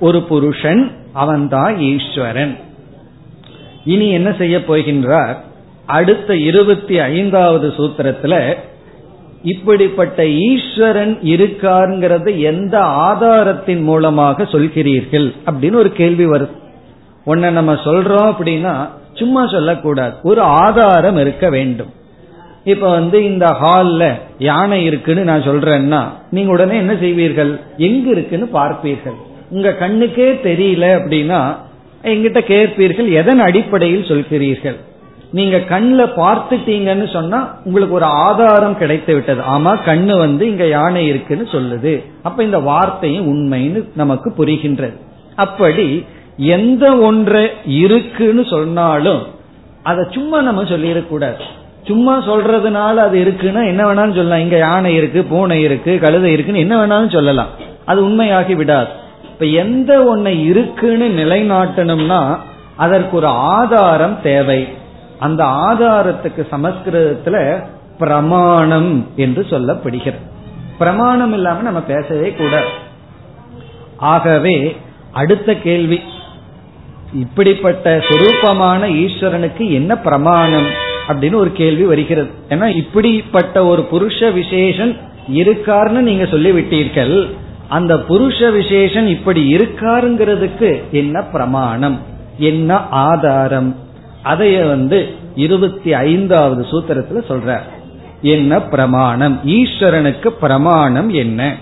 ஒரு 0.00 0.22
புருஷன் 0.22 0.90
அவன்தான் 1.12 1.78
ஈஸ்வரன். 1.78 2.58
இனி 3.84 4.10
என்ன 4.10 4.32
செய்ய 4.32 4.58
போகின்றார்? 4.58 5.36
அடுத்த 5.86 6.36
இருபத்தி 6.36 6.98
ஐந்தாவது 6.98 7.68
சூத்திரத்துல 7.68 8.56
இப்படிப்பட்ட 9.42 10.26
ஈஸ்வரன் 10.28 11.18
இருக்காருங்கிறத 11.22 12.38
எந்த 12.38 12.80
ஆதாரத்தின் 12.80 13.82
மூலமாக 13.82 14.42
சொல்கிறீர்கள்? 14.42 15.34
அப்படின்னு 15.46 15.74
ஒரு 15.74 15.92
கேள்வி 15.92 16.26
வருது 16.26 16.62
உன்னை 17.24 17.50
நம்ம 17.50 17.72
சொல்றோம் 17.72 18.30
அப்படின்னா 18.32 18.88
சும்மா 19.14 19.46
சொல்லக்கூடாது. 19.46 20.14
ஒரு 20.22 20.40
ஆதாரம் 20.40 21.16
இருக்க 21.16 21.48
வேண்டும். 21.48 21.92
இப்ப 22.64 22.90
வந்து 22.90 23.24
இந்த 23.24 23.46
ஹால்ல 23.62 24.12
யானை 24.38 24.84
இருக்குன்னு 24.84 25.24
நான் 25.24 25.42
சொல்றேன்னா 25.42 26.00
நீங்க 26.30 26.50
உடனே 26.52 26.76
என்ன 26.76 26.92
செய்வீர்கள்? 26.92 27.60
எங்க 27.76 28.10
இருக்குன்னு 28.10 28.48
பார்ப்பீர்கள். 28.54 29.18
உங்க 29.50 29.76
கண்ணுக்கே 29.80 30.28
தெரியல 30.48 30.86
அப்படின்னா 31.00 31.40
எங்கிட்ட 32.02 32.40
கேட்பீர்கள் 32.52 33.08
எதன் 33.12 33.38
அடிப்படையில் 33.38 34.08
சொல்கிறீர்கள்? 34.08 34.76
நீங்க 35.30 35.58
கண்ணில் 35.58 36.14
பார்த்துட்டீங்கன்னு 36.16 37.12
சொன்னா 37.12 37.58
உங்களுக்கு 37.64 37.94
ஒரு 37.94 38.04
ஆதாரம் 38.04 38.78
கிடைத்து 38.78 39.14
விட்டது. 39.14 39.40
ஆமா 39.40 39.72
கண்ணு 39.86 40.18
வந்து 40.18 40.48
இங்க 40.48 40.66
யானை 40.66 41.06
இருக்குன்னு 41.06 41.46
சொல்லுது. 41.52 42.04
அப்ப 42.22 42.42
இந்த 42.42 42.58
வார்த்தையும் 42.58 43.28
உண்மைன்னு 43.32 43.88
நமக்கு 43.94 44.34
புரிகின்றது. 44.38 44.96
அப்படி 45.34 46.04
எந்த 46.36 46.96
ஒன்று 46.96 47.54
இருக்குன்னு 47.64 48.44
சொன்னாலும் 48.44 49.22
அதை 49.82 50.06
சும்மா 50.10 50.40
நம்ம 50.40 50.62
சொல்லிடக்கூடாது 50.62 51.40
சும்மா 51.86 52.18
சொல்றதுனால 52.18 52.94
அது 52.94 53.24
இருக்குன்னா 53.24 53.66
என்ன 53.66 53.84
வேணாலும் 53.84 54.14
சொல்லலாம். 54.14 54.38
இங்க 54.38 54.56
யானை 54.56 54.94
இருக்கு 54.94 55.24
பூனை 55.24 55.62
இருக்கு 55.62 55.98
கழுதை 55.98 56.32
இருக்குன்னு 56.32 56.60
என்ன 56.60 56.86
வேணாலும் 56.86 57.12
சொல்லலாம். 57.12 57.46
அது 57.84 58.08
உண்மையாகி 58.08 58.56
விடாது. 58.56 58.88
இப்ப 59.24 59.44
எந்த 59.44 60.02
ஒன்னை 60.04 60.44
இருக்குன்னு 60.44 61.08
நிலைநாட்டணும்னா 61.08 62.38
அதற்கு 62.76 63.16
ஒரு 63.16 63.26
ஆதாரம் 63.26 64.22
தேவை. 64.22 64.68
அந்த 65.18 65.44
ஆதாரத்துக்கு 65.44 66.46
சமஸ்கிருதத்துல 66.52 67.64
பிரமாணம் 67.98 69.06
என்று 69.16 69.46
சொல்லப்படுகிறது. 69.50 70.20
பிரமாணம் 70.78 71.32
இல்லாம 71.32 71.62
நம்ம 71.62 71.80
பேசவே 71.80 72.30
கூடாது. 72.30 72.66
ஆகவே 73.96 74.76
அடுத்த 75.12 75.54
கேள்வி. 75.54 76.00
இப்படிப்பட்ட 77.14 77.96
சுரூபமான 77.96 78.88
ஈஸ்வரனுக்கு 78.94 79.70
என்ன 79.70 79.98
பிரமாணம் 79.98 80.66
அப்படின்னு 81.08 81.34
ஒரு 81.34 81.52
கேள்வி 81.52 81.82
வருகிறது. 81.82 82.30
ஏன்னா 82.48 82.76
இப்படிப்பட்ட 82.76 83.66
ஒரு 83.66 83.82
புருஷ 83.82 84.32
விசேஷன் 84.32 84.96
இருக்காருன்னு 85.32 86.00
நீங்க 86.00 86.24
சொல்லிவிட்டீர்கள். 86.24 87.30
அந்த 87.68 87.94
புருஷ 87.96 88.52
விசேஷன் 88.52 89.06
இப்படி 89.06 89.56
இருக்காருங்கிறதுக்கு 89.56 90.82
என்ன 90.90 91.22
பிரமாணம்? 91.22 92.00
என்ன 92.38 92.76
ஆதாரம்? 92.76 93.76
அதைய 94.24 94.68
வந்து 94.68 95.08
இருபத்தி 95.34 95.92
ஐந்தாவது 95.92 96.66
சூத்திரத்துல 96.70 97.22
சொல்ற 97.28 97.58
என்ன 98.22 98.60
பிரமாணம்? 98.60 99.40
ஈஸ்வரனுக்கு 99.46 100.28
பிரமாணம் 100.28 101.08
என்ன? 101.08 101.54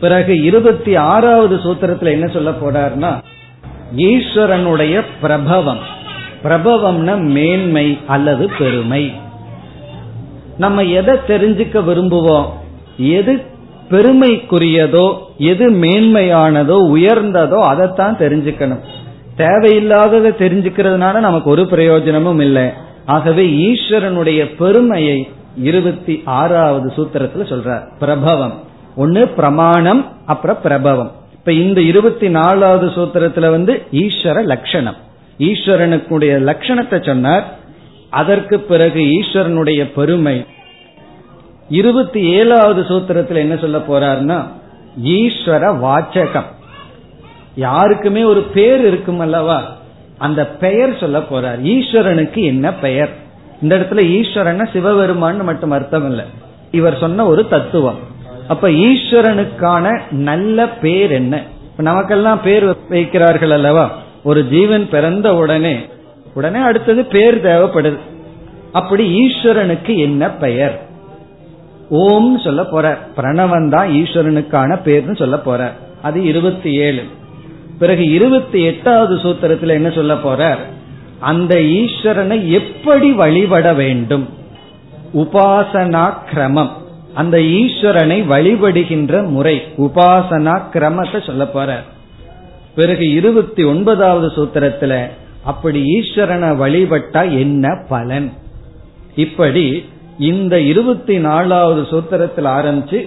பிறகு 0.00 0.42
இருபத்தி 0.42 0.96
ஆறாவது 0.96 1.56
சூத்திரத்துல 1.56 2.10
என்ன 2.10 2.26
சொல்ல 2.26 2.50
போறாருன்னா 2.50 3.22
ஈஸ்வரனுடைய 3.96 5.02
பிரபவம். 5.20 5.78
பிரபவம்னா 6.42 7.20
மேன்மை 7.20 7.98
அல்லது 8.06 8.50
பெருமை. 8.58 9.12
நம்ம 10.58 10.82
எதை 10.82 11.14
தெரிஞ்சுக்க 11.14 11.84
விரும்புவோம்? 11.84 12.46
எது 12.96 13.42
பெருமைக்குரியதோ 13.90 15.18
எது 15.38 15.70
மேன்மையானதோ 15.70 16.90
உயர்ந்ததோ 16.90 17.60
அதைத்தான் 17.60 18.16
தெரிஞ்சுக்கணும். 18.16 18.80
தேவையில்லாததை 19.36 20.30
தெரிஞ்சுக்கிறதுனால 20.30 21.20
நமக்கு 21.20 21.50
ஒரு 21.50 21.66
பிரயோஜனமும் 21.66 22.40
இல்லை. 22.40 22.68
ஆகவே 23.06 23.46
ஈஸ்வரனுடைய 23.46 24.56
பெருமையை 24.56 25.28
இருபத்தி 25.56 26.22
ஆறாவது 26.24 26.92
சூத்திரத்துல 26.96 27.40
சொல்றார். 27.40 27.98
பிரபவம். 27.98 28.60
ஒன்னு 28.96 29.28
பிரமாணம் 29.28 30.06
அப்புறம் 30.26 30.58
பிரபவம். 30.62 31.12
இப்ப 31.48 31.60
இந்த 31.60 31.80
இருபத்தி 31.80 32.28
நாலாவது 32.28 32.86
சூத்திரத்துல 32.86 33.50
வந்து 33.50 33.82
ஈஸ்வர 33.92 34.44
லட்சணம். 34.44 34.96
ஈஸ்வரனுக்குடைய 35.38 36.38
லட்சணத்தை 36.40 37.06
சொன்னார். 37.06 37.56
அதற்கு 38.10 38.60
பிறகு 38.60 39.00
ஈஸ்வரனுடைய 39.00 39.92
பெருமை. 39.94 40.46
இருபத்தி 41.68 42.22
ஏழாவது 42.22 42.82
சூத்திரத்தில் 42.82 43.34
என்ன 43.34 43.56
சொல்ல 43.56 43.78
போறார்னா 43.78 44.46
ஈஸ்வர 45.04 45.78
வாச்சகம். 45.78 46.44
யாருக்குமே 47.54 48.24
ஒரு 48.24 48.40
பேர் 48.40 48.86
இருக்கும் 48.86 49.18
அல்லவா? 49.18 49.76
அந்த 50.18 50.46
பெயர் 50.46 50.98
சொல்ல 50.98 51.18
போறார். 51.18 51.60
ஈஸ்வரனுக்கு 51.64 52.42
என்ன 52.44 52.72
பெயர்? 52.72 53.10
இந்த 53.62 53.76
இடத்துல 53.76 54.04
ஈஸ்வரன் 54.04 54.60
சிவபெருமான்னு 54.60 55.42
மட்டும் 55.42 55.70
அர்த்தம் 55.70 56.08
இல்ல. 56.08 56.24
இவர் 56.70 56.98
சொன்ன 56.98 57.26
ஒரு 57.26 57.48
தத்துவம். 57.48 58.16
அப்ப 58.48 58.68
ஈஸ்வரனுக்கான 58.68 60.00
நல்ல 60.10 60.68
பேர் 60.68 61.10
என்ன? 61.10 61.42
நமக்கெல்லாம் 61.76 62.42
பேர் 62.42 62.70
வைக்கிறார்கள் 62.70 63.50
அல்லவா? 63.50 63.96
ஒரு 64.22 64.48
ஜீவன் 64.48 64.88
பிறந்த 64.88 65.34
உடனே 65.34 65.76
உடனே 66.34 66.60
அடுத்தது 66.60 67.04
பேர் 67.04 67.42
தேவைப்படுது. 67.44 67.98
அப்படி 68.72 69.20
ஈஸ்வரனுக்கு 69.20 69.96
என்ன 69.96 70.30
பெயர்? 70.30 70.86
ஓம் 71.88 72.38
சொல்ல 72.38 72.64
போற. 72.64 72.98
பிரணவன் 73.16 73.68
தான் 73.68 73.88
ஈஸ்வரனுக்கான 73.88 74.78
பேர்னு 74.84 75.16
சொல்ல 75.16 75.38
போற. 75.38 75.72
அது 76.02 76.24
இருபத்தி 76.24 76.74
ஏழு. 76.74 77.04
பிறகு 77.78 78.10
இருபத்தி 78.10 78.62
எட்டாவது 78.62 79.14
சூத்திரத்தில் 79.14 79.68
என்ன 79.68 79.90
சொல்ல 79.90 80.16
போற? 80.16 80.56
அந்த 81.18 81.54
ஈஸ்வரனை 81.54 82.46
எப்படி 82.46 83.12
வழிபட 83.12 83.74
வேண்டும்? 83.74 84.28
உபாசனா 85.14 86.12
கிரமம் 86.30 86.86
அந்த 87.20 87.36
ஈஸ்வரனை 87.60 88.18
வழிபடுகின்ற 88.32 89.12
முறை 89.36 89.56
உபாசனா 89.86 90.54
கிரமத்தை 90.74 91.20
சொல்ல 91.26 91.44
போற. 91.46 91.70
பிறகு 92.74 93.06
இருபத்தி 93.12 93.62
ஒன்பதாவது 93.64 94.28
சூத்திரத்துல 94.36 94.94
அப்படி 95.44 95.80
ஈஸ்வரனை 95.96 96.50
வழிபட்டா 96.62 97.22
என்ன 97.40 97.64
பலன்? 97.88 98.28
இப்படி 99.24 99.66
இந்த 100.18 100.54
இருபத்தி 100.72 101.16
நாலாவது 101.18 101.82
சூத்திரத்தில் 101.90 102.48
ஆரம்பிச்சு 102.58 102.98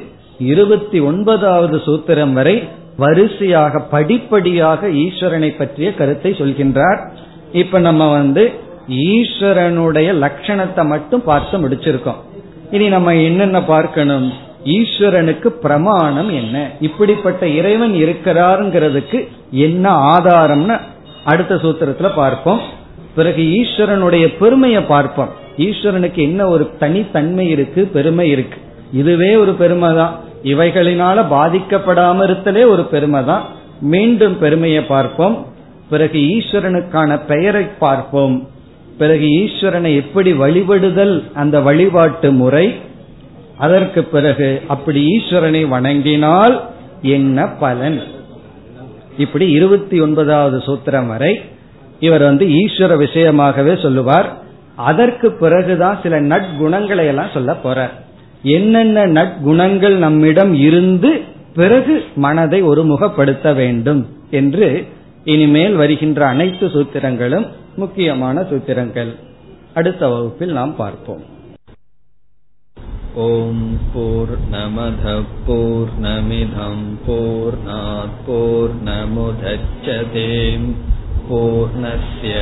இருபத்தி 0.51 0.99
ஒன்பதாவது 0.99 1.77
சூத்திரம் 1.85 2.33
வரை 2.33 2.55
வரிசையாக 2.97 3.79
படிப்படியாக 3.93 4.89
ஈஸ்வரனை 5.03 5.51
பற்றிய 5.57 5.89
கருத்தை 5.93 6.31
சொல்கின்றார். 6.31 7.01
இப்ப 7.51 7.79
நம்ம 7.79 8.11
வந்து 8.11 8.43
ஈஸ்வரனுடைய 9.09 10.09
லட்சணத்தை 10.23 10.85
மட்டும் 10.85 11.23
பார்த்து 11.23 11.57
முடிச்சிருக்கோம். 11.63 12.21
இனி 12.71 12.87
நம்ம 12.87 13.15
என்னென்ன 13.15 13.63
பார்க்கணும்? 13.63 14.33
ஈஸ்வரனுக்கு 14.65 15.47
பிரமாணம் 15.47 16.29
என்ன? 16.29 16.71
இப்படிப்பட்ட 16.79 17.47
இறைவன் 17.47 17.93
இருக்கிறாருங்கிறதுக்கு 17.93 19.27
என்ன 19.51 19.93
ஆதாரம்னு 19.93 20.79
அடுத்த 21.25 21.55
சூத்திரத்துல 21.55 22.09
பார்ப்போம். 22.15 22.59
பிறகு 23.15 23.43
ஈஸ்வரனுடைய 23.43 24.37
பெருமையை 24.39 24.81
பார்ப்போம். 24.81 25.29
ஈஸ்வரனுக்கு 25.57 26.17
என்ன 26.17 26.47
ஒரு 26.47 26.69
தனித்தன்மை 26.79 27.49
இருக்கு 27.49 27.89
பெருமை 27.93 28.29
இருக்கு? 28.29 28.57
இதுவே 28.93 29.35
ஒரு 29.35 29.53
பெருமை 29.53 29.93
தான். 29.93 30.19
இவைகளினால 30.43 31.25
பாதிக்கப்படாம 31.31 32.23
இருத்தலே 32.27 32.67
ஒரு 32.67 32.83
பெருமை 32.83 33.25
தான். 33.25 33.45
மீண்டும் 33.81 34.39
பெருமையை 34.39 34.83
பார்ப்போம். 34.83 35.45
பிறகு 35.89 36.19
ஈஸ்வரனுக்கான 36.19 37.19
பெயரை 37.27 37.63
பார்ப்போம். 37.63 38.47
பிறகு 39.01 39.27
ஈஸ்வரனை 39.41 39.91
எப்படி 39.95 40.31
வழிபடுதல் 40.33 41.15
அந்த 41.33 41.55
வழிபாட்டு 41.59 42.29
முறை? 42.41 42.65
அதற்கு 43.57 44.01
பிறகு 44.13 44.49
அப்படி 44.67 45.01
ஈஸ்வரனை 45.15 45.61
வணங்கினால் 45.75 46.55
என்ன 47.15 47.47
பலன்? 47.63 47.99
இப்படி 49.17 49.45
இருபத்தி 49.57 49.97
ஒன்பதாவது 49.99 50.57
சூத்திரம் 50.67 51.09
வரை 51.13 51.33
இவர் 51.99 52.23
வந்து 52.23 52.45
ஈஸ்வர 52.61 52.91
விஷயமாகவே 53.05 53.73
சொல்லுவார். 53.81 54.29
அதற்கு 54.89 55.27
பிறகுதான் 55.43 55.99
சில 56.03 56.15
நட்குணங்களை 56.21 57.05
எல்லாம் 57.11 57.33
சொல்ல 57.33 57.51
போறார். 57.63 57.95
என்னென்ன 58.57 59.05
நட்குணங்கள் 59.17 59.95
நம்மிடம் 60.05 60.53
இருந்து 60.67 61.11
பிறகு 61.55 61.95
மனதை 62.15 62.59
ஒருமுகப்படுத்த 62.63 63.47
வேண்டும் 63.55 64.01
என்று 64.31 64.67
இனிமேல் 65.23 65.75
வருகின்ற 65.75 66.19
அனைத்து 66.25 66.65
சூத்திரங்களும் 66.75 67.45
முக்கியமான 67.75 68.41
சூத்திரங்கள். 68.41 69.15
அடுத்த 69.73 70.07
வகுப்பில் 70.07 70.51
நாம் 70.51 70.75
பார்ப்போம். 70.75 71.21
ஓம் 73.15 73.77
போர் 73.93 74.37
நமத 74.51 75.23
போர் 75.45 76.01
நமிதம் 76.01 76.97
போர் 77.07 77.57
போர் 78.25 78.83
நமுதச்சதேம் 78.83 80.73
பூர்ணய 81.29 82.39